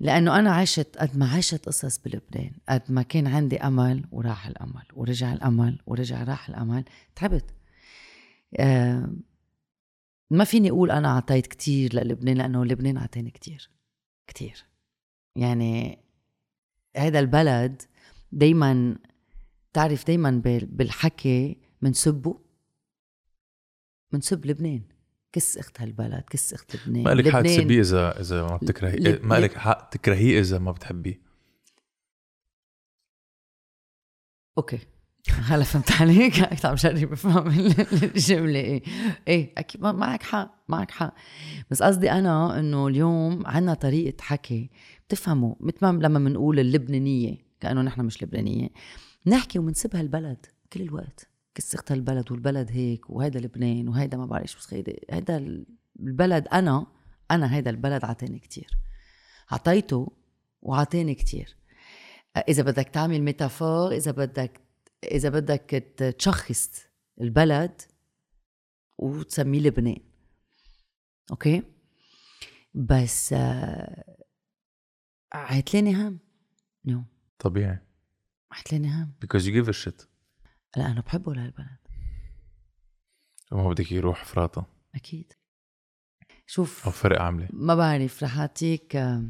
لأنه 0.00 0.38
أنا 0.38 0.54
عشت 0.54 0.96
قد 0.98 1.16
ما 1.16 1.32
عشت 1.32 1.66
قصص 1.66 1.98
بلبنان 1.98 2.52
قد 2.68 2.82
ما 2.92 3.02
كان 3.02 3.26
عندي 3.26 3.56
أمل 3.56 4.04
وراح 4.12 4.46
الأمل 4.46 4.82
ورجع 4.94 5.32
الأمل 5.32 5.82
ورجع 5.86 6.22
راح 6.24 6.48
الأمل 6.48 6.84
تعبت. 7.14 7.54
آه 8.60 9.12
ما 10.30 10.44
فيني 10.44 10.70
أقول 10.70 10.90
أنا 10.90 11.08
أعطيت 11.08 11.46
كتير 11.46 11.94
للبنان 11.94 12.36
لأنه 12.36 12.64
لبنان 12.64 12.96
أعطاني 12.96 13.30
كتير 13.30 13.70
كتير. 14.26 14.64
يعني 15.36 15.98
هذا 16.96 17.18
البلد 17.20 17.82
دايما 18.32 18.98
تعرف 19.72 20.06
دايما 20.06 20.30
بال- 20.30 20.66
بالحكي 20.66 21.58
منسبه 21.82 22.40
منسب 24.12 24.46
لبنان. 24.46 24.82
كس 25.32 25.58
أخت 25.58 25.80
هالبلد 25.80 26.24
كس 26.30 26.54
أخت 26.54 26.76
لبنان. 26.76 27.04
ما 27.04 27.10
لك 27.14 27.28
حق 27.28 27.42
تسبيه 27.42 27.80
اذا 27.80 28.20
إذا 28.20 28.42
ما 28.42 28.56
بتكرهي. 28.56 28.96
لب- 28.96 29.24
ما 29.24 29.40
لك 29.40 29.58
حق 29.58 29.88
تكرهيه 29.90 30.40
إذا 30.40 30.58
ما 30.58 30.72
بتحبيه. 30.72 31.20
Okay. 34.58 34.78
هلا 35.30 35.64
فهمت 35.64 35.92
عليك. 35.92 36.34
هيك 36.34 36.64
عم 36.66 36.74
جرب 36.74 37.12
افهم 37.12 37.48
الجملة. 38.02 38.58
إيه. 38.60 38.82
إيه 39.28 39.52
أكيد 39.58 39.80
ما- 39.82 39.92
معك 39.92 40.22
حق 40.22 40.64
معك 40.68 40.90
حق. 40.90 41.14
بس 41.70 41.82
قصدي 41.82 42.10
أنا 42.12 42.58
إنه 42.58 42.86
اليوم 42.86 43.46
عنا 43.46 43.74
طريقة 43.74 44.22
حكي. 44.22 44.70
بتفهموا 45.08 45.54
مثل 45.60 45.78
ما 45.86 46.02
لما 46.02 46.18
بنقول 46.18 46.60
اللبنانية 46.60 47.36
كأنه 47.60 47.82
نحن 47.82 48.00
مش 48.00 48.22
لبنانية 48.22 48.68
نحكي 49.26 49.58
ومنسبها 49.58 50.00
البلد 50.00 50.46
كل 50.72 50.80
الوقت. 50.82 51.28
كسخت 51.58 51.92
البلد 51.92 52.32
والبلد 52.32 52.70
هيك 52.72 53.10
وهيدا 53.10 53.40
لبنان 53.40 53.88
وهيدا 53.88 54.16
ما 54.16 54.26
بعرف 54.26 54.50
شو 54.50 54.76
هيدا 55.10 55.36
البلد 56.00 56.48
أنا 56.48 56.86
أنا 57.30 57.54
هيدا 57.54 57.70
البلد 57.70 58.04
عطاني 58.04 58.38
كتير. 58.38 58.70
عطيته 59.50 60.12
وعطاني 60.62 61.14
كتير. 61.14 61.56
إذا 62.48 62.62
بدك 62.62 62.88
تعمل 62.88 63.22
ميتافور 63.22 63.92
إذا 63.92 64.10
بدك 64.10 64.60
إذا 65.04 65.28
بدك 65.28 65.94
تشخص 66.18 66.70
البلد 67.20 67.82
وتسميه 68.98 69.60
لبنان. 69.60 70.00
Okay؟ 71.30 71.62
بس 72.74 73.32
آه، 73.32 74.24
عتلاني 75.32 75.94
هم 75.94 76.18
no. 76.84 77.04
طبيعي. 77.38 77.78
عتلاني 78.52 78.88
هم 78.88 79.12
because 79.24 79.42
you 79.42 79.52
give 79.52 79.68
a 79.68 79.72
shit. 79.72 80.17
لأنه 80.76 81.00
بحبه 81.00 81.34
لهالبلد 81.34 81.78
وما 83.52 83.68
بدك 83.68 83.92
يروح 83.92 84.24
فراطة. 84.24 84.66
أكيد. 84.94 85.32
شوف 86.46 86.84
أو 86.84 86.90
فرق 86.90 87.22
عملة 87.22 87.48
ما 87.52 87.74
بعرف 87.74 88.22
رح 88.22 88.38
أعطيك 88.38 88.96
آه، 88.96 89.24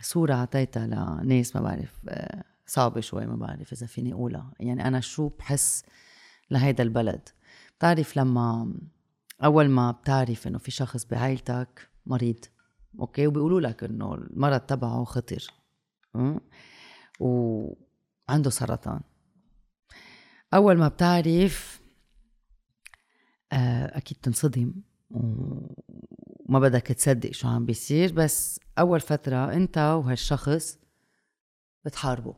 صورة 0.00 0.34
عطيتها 0.34 0.86
لناس 1.22 1.56
ما 1.56 1.62
بعرف 1.62 2.00
آه، 2.08 2.44
صعبة 2.66 3.00
شوي 3.00 3.26
ما 3.26 3.36
بعرف 3.36 3.72
إذا 3.72 3.86
فيني 3.86 4.12
أقولها. 4.12 4.52
يعني 4.60 4.88
أنا 4.88 5.00
شو 5.00 5.28
بحس 5.28 5.84
لهيدا 6.50 6.82
البلد. 6.82 7.28
بتعرف 7.78 8.16
لما 8.16 8.74
أول 9.44 9.68
ما 9.68 9.90
بتعرف 9.90 10.46
إنه 10.46 10.58
في 10.58 10.70
شخص 10.70 11.04
بعائلتك 11.04 11.88
مريض 12.06 12.44
أوكي؟ 13.00 13.26
وبيقولوا 13.26 13.60
لك 13.60 13.84
إنه 13.84 14.14
المرض 14.14 14.60
تبعه 14.60 15.04
خطر? 15.04 15.46
وعنده 17.20 18.50
سرطان. 18.50 19.00
أول 20.54 20.78
ما 20.78 20.88
بتعرف 20.88 21.80
آه، 23.52 23.96
أكيد 23.98 24.18
تنصدم 24.22 24.74
وما 25.10 26.58
بدك 26.58 26.82
تصدق 26.86 27.30
شو 27.30 27.48
عم 27.48 27.66
بيصير 27.66 28.12
بس 28.12 28.60
أول 28.78 29.00
فترة 29.00 29.52
أنت 29.52 29.78
وهالشخص 29.78 30.78
بتحاربوا. 31.84 32.34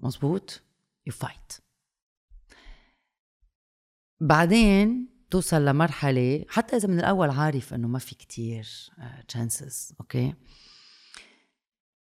مزبوط 0.00 0.62
you 1.10 1.12
fight. 1.12 1.60
بعدين 4.20 5.08
توصل 5.30 5.64
لمرحلة 5.64 6.44
حتى 6.48 6.76
إذا 6.76 6.88
من 6.88 6.98
الأول 6.98 7.30
عارف 7.30 7.74
إنه 7.74 7.88
ما 7.88 7.98
في 7.98 8.14
كتير 8.14 8.68
chances 9.28 9.94
okay 10.00 10.34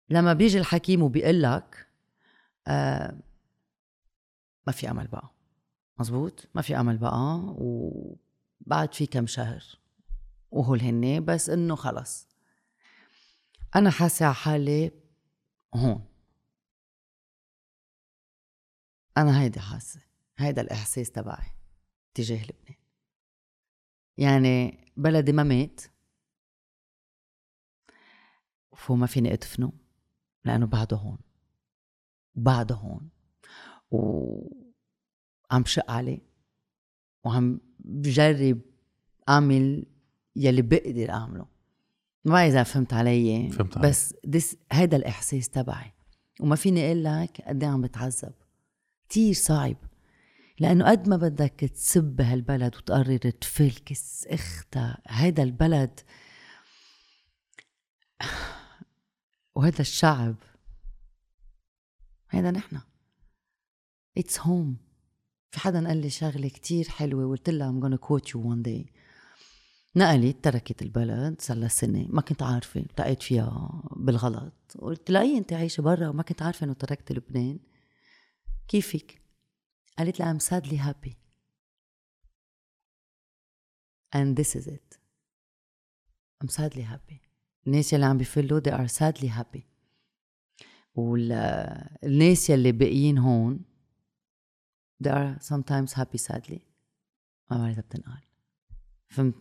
لما 0.10 0.34
بيجي 0.34 0.58
الحكيم 0.60 1.01
وبيقول 1.01 1.41
لك 1.43 1.88
آه 2.68 3.20
ما 4.68 4.74
في 4.74 4.91
أمل 4.91 5.07
بقى. 5.07 5.30
مزبوط 5.99 6.47
ما 6.55 6.61
في 6.61 6.80
أمل 6.80 6.97
بقى 6.97 7.55
وبعد 7.57 8.93
في 8.93 9.05
كم 9.05 9.28
شهر 9.28 9.63
وهول 10.51 10.82
هن 10.82 11.26
بس 11.26 11.49
إنه 11.49 11.76
خلص. 11.76 12.28
أنا 13.76 13.89
حاسة 13.89 14.26
على 14.26 14.36
حالي 14.36 14.91
هون. 15.76 16.05
أنا 19.18 19.41
هيدي 19.41 19.59
حاسة 19.59 20.01
هيدا 20.38 20.61
الإحساس 20.61 21.11
تبعي 21.11 21.51
تجاه 22.13 22.43
لبنان. 22.43 22.78
يعني 24.18 24.86
بلدي 24.97 25.32
ما 25.32 25.43
مات. 25.43 25.82
وما 28.89 29.07
فيني 29.07 29.34
أدفنه 29.34 29.72
لأنه 30.45 30.65
بعده 30.65 30.97
هون 30.97 31.20
وبعده 32.36 32.76
هون. 32.76 33.16
وعم 33.91 35.65
شق 35.65 35.91
عليه 35.91 36.19
وعم 37.25 37.59
بجرب 37.79 38.61
أعمل 39.29 39.85
يلي 40.35 40.61
بقدر 40.61 41.09
أعمله. 41.09 41.45
ما 42.25 42.47
إذا 42.47 42.63
فهمت 42.63 42.93
علي. 42.93 43.49
فهمت 43.49 43.77
عليك. 43.77 43.89
بس 43.89 44.13
this 44.23 44.55
هيدا 44.71 44.97
الإحساس 44.97 45.49
تبعي. 45.49 45.93
وما 46.39 46.55
فيني 46.55 46.85
أقول 46.85 47.03
لك 47.03 47.41
قد 47.41 47.63
إيه 47.63 47.69
عم 47.69 47.81
بتعذب. 47.81 48.33
كتير 49.09 49.33
صعب. 49.33 49.75
لأنه 50.59 50.89
قد 50.89 51.09
ما 51.09 51.17
بدك 51.17 51.59
تسب 51.59 52.21
هالبلد 52.21 52.75
وتقرر 52.75 53.17
تفل 53.17 53.84
كس 53.84 54.28
اختها 54.27 55.01
هيدا 55.07 55.43
البلد. 55.43 55.99
وهذا 59.55 59.81
الشعب. 59.81 60.35
هيدا 62.29 62.51
نحن. 62.51 62.79
It's 64.17 64.39
home 64.39 64.78
في 65.51 65.59
حدا 65.59 65.88
قال 65.88 65.97
لي 65.97 66.09
شغلة 66.09 66.47
كتير 66.47 66.89
حلوة 66.89 67.26
وقلت 67.26 67.49
لها 67.49 67.72
I'm 67.72 67.84
gonna 67.84 67.97
quote 67.97 68.30
you 68.30 68.38
one 68.38 68.63
day. 68.68 68.91
نقلت 69.95 70.43
تركت 70.43 70.82
البلد 70.82 71.41
صار 71.41 71.57
لها 71.57 71.68
سنة 71.68 72.05
ما 72.09 72.22
كنت 72.22 72.43
عارفة 72.43 72.80
التقيت 72.80 73.24
فيها 73.24 73.82
بالغلط. 73.95 74.53
قلت 74.80 75.11
لها 75.11 75.22
أي 75.22 75.38
أنت 75.38 75.53
عايشة 75.53 75.82
برا؟ 75.82 76.09
وما 76.09 76.24
كنت 76.24 76.41
عارفة 76.41 76.63
إنه 76.63 76.74
تركت 76.74 77.11
لبنان. 77.11 77.59
كيفك؟ 78.68 79.22
قالت 79.97 80.20
لها 80.20 80.38
I'm 80.38 80.41
sadly 80.41 80.78
happy. 80.78 81.13
And 84.15 84.36
this 84.36 84.55
is 84.55 84.68
it. 84.68 84.97
I'm 86.43 86.49
sadly 86.49 86.82
happy. 86.82 87.22
الناس 87.68 87.93
يلي 87.93 88.05
عم 88.05 88.18
بيفلوا 88.18 88.59
they 88.59 88.72
are 88.72 88.91
sadly 88.91 89.28
happy. 89.28 89.61
والناس 90.95 92.49
يلي 92.49 92.72
باقيين 92.72 93.18
هون 93.18 93.66
they 95.03 95.11
are 95.11 95.39
sometimes 95.41 95.93
happy 95.93 96.17
sadly. 96.17 96.59
ما 97.51 97.57
بعرف 97.57 97.73
إذا 97.73 97.81
بتنقال. 97.81 98.21
فهمت 99.07 99.35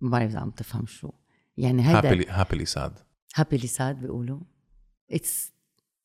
ما 0.00 0.10
بعرف 0.10 0.30
إذا 0.30 0.38
عم 0.40 0.50
تفهم 0.50 0.86
شو. 0.86 1.12
يعني 1.56 1.82
هيدا 1.88 2.00
happily 2.00 2.26
happily 2.28 2.66
sad. 2.66 2.92
happily 3.40 3.68
sad 3.78 3.82
بيقولوا. 3.82 4.40
It's 5.12 5.50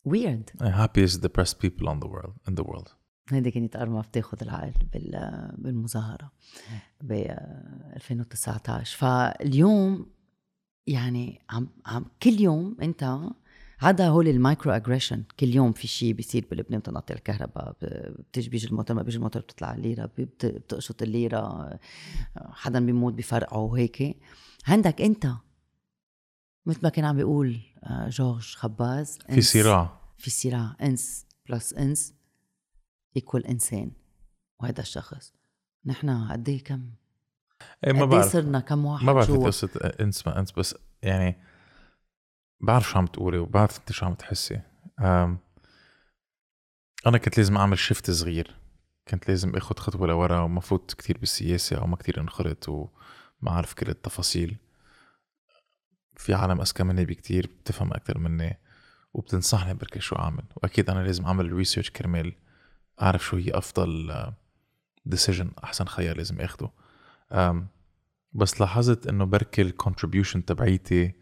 weird. 0.09 0.61
Happiest 0.61 1.21
depressed 1.21 1.59
people 1.59 1.87
on 1.89 1.99
the 1.99 2.07
world 2.07 2.33
in 2.49 2.55
the 2.55 2.63
world. 2.63 2.89
هيدي 3.29 3.51
كانت 3.51 3.75
أرمى 3.75 4.01
بتاخد 4.01 4.41
العقل 4.41 4.73
بال- 4.93 5.55
بالمظاهرة 5.57 6.31
ب 7.01 7.11
2019 7.95 8.97
فاليوم 8.97 10.05
يعني 10.87 11.41
عم 11.49 11.67
عم 11.85 12.05
كل 12.23 12.41
يوم 12.41 12.77
أنت 12.81 13.19
عدا 13.81 14.07
هول 14.07 14.27
ال 14.27 14.34
micro 14.34 14.71
aggression 14.71 15.23
كل 15.39 15.47
يوم 15.55 15.71
في 15.71 15.87
شيء 15.87 16.13
بيصير 16.13 16.45
بلبنان 16.51 16.79
بتنقطع 16.79 17.15
الكهرباء 17.15 17.71
ب- 17.81 18.21
بتيجي 18.21 18.49
بيجي 18.49 18.67
الموتور 18.67 18.95
ما 18.97 19.03
بيجي 19.03 19.17
الموتور 19.17 19.41
بتطلع 19.41 19.73
الليرة 19.73 20.05
بت- 20.17 20.45
بتقشط 20.45 21.01
الليرة 21.01 21.69
حدا 22.37 22.79
بيموت 22.79 23.13
بفرقعه 23.13 23.57
وهيك. 23.59 24.17
عندك 24.67 25.01
انت 25.01 25.27
مثل 26.65 26.79
ما 26.83 26.89
كان 26.89 27.05
عم 27.05 27.15
بيقول 27.17 27.59
آه، 27.83 28.09
جورج 28.09 28.55
خباز 28.55 29.17
في 29.29 29.41
صراع. 29.41 30.01
في 30.17 30.29
صراع. 30.29 30.75
إنس 30.81 31.25
plus 31.49 31.73
إنس 31.73 32.13
equal 33.15 33.47
إنسان. 33.47 33.91
وهذا 34.59 34.81
الشخص. 34.81 35.33
نحن 35.85 36.27
قد 36.31 36.49
إيه 36.49 36.63
كم؟ 36.63 36.89
إيه 37.87 37.93
ما 37.93 37.99
إيه 37.99 38.05
بعرف. 38.05 38.31
صرنا 38.33 38.59
كم 38.59 38.85
واحد؟ 38.85 39.05
ما 39.05 39.13
بعرف 39.13 39.31
قصة 39.31 39.69
إنس 39.99 40.27
ما 40.27 40.39
إنس 40.39 40.51
بس 40.51 40.75
يعني 41.01 41.37
بعرف 42.63 42.89
شو 42.89 42.97
عم 42.97 43.05
تقولي 43.05 43.37
وبعرف 43.37 43.79
انت 43.79 43.91
شو 43.91 44.05
عم 44.05 44.13
تحسي. 44.13 44.61
أنا 47.07 47.17
كنت 47.25 47.37
لازم 47.37 47.57
أعمل 47.57 47.79
shift 47.79 48.11
صغير. 48.11 48.55
كنت 49.07 49.27
لازم 49.29 49.55
آخد 49.55 49.79
خطوة 49.79 50.07
لورا 50.07 50.39
وما 50.39 50.61
فوت 50.61 50.93
كتير 50.93 51.17
بالسياسة 51.17 51.77
أو 51.77 51.87
ما 51.87 51.95
كتير 51.95 52.21
انخرط 52.21 52.69
وما 52.69 52.89
اعرف 53.47 53.73
كل 53.73 53.89
التفاصيل. 53.89 54.57
في 56.17 56.33
عالم 56.33 56.61
أذكى 56.61 56.83
مني 56.83 57.05
بكتير 57.05 57.47
بتفهم 57.47 57.93
أكتر 57.93 58.17
مني 58.17 58.57
وبتنصحني 59.13 59.73
بركي 59.73 59.99
شو 59.99 60.15
أعمل. 60.15 60.43
وأكيد 60.55 60.89
أنا 60.89 61.03
لازم 61.03 61.25
أعمل 61.25 61.51
research 61.51 61.89
كرمال 61.89 62.33
أعرف 63.01 63.25
شو 63.25 63.37
هي 63.37 63.51
أفضل 63.51 64.13
decision 65.05 65.51
أحسن 65.63 65.85
خيار 65.85 66.17
لازم 66.17 66.41
آخده. 66.41 66.69
بس 68.33 68.61
لاحظت 68.61 69.07
إنه 69.07 69.25
بركي 69.25 69.61
ال 69.61 69.68
contribution 69.68 70.45
تبعيتي 70.45 71.20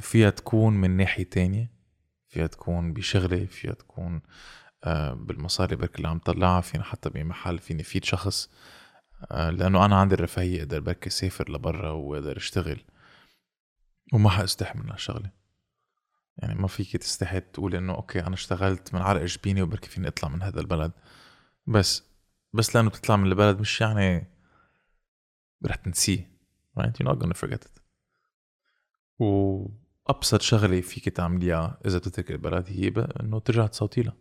فيها 0.00 0.30
تكون 0.30 0.72
من 0.72 0.90
ناحية 0.90 1.24
تانية 1.24 1.72
فيها 2.28 2.46
تكون 2.46 2.92
بشغلي 2.92 3.46
فيها 3.46 3.72
تكون 3.72 4.22
آه، 4.84 5.12
بالمصاري 5.12 5.76
بركي 5.76 5.96
اللي 5.96 6.08
عم 6.08 6.18
طلعها 6.18 6.60
فينا 6.60 6.84
حتى 6.84 7.10
بمحل 7.10 7.58
فيني 7.58 7.82
فيد 7.82 8.04
شخص 8.04 8.50
آه، 9.30 9.50
لأنه 9.50 9.84
أنا 9.84 9.96
عندي 9.96 10.14
الرفاهية 10.14 10.58
أقدر 10.62 10.80
بركي 10.80 11.10
سافر 11.10 11.52
لبرا 11.52 11.90
وأقدر 11.90 12.36
أشتغل 12.36 12.80
وما 14.12 14.30
حاستحي 14.30 14.78
من 14.78 14.90
هالشغلة 14.90 15.30
يعني 16.38 16.54
ما 16.54 16.68
فيك 16.68 16.96
تستحي 16.96 17.40
تقول 17.40 17.74
إنه 17.74 17.94
okay 17.94 18.20
أنا 18.20 18.34
اشتغلت 18.34 18.94
من 18.94 19.02
عرق 19.02 19.24
جبيني 19.24 19.62
وبركي 19.62 19.88
فيني 19.88 20.08
أطلع 20.08 20.28
من 20.28 20.42
هذا 20.42 20.60
البلد. 20.60 20.92
بس 21.66 22.04
بس 22.52 22.76
لأنه 22.76 22.90
بتطلع 22.90 23.16
من 23.16 23.26
البلد 23.26 23.60
مش 23.60 23.80
يعني 23.80 24.26
رح 25.66 25.74
تنسيه 25.74 26.30
right 26.80 26.92
you're 27.00 27.08
not 27.08 27.18
gonna 27.18 27.34
forget 27.34 27.64
it. 27.64 27.80
وابسط 30.08 30.42
شغلة 30.42 30.80
فيك 30.80 31.08
تعمليها 31.08 31.80
إذا 31.86 31.98
بتترك 31.98 32.30
البلد 32.30 32.64
هي 32.68 32.88
إنه 33.20 33.38
ترجع 33.38 33.66
تصوتي 33.66 34.02
لها 34.02 34.16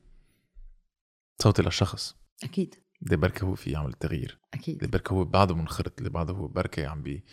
تصوتي 1.37 1.61
للشخص 1.61 2.15
أكيد. 2.43 2.75
اللي 3.03 3.17
بركي 3.17 3.45
هو 3.45 3.55
في 3.55 3.71
يعمل 3.71 3.89
التغيير 3.89 4.39
أكيد. 4.53 4.75
اللي 4.75 4.87
بركي 4.87 5.13
هو 5.13 5.23
بعده 5.23 5.55
منخرط 5.55 5.97
اللي 5.97 6.09
بعده 6.09 6.33
هو 6.33 6.47
بركي 6.47 6.85
عم 6.85 7.01
بي 7.03 7.25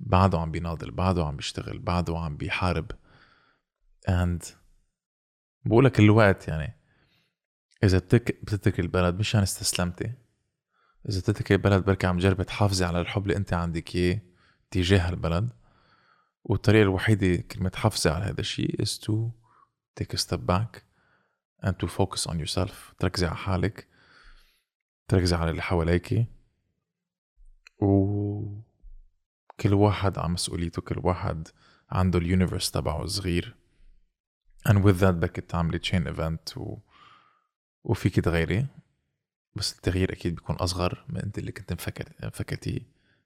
بعده 0.00 0.38
عم 0.38 0.50
بيناضل 0.50 0.90
بعده 0.90 1.24
عم 1.24 1.36
بيشتغل 1.36 1.78
بعده 1.78 2.18
عم 2.18 2.36
بيحارب. 2.36 2.90
And 4.10 4.44
بقولك 5.64 6.00
الوقت 6.00 6.48
يعني. 6.48 6.76
إذا 7.84 7.98
بتك... 7.98 8.40
بتترك 8.42 8.80
البلد 8.80 9.18
مش 9.18 9.34
يعني 9.34 9.44
استسلمتي. 9.44 10.12
إذا 11.08 11.20
بتترك 11.20 11.52
البلد 11.52 11.84
بركي 11.84 12.06
عم 12.06 12.18
جربي 12.18 12.44
تحافظي 12.44 12.84
على 12.84 13.00
الحب 13.00 13.22
اللي 13.22 13.36
أنت 13.36 13.52
عندك 13.52 13.96
إياه 13.96 14.20
تجاه 14.70 15.08
البلد 15.08 15.52
والطريقة 16.48 16.82
الوحيدة 16.82 17.36
كلمة 17.36 17.68
تحافظي 17.68 18.10
على 18.10 18.24
هذا 18.24 18.40
الشيء 18.40 18.82
is 18.82 18.88
to 18.88 19.30
take 20.00 20.14
a 20.14 20.18
step 20.18 20.40
back 20.46 20.82
and 21.64 21.74
to 21.80 21.86
focus 21.86 22.26
on 22.26 22.38
yourself. 22.38 22.94
تركزي 22.98 23.26
على 23.26 23.36
حالك. 23.36 23.88
تركزي 25.08 25.36
على 25.36 25.50
اللي 25.50 25.62
حواليك. 25.62 26.26
وكل 27.78 29.74
واحد 29.74 30.18
على 30.18 30.28
مسؤوليته. 30.28 30.82
كل 30.82 31.00
واحد 31.04 31.48
عنده 31.90 32.18
اليونيفرس 32.18 32.70
تبعه 32.70 33.02
الصغير. 33.02 33.56
And 34.68 34.76
with 34.76 35.00
that 35.00 35.04
بدك 35.04 35.30
تعملي 35.30 35.78
chain 35.78 36.14
event 36.14 36.56
و... 36.56 36.78
وفيك 37.84 38.20
تغيري. 38.20 38.66
بس 39.54 39.72
التغيير 39.76 40.12
أكيد 40.12 40.34
بيكون 40.34 40.56
أصغر 40.56 41.04
من 41.08 41.16
أنت 41.20 41.38
اللي 41.38 41.52
كنت 41.52 41.72
مفكر 41.72 42.12
مفكرتيه 42.22 42.80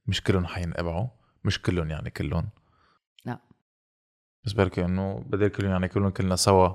مش 0.07 0.23
كلهم 0.23 0.47
حينقبعوا. 0.47 1.09
مش 1.45 1.62
كلهم 1.62 1.91
يعني 1.91 2.11
كلهم. 2.11 2.49
بس 4.45 4.53
بركي 4.53 4.84
إنه 4.84 5.24
بدل 5.26 5.49
كلهم 5.49 5.70
يعني 5.70 5.88
كلهم 5.88 6.11
كلنا 6.11 6.36
سوا 6.36 6.74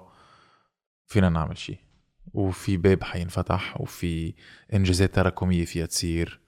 فينا 1.08 1.30
نعمل 1.30 1.58
شيء 1.58 1.80
وفي 2.34 2.78
باب 2.78 3.04
حينفتح 3.04 3.82
وفي 3.82 4.34
إنجازات 4.74 5.16
تراكمية 5.16 5.66
فيها 5.66 5.86
تصير 5.86 6.42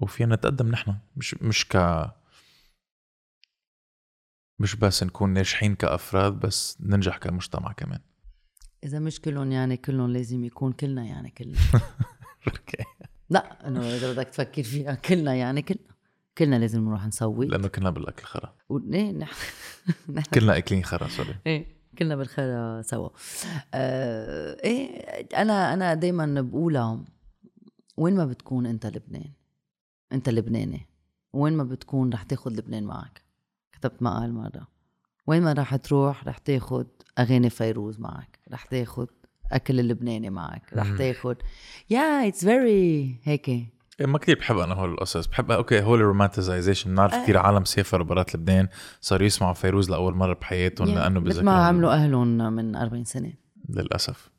وفينا 0.00 0.34
نتقدم 0.34 0.68
نحن. 0.68 0.96
مش 1.16 1.34
مش 1.34 1.68
ك 1.68 1.76
مش 4.58 4.76
بس 4.76 5.02
نكون 5.02 5.30
ناجحين 5.30 5.74
كأفراد 5.74 6.32
بس 6.32 6.78
ننجح 6.80 7.16
كمجتمع 7.16 7.72
كمان. 7.72 8.00
إذا 8.84 8.98
مش 8.98 9.20
كلهم 9.20 9.52
يعني 9.52 9.76
كلهم 9.76 10.10
لازم 10.10 10.44
يكون 10.44 10.72
كلنا 10.72 11.04
يعني 11.04 11.30
كلنا. 11.30 11.58
لا 13.30 13.68
إنه 13.68 13.80
إذا 13.80 14.12
بدك 14.12 14.28
تفكر 14.28 14.62
فيها 14.62 14.94
كلنا 14.94 15.34
يعني 15.34 15.62
كلنا. 15.62 15.89
كلنا 16.40 16.56
لازم 16.56 16.84
نروح 16.84 17.06
نسوي. 17.06 17.46
لأنه 17.46 17.68
كلنا 17.68 17.90
بالأكل 17.90 18.24
خرا. 18.24 18.54
و- 18.68 18.78
إيه 18.94 19.12
نحن. 19.18 19.34
كلنا 20.34 20.56
أكلين 20.56 20.84
خرا 20.84 21.08
سوا. 21.08 21.34
إيه 21.46 21.66
كلنا 21.98 22.16
بالخرا 22.16 22.82
سوا. 22.82 23.08
آه 23.74 24.56
إيه 24.64 24.88
أنا 25.42 25.72
أنا 25.74 25.94
دايما 25.94 26.40
بقولها 26.40 27.04
وين 27.96 28.16
ما 28.16 28.24
بتكون 28.26 28.66
أنت 28.66 28.86
لبنان؟ 28.86 29.30
أنت 30.12 30.28
لبناني. 30.28 30.86
وين 31.32 31.52
ما 31.52 31.64
بتكون 31.64 32.12
رح 32.12 32.22
تاخد 32.22 32.52
لبنان 32.52 32.84
معك. 32.84 33.22
كتبت 33.72 34.02
مقال 34.02 34.32
مرة. 34.34 34.68
وين 35.26 35.42
ما 35.42 35.52
رح 35.52 35.76
تروح 35.76 36.24
رح 36.28 36.38
تاخد 36.38 36.86
أغاني 37.18 37.50
فيروز 37.50 38.00
معك. 38.00 38.38
رح 38.52 38.64
تاخد 38.64 39.08
أكل 39.52 39.80
اللبناني 39.80 40.30
معك. 40.30 40.74
رح 40.74 40.86
مم. 40.86 40.96
تاخد 40.96 41.36
yeah 41.90 42.28
it's 42.28 42.44
very 42.44 43.20
هيك. 43.22 43.50
ما 44.00 44.18
كتير 44.18 44.38
بحب 44.38 44.58
أنا 44.58 44.74
هول 44.74 44.90
القصص. 44.90 45.26
بحب 45.26 45.50
okay 45.50 45.82
هول 45.82 46.00
ال 46.00 46.06
romanticization 46.06 46.90
بنعرف 46.90 47.14
آه. 47.14 47.22
كثير 47.22 47.38
عالم 47.38 47.64
سافروا 47.64 48.06
برات 48.06 48.34
لبنان 48.34 48.68
صاروا 49.00 49.26
يسمعوا 49.26 49.54
فيروز 49.54 49.90
لأول 49.90 50.14
مرة 50.14 50.34
بحياتهم 50.34 50.88
يعني 50.88 51.00
لأنه 51.00 51.20
بذكروا 51.20 51.44
ما 51.44 51.66
عملوا 51.66 51.92
أهلهم 51.92 52.52
من 52.52 52.76
40 52.76 53.04
سنة. 53.04 53.32
للأسف. 53.68 54.30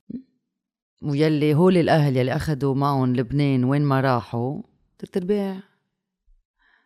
ويلي 1.01 1.53
هول 1.53 1.78
الأهل 1.78 2.18
يلي 2.18 2.36
اخذوا 2.36 2.76
معهم 2.76 3.16
لبنان 3.16 3.64
وين 3.64 3.82
ما 3.82 4.01
راحوا 4.01 4.62
تلت 4.99 5.18
أرباع 5.18 5.59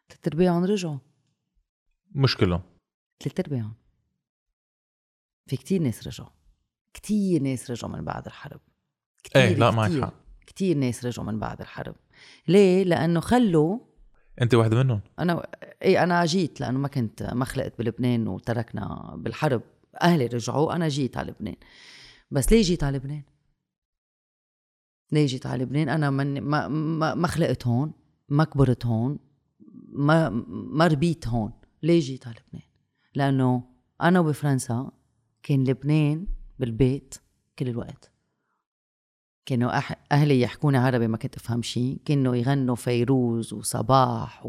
تلت 0.10 0.28
أرباعهم 0.28 0.64
رجعوا. 0.64 0.98
مش 2.12 2.38
كلهم 2.38 2.62
تلت 3.20 3.40
أرباعهم. 3.40 3.74
في 5.48 5.58
كتير 5.58 5.82
ناس 5.82 6.08
رجعوا. 6.08 6.30
كتير 6.94 7.42
ناس 7.42 7.72
رجعوا 7.72 7.94
من 7.94 8.06
بعد 8.06 8.26
الحرب. 8.26 8.60
كتير 9.24 9.42
إيه 9.42 9.56
لا 9.56 9.72
معك 9.72 10.02
حق. 10.02 10.14
كتير 10.48 10.78
ناس 10.78 11.06
رجعوا 11.06 11.28
من 11.28 11.40
بعد 11.40 11.62
الحرب. 11.62 11.96
ليه؟ 12.48 12.84
لأنه 12.84 13.20
خلوا 13.20 13.80
أنت 14.42 14.54
واحد 14.56 14.74
منهم 14.74 15.02
أنا 15.20 15.48
إيه 15.82 16.04
أنا 16.04 16.26
جيت 16.26 16.62
لأنه 16.62 16.80
ما 16.80 16.88
كنت 16.88 17.24
ما 17.24 17.46
خلقت 17.46 17.80
بلبنان 17.80 18.28
وتركنا 18.28 19.14
بالحرب 19.18 19.62
أهلي 20.02 20.26
رجعوا 20.26 20.76
أنا 20.76 20.88
جيت 20.88 21.18
على 21.18 21.32
لبنان 21.32 21.56
بس 22.32 22.52
ليه 22.52 22.62
جيت 22.62 22.84
على 22.84 22.98
لبنان؟ 22.98 23.24
ليه 25.12 25.26
جيت 25.26 25.46
على 25.46 25.64
لبنان؟ 25.64 25.90
أنا 25.90 26.10
من 26.10 26.42
ما 26.42 26.68
ما, 26.68 27.16
ما 27.16 27.28
خلقت 27.28 27.68
هون 27.68 27.94
ما 28.30 28.44
كبرت 28.44 28.86
هون 28.86 29.20
ما 29.90 30.30
ما 30.50 30.88
ربيت 30.88 31.28
هون 31.28 31.54
ليه 31.84 32.00
جيت 32.00 32.28
على 32.28 32.36
لبنان؟ 32.48 32.68
لأنه 33.16 33.64
أنا 34.02 34.20
وبفرنسا 34.20 34.92
كان 35.44 35.64
لبنان 35.64 36.28
بالبيت 36.60 37.16
كل 37.60 37.68
الوقت 37.68 38.12
كانوا 39.46 39.80
أهلي 40.12 40.42
يحكوني 40.42 40.78
عربي 40.78 41.08
ما 41.08 41.18
كنت 41.18 41.36
أفهم 41.36 41.62
شيء. 41.62 41.98
كانوا 42.06 42.36
يغنوا 42.36 42.76
فيروز 42.76 43.54
وصباح 43.54 44.48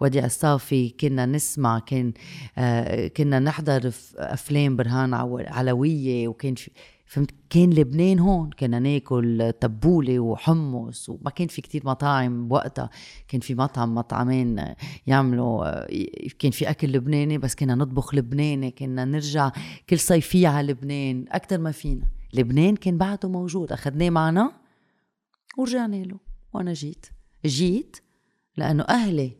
ووديع 0.00 0.24
الصافي 0.24 0.88
كنا 0.88 1.26
نسمع 1.26 1.78
كان 1.78 2.12
آه 2.58 3.08
كنا 3.08 3.38
نحضر 3.38 3.92
أفلام 4.16 4.76
برهان 4.76 5.14
علوية 5.48 6.28
وكان 6.28 6.54
في 6.54 6.70
فهمت؟ 7.06 7.30
كان 7.50 7.70
لبنان 7.70 8.18
هون. 8.18 8.50
كنا 8.50 8.78
ناكل 8.78 9.52
تبولة 9.60 10.20
وحمص 10.20 11.08
وما 11.08 11.30
كان 11.30 11.48
في 11.48 11.62
كتير 11.62 11.82
مطاعم 11.84 12.48
بوقتها 12.48 12.90
كان 13.28 13.40
في 13.40 13.54
مطعم 13.54 13.94
مطعمين 13.94 14.64
يعملوا 15.06 15.66
آه، 15.66 15.88
كان 16.38 16.50
في 16.50 16.70
أكل 16.70 16.92
لبناني 16.92 17.38
بس 17.38 17.54
كنا 17.54 17.74
نطبخ 17.74 18.14
لبناني. 18.14 18.70
كنا 18.70 19.04
نرجع 19.04 19.50
كل 19.90 19.98
صيفية 19.98 20.48
على 20.48 20.72
لبنان. 20.72 21.24
أكتر 21.32 21.58
ما 21.58 21.72
فينا. 21.72 22.21
لبنان 22.32 22.76
كان 22.76 22.98
بعده 22.98 23.28
موجود. 23.28 23.72
أخذناه 23.72 24.10
معنا 24.10 24.52
ورجعنا 25.58 25.96
له. 25.96 26.20
وأنا 26.52 26.72
جيت. 26.72 27.06
جيت 27.46 27.96
لأنه 28.56 28.84
أهلي 28.88 29.36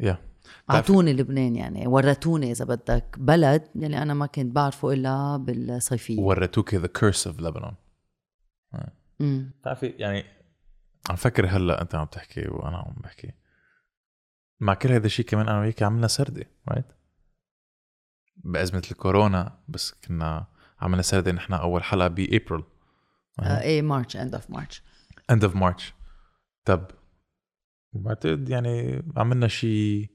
يا. 0.00 0.18
أعطوني 0.70 1.12
لبنان 1.12 1.56
يعني. 1.56 1.86
ورتوني 1.86 2.50
إذا 2.50 2.64
بدك 2.64 3.16
بلد 3.18 3.68
يلي 3.74 4.02
أنا 4.02 4.14
ما 4.14 4.26
كنت 4.26 4.54
بعرفه 4.54 4.92
إلا 4.92 5.36
بالصيفية. 5.36 6.20
ورتوك 6.20 6.74
the 6.74 6.86
curse 6.86 7.26
of 7.26 7.40
لبنان 7.40 7.74
بتعرفي 9.20 9.86
يعني 9.86 10.24
عم 11.10 11.16
فكر 11.16 11.46
هلأ 11.46 11.82
أنت 11.82 11.94
عم 11.94 12.06
تحكي 12.06 12.48
وأنا 12.48 12.76
عم 12.76 12.94
بحكي. 13.02 13.32
مع 14.60 14.74
كل 14.74 14.92
هذا 14.92 15.06
الشيء 15.06 15.26
كمان 15.26 15.48
أنا 15.48 15.60
وياك 15.60 15.82
عملنا 15.82 16.06
سردة 16.06 16.44
right 16.68 16.86
بأزمة 18.44 18.82
الكورونا 18.90 19.58
بس 19.68 19.94
كنا 20.06 20.46
عملنا 20.80 21.02
سردة 21.02 21.32
نحن 21.32 21.52
أول 21.52 21.82
حلقة 21.82 22.08
بأبريل. 22.08 22.64
آه 23.40 23.60
إيه 23.60 23.82
March 23.82 24.16
end 24.16 24.34
of 24.34 24.50
March. 24.50 24.82
End 25.32 25.40
of 25.40 25.54
March 25.54 25.82
طب 26.64 26.90
بعتقد 27.92 28.48
يعني 28.48 29.02
عملنا 29.16 29.48
شيء 29.48 30.10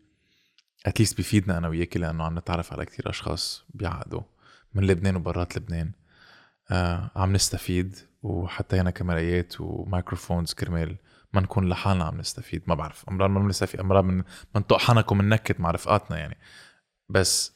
at 0.85 0.94
least 0.94 1.17
بيفيدنا 1.17 1.57
أنا 1.57 1.67
وياكي 1.67 1.99
لأنه 1.99 2.23
عم 2.23 2.37
نتعرف 2.37 2.73
على 2.73 2.85
كتير 2.85 3.09
أشخاص 3.09 3.65
بيعقدوا 3.69 4.21
من 4.73 4.87
لبنان 4.87 5.15
وبرات 5.15 5.57
لبنان. 5.57 5.91
آه 6.71 7.11
عم 7.15 7.33
نستفيد 7.33 7.97
وحطينا 8.21 8.89
كاميرات 8.89 9.61
و 9.61 9.69
microphones 9.69 10.53
كرمال 10.53 10.97
ما 11.33 11.41
نكون 11.41 11.69
لحالنا 11.69 12.03
عم 12.03 12.17
نستفيد. 12.17 12.63
ما 12.67 12.75
بعرف 12.75 13.09
أمرار 13.09 13.29
ما 13.29 13.39
بنستفيد 13.39 13.79
أمرار 13.79 14.03
من 14.03 14.23
منطق 14.55 14.77
حنك 14.77 15.11
ومننكت 15.11 15.59
مع 15.59 15.71
رفقاتنا 15.71 16.17
يعني. 16.17 16.37
بس 17.09 17.53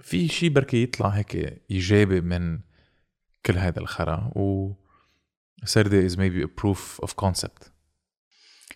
في 0.00 0.28
شيء 0.28 0.50
بركي 0.50 0.82
يطلع 0.82 1.08
هيك 1.08 1.36
إيجابي 1.70 2.20
من 2.20 2.60
كل 3.46 3.58
هذا 3.58 3.80
الخرا 3.80 4.32
و 4.36 4.72
is 5.64 6.16
maybe 6.16 6.42
a 6.42 6.48
proof 6.48 7.00
of 7.04 7.14
concept. 7.16 7.70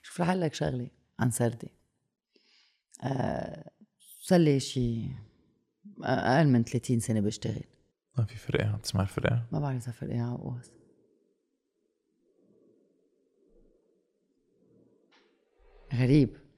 شوف 0.02 0.20
رح 0.20 0.30
لك 0.30 0.54
شغله 0.54 0.90
عن 1.18 1.30
سردي. 1.30 1.70
آه 3.02 3.70
صار 4.20 4.38
لي 4.38 4.60
شي 4.60 5.08
أقل 6.02 6.48
من 6.48 6.64
30 6.64 7.00
سنة 7.00 7.20
بشتغل. 7.20 7.64
ما 8.18 8.24
في 8.24 8.36
فرقة 8.36 8.68
عم 8.68 8.78
تسمع 8.78 9.02
الفرقة؟ 9.02 9.46
ما 9.52 9.60
بعرف 9.60 9.82
إذا 9.82 9.92
فرق 9.92 10.16
على 10.16 10.36
قوس 10.36 10.70
غريب. 15.94 16.49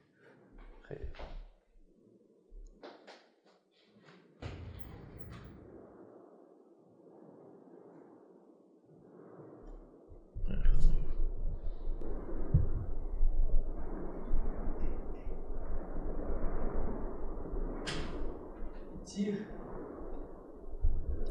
Tire. 19.12 19.38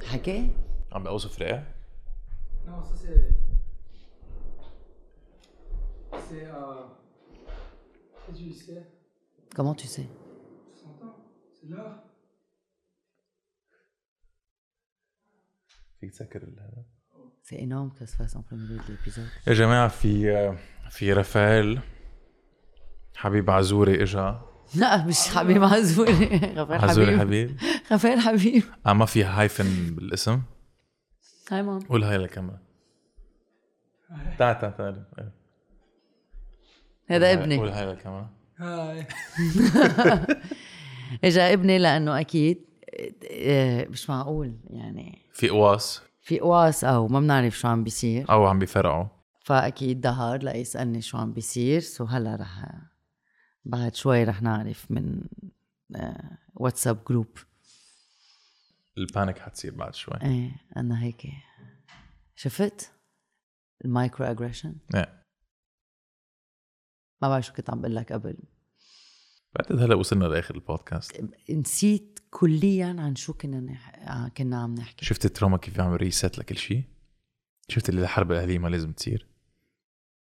حكي 0.03 0.51
عم 0.93 1.03
بوصف 1.05 1.37
فرقة 1.37 1.65
Non, 2.67 2.83
ça 2.83 2.95
c'est. 2.97 3.35
C'est. 6.29 6.45
Euh... 6.45 6.85
Qu'est-ce 8.27 8.39
que 8.41 8.45
tu 8.45 8.53
sais 8.53 8.83
comment 9.57 9.75
tu 9.75 9.87
sais 9.87 10.07
Tu 10.75 10.81
s'entends 10.83 11.17
C'est 11.55 11.69
là. 11.71 12.05
فيك 16.01 16.11
تسكر 16.11 16.43
هذا 16.45 16.85
c'est 17.43 17.61
énorme 17.63 17.93
que 17.93 17.99
ça 18.01 18.07
se 18.07 18.17
fasse 18.17 18.35
en 18.37 18.43
plein 18.43 18.59
milieu 18.59 18.77
de 18.77 18.83
l'épisode 18.93 19.49
يا 19.49 19.53
جماعة 19.55 19.89
في 19.89 20.57
في 20.91 21.13
رافائيل 21.13 21.81
حبيب 23.17 23.51
عزوري 23.51 24.03
اجا 24.03 24.41
لا 24.76 25.06
مش 25.06 25.18
حبيب 25.20 25.64
عزوري 25.64 26.14
غفير 26.56 26.86
عزوري 26.86 27.20
حبيب. 27.20 27.58
غفير 27.92 28.20
حبيب. 28.20 28.64
آه 28.88 28.94
ما 28.94 29.06
في 29.06 29.24
هايفن 29.24 29.96
بالاسم؟ 29.96 30.42
Hi 31.52 31.64
mom. 31.64 31.80
قول 31.80 32.04
hi 32.04 32.18
للكاميرا 32.18 32.60
تعال 34.40 34.60
تعال 34.60 34.78
تعال. 34.78 35.06
هذا 37.08 37.30
قول 37.30 37.38
ابني. 37.42 37.70
Hi 37.72 37.86
للكاميرا 37.86 38.30
Hi. 38.60 38.64
إجا 41.26 41.54
ابني 41.54 41.78
لأنه 41.78 42.20
أكيد 42.20 42.66
آه، 43.32 43.88
مش 43.90 44.10
معقول 44.10 44.56
يعني. 44.70 45.22
في 45.34 45.50
قواس. 45.50 46.02
في 46.22 46.40
قواس 46.40 46.84
أو 46.84 47.08
ما 47.08 47.20
بنعرف 47.20 47.60
شو 47.60 47.68
عم 47.68 47.84
بيصير. 47.84 48.32
أو 48.32 48.46
عم 48.46 48.60
بيفرقعوا 48.60 49.06
فأكيد 49.44 50.04
ظهر 50.04 50.44
ليسألني 50.44 51.02
شو 51.02 51.18
عم 51.18 51.34
بيصير 51.34 51.80
so 51.80 52.06
هلا 52.06 52.36
رح 52.36 52.66
بعد 53.66 53.96
شوي 53.96 54.24
رح 54.24 54.42
نعرف 54.42 54.92
من 54.92 55.24
آه، 55.96 56.38
واتساب 56.54 57.04
group. 57.10 57.38
ال 58.98 59.05
panic 59.05 59.40
حتصير 59.40 59.76
بعد 59.76 59.96
شوي. 59.96 60.22
إيه 60.24 60.56
أنا 60.78 61.04
هيك 61.04 61.28
شفت؟ 62.36 62.92
ال 63.86 64.26
micro-aggression 64.26 64.76
إيه. 64.96 65.26
ما 67.22 67.30
بعرف 67.30 67.46
شو 67.46 67.54
كنت 67.54 67.70
عم 67.70 67.82
بقول 67.82 67.96
لك 67.96 68.14
قبل. 68.14 68.38
بعتقد 69.56 69.80
هلا 69.80 69.96
وصلنا 69.96 70.26
لآخر 70.26 70.56
البودكاست. 70.56 71.26
نسيت 71.50 72.20
كليا 72.30 72.96
عن 73.00 73.16
شو 73.16 73.34
كنا 73.34 73.60
نح... 73.60 73.90
آه، 73.96 74.28
كنا 74.28 74.62
عم 74.62 74.76
نحكي. 74.76 75.06
شفت 75.06 75.26
ال 75.26 75.30
trauma 75.30 75.58
كيف 75.58 75.80
عمل 75.80 75.98
reset 75.98 76.38
لكل 76.38 76.58
شيء 76.58 76.84
شفت 77.68 77.90
اللي 77.90 78.02
الحرب 78.02 78.32
الأهلية 78.32 78.60
ما 78.60 78.68
لازم 78.68 78.94
تصير؟ 78.94 79.28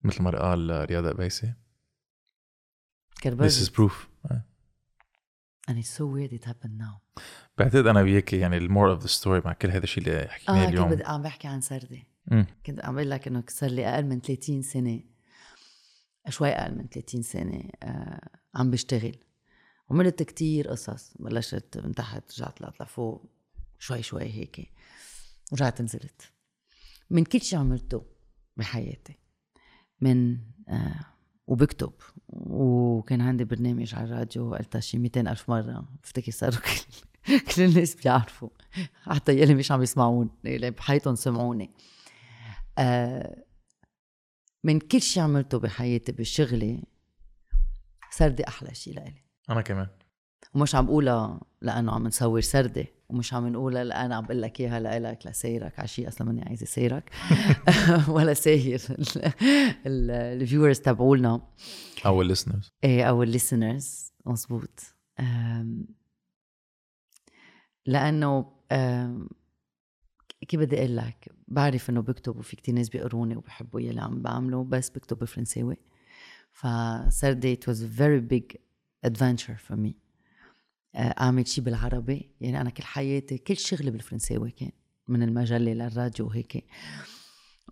مثل 0.02 0.22
ما 0.22 0.30
قال 0.30 0.90
رياض 0.90 1.06
قبيسه 1.06 1.56
This 3.24 3.60
is 3.60 3.70
proof. 3.70 4.08
And 5.68 5.78
it's 5.78 5.92
so 5.98 6.04
weird 6.06 6.32
it 6.32 6.44
happened 6.44 6.78
now. 6.78 7.22
بعتقد 7.58 7.86
أنا 7.86 8.00
وياك 8.00 8.32
يعني 8.32 8.56
ال 8.56 8.62
moral 8.62 8.90
of 8.90 9.00
the 9.00 9.06
story 9.06 9.42
مع 9.44 9.52
كل 9.52 9.70
هذا 9.70 9.84
الشيء 9.84 10.04
اللي 10.06 10.28
حكيناه 10.28 10.62
آه 10.62 10.64
كنت 10.64 10.74
اليوم. 10.74 10.90
بدي 10.90 11.04
عم 11.04 11.22
بحكي 11.22 11.48
عن 11.48 11.60
سردة. 11.60 12.06
مم. 12.26 12.46
كنت 12.66 12.84
عم 12.84 12.94
بقول 12.94 13.10
لك 13.10 13.26
إنه 13.26 13.44
صار 13.48 13.70
لي 13.70 13.86
أقل 13.86 14.06
من 14.06 14.20
30 14.20 14.62
سنة. 14.62 15.00
شوي 16.28 16.48
أقل 16.48 16.74
من 16.74 16.88
30 16.88 17.22
سنة 17.22 17.70
آه 17.82 18.28
عم 18.54 18.70
بشتغل. 18.70 19.16
عملت 19.90 20.22
كتير 20.22 20.68
قصص. 20.68 21.12
بلشت 21.18 21.80
من 21.84 21.94
تحت 21.94 22.32
رجعت 22.32 22.58
طلعت 22.58 22.80
لفوق. 22.82 23.30
شوي 23.78 24.02
شوي 24.02 24.24
هيك. 24.24 24.72
ورجعت 25.52 25.82
نزلت. 25.82 26.32
من 27.10 27.24
كل 27.24 27.40
شيء 27.40 27.58
عملته 27.58 28.06
بحياتي. 28.56 29.18
من 30.00 30.38
آه 30.68 31.00
وبكتب. 31.50 31.92
وكان 32.28 33.20
عندي 33.20 33.44
برنامج 33.44 33.94
على 33.94 34.04
الراديو 34.04 34.54
قلتها 34.54 34.80
شي 34.80 34.98
200 34.98 35.20
ألف 35.20 35.50
مرة. 35.50 35.88
بفتكر 36.02 36.32
صاروا 36.32 36.58
كل 37.26 37.40
كل 37.40 37.62
الناس 37.62 37.94
بيعرفوا. 37.94 38.48
حتى 39.02 39.32
يلي 39.40 39.54
مش 39.54 39.72
عم 39.72 39.82
يسمعون 39.82 40.30
اللي 40.44 40.70
بحياتهم 40.70 41.14
سمعوني. 41.14 41.70
آه 42.78 43.44
من 44.64 44.78
كل 44.78 45.02
شيء 45.02 45.22
عملته 45.22 45.58
بحياتي 45.58 46.12
بشغلي 46.12 46.84
سردي 48.10 48.48
أحلى 48.48 48.74
شيء 48.74 48.94
لإلي. 48.94 49.24
أنا 49.50 49.60
كمان. 49.60 49.88
ومش 50.54 50.74
عم 50.74 50.86
بقولها 50.86 51.40
لأنه 51.60 51.92
عم 51.92 52.06
نصور 52.06 52.40
سردة 52.40 52.86
ومش 53.08 53.34
عم 53.34 53.48
نقولها 53.48 53.84
لأنا 53.84 54.14
عم 54.16 54.24
بقول 54.24 54.42
لك 54.42 54.60
إياها 54.60 54.80
لإلك 54.80 55.26
لسيرك 55.26 55.78
على 55.78 55.88
شيء 55.88 56.08
أصلا 56.08 56.26
ماني 56.26 56.42
عايزة 56.42 56.66
سيرك. 56.66 57.10
ولا 58.14 58.34
سايرة 58.34 58.80
ال 59.86 59.98
viewers 59.98 60.78
تبعولنا. 60.80 61.42
أو 62.06 62.34
listeners. 62.34 62.70
إيه 62.84 63.04
أو 63.04 63.22
ال 63.22 63.31
listeners 63.31 64.12
مزبوط 64.26 64.80
أم، 65.20 65.86
لأنه 67.86 68.52
كيف 70.48 70.60
بدي 70.60 70.78
أقول 70.78 70.96
لك؟ 70.96 71.28
بعرف 71.48 71.90
إنه 71.90 72.00
بكتب 72.02 72.36
وفي 72.36 72.56
كتير 72.56 72.74
ناس 72.74 72.88
بيقروني 72.88 73.36
وبحبوا 73.36 73.80
يلي 73.80 74.00
عم 74.00 74.22
بعمله 74.22 74.64
بس 74.64 74.90
بكتب 74.90 75.18
بالفرنساوي 75.18 75.76
فسردة 76.52 77.56
it 77.56 77.66
was 77.70 77.76
a 77.76 78.00
very 78.00 78.20
big 78.34 78.56
adventure 79.10 79.56
for 79.68 79.76
me. 79.76 79.90
اعمل 80.94 81.46
شيء 81.46 81.64
بالعربي. 81.64 82.30
يعني 82.40 82.60
أنا 82.60 82.70
كل 82.70 82.82
حياتي 82.82 83.38
كل 83.38 83.56
شغلي 83.56 83.90
بالفرنساوي 83.90 84.50
كان 84.50 84.70
من 85.08 85.22
المجلة 85.22 85.72
للراديو 85.72 86.26
وهيك 86.26 86.64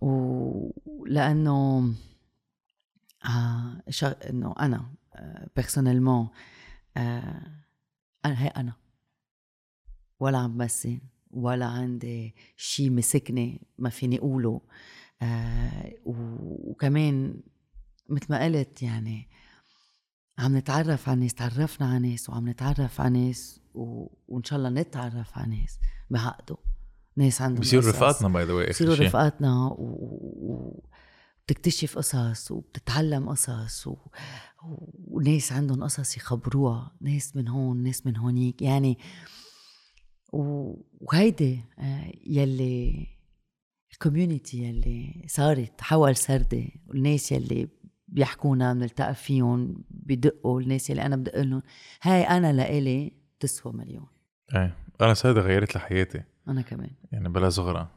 ولأنه 0.01 1.93
آه 3.25 3.83
شغ... 3.89 4.13
إنه 4.29 4.55
أنا 4.59 4.93
بيرسونيلمون 5.55 6.29
آه 6.97 7.63
أنا 8.25 8.43
هي 8.43 8.47
أنا. 8.47 8.73
ولا 10.19 10.37
عم 10.37 10.57
بمثل 10.57 10.99
ولا 11.31 11.65
عندي 11.65 12.35
شيء 12.57 12.89
مسكني 12.89 13.61
ما 13.77 13.89
فيني 13.89 14.17
أقوله. 14.17 14.61
آه 15.21 15.93
وكمان 16.05 17.41
مثل 18.09 18.25
ما 18.29 18.45
قلت 18.45 18.83
يعني 18.83 19.29
عم 20.39 20.57
نتعرف 20.57 21.09
على 21.09 21.19
ناس 21.19 21.33
تعرفنا 21.33 21.89
على 21.89 22.09
ناس 22.09 22.29
وعم 22.29 22.49
نتعرف 22.49 23.01
على 23.01 23.27
ناس 23.27 23.61
و... 23.73 24.07
وإن 24.27 24.43
شاء 24.43 24.59
الله 24.59 24.69
نتعرف 24.69 25.37
على 25.37 25.55
ناس 25.55 25.79
بعقده. 26.09 26.57
ناس 27.15 27.41
عندهم 27.41 27.61
بصيروا. 27.61 27.89
رفقاتنا 27.89 28.29
by 28.29 28.43
the 28.45 28.53
way 28.53 28.69
بصيروا 28.69 28.95
رفقاتنا 28.95 29.65
و... 29.65 29.73
و... 29.73 30.83
وبتكتشف 31.41 31.97
قصص 31.97 32.51
وبتتعلم 32.51 33.29
قصص 33.29 33.87
و... 33.87 33.97
وناس 35.07 35.51
عندهم 35.51 35.83
قصص 35.83 36.17
يخبروها 36.17 36.91
ناس 37.01 37.35
من 37.35 37.47
هون 37.47 37.83
ناس 37.83 38.05
من 38.05 38.17
هونيك. 38.17 38.61
يعني 38.61 38.97
و... 40.33 40.73
وهيدي 41.01 41.63
آه، 41.79 42.11
يلي 42.25 43.07
ال 43.93 44.00
community 44.00 44.63
يلي 44.63 45.25
صارت 45.27 45.81
حول 45.81 46.15
سردة 46.15 46.63
والناس 46.87 47.31
يلي 47.31 47.67
بيحكونا 48.11 48.73
بنلتقى 48.73 49.15
فيهم 49.15 49.83
بدقوا 49.89 50.61
الناس 50.61 50.89
يلي 50.89 51.05
أنا 51.05 51.15
بدق 51.15 51.41
لهم. 51.41 51.61
هاي 52.01 52.23
أنا 52.23 52.53
لإلي 52.53 53.13
تسوى 53.39 53.73
مليون. 53.73 54.07
إيه. 54.55 54.75
أنا 55.01 55.13
سردة 55.13 55.41
غيرت 55.41 55.75
لي 55.75 55.81
حياتي 55.81 56.23
أنا 56.47 56.61
كمان. 56.61 56.91
يعني 57.11 57.29
بلا 57.29 57.49
صغرة. 57.49 57.87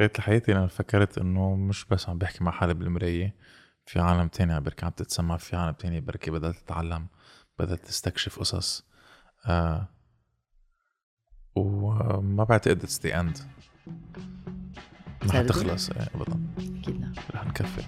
غيرت 0.00 0.18
لي 0.18 0.24
حياتي 0.24 0.52
لأن 0.52 0.66
فكرت 0.66 1.18
إنه 1.18 1.54
مش 1.54 1.84
بس 1.84 2.08
عم 2.08 2.18
بحكي 2.18 2.44
مع 2.44 2.52
حدا 2.52 2.72
بالمراية. 2.72 3.34
في 3.86 4.00
عالم 4.00 4.28
تاني 4.28 4.60
بركي 4.60 4.86
عم 4.86 4.92
تتسمع 4.92 5.36
في 5.36 5.56
عالم 5.56 5.72
تاني 5.72 6.00
بركي. 6.00 6.30
بدأت 6.30 6.54
تتعلم 6.54 7.06
بدأت 7.58 7.84
تستكشف 7.84 8.38
قصص. 8.38 8.86
آه. 9.46 9.88
وما 11.56 12.44
بعتقد 12.44 12.82
it's 12.82 13.06
the 13.06 13.20
end 13.20 13.38
رح؟ 15.24 15.42
تخلص. 15.42 15.90
إيه 15.90 16.08
ابدا. 16.14 16.40
أكيد 16.58 17.00
لا. 17.00 17.12
رح 17.34 17.46
نكفي. 17.46 17.82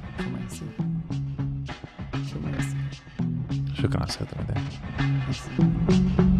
شكرا 3.85 3.99
على 3.99 4.07
السيدة 4.09 4.27
مدام 4.39 4.63
ميرسي. 5.27 6.34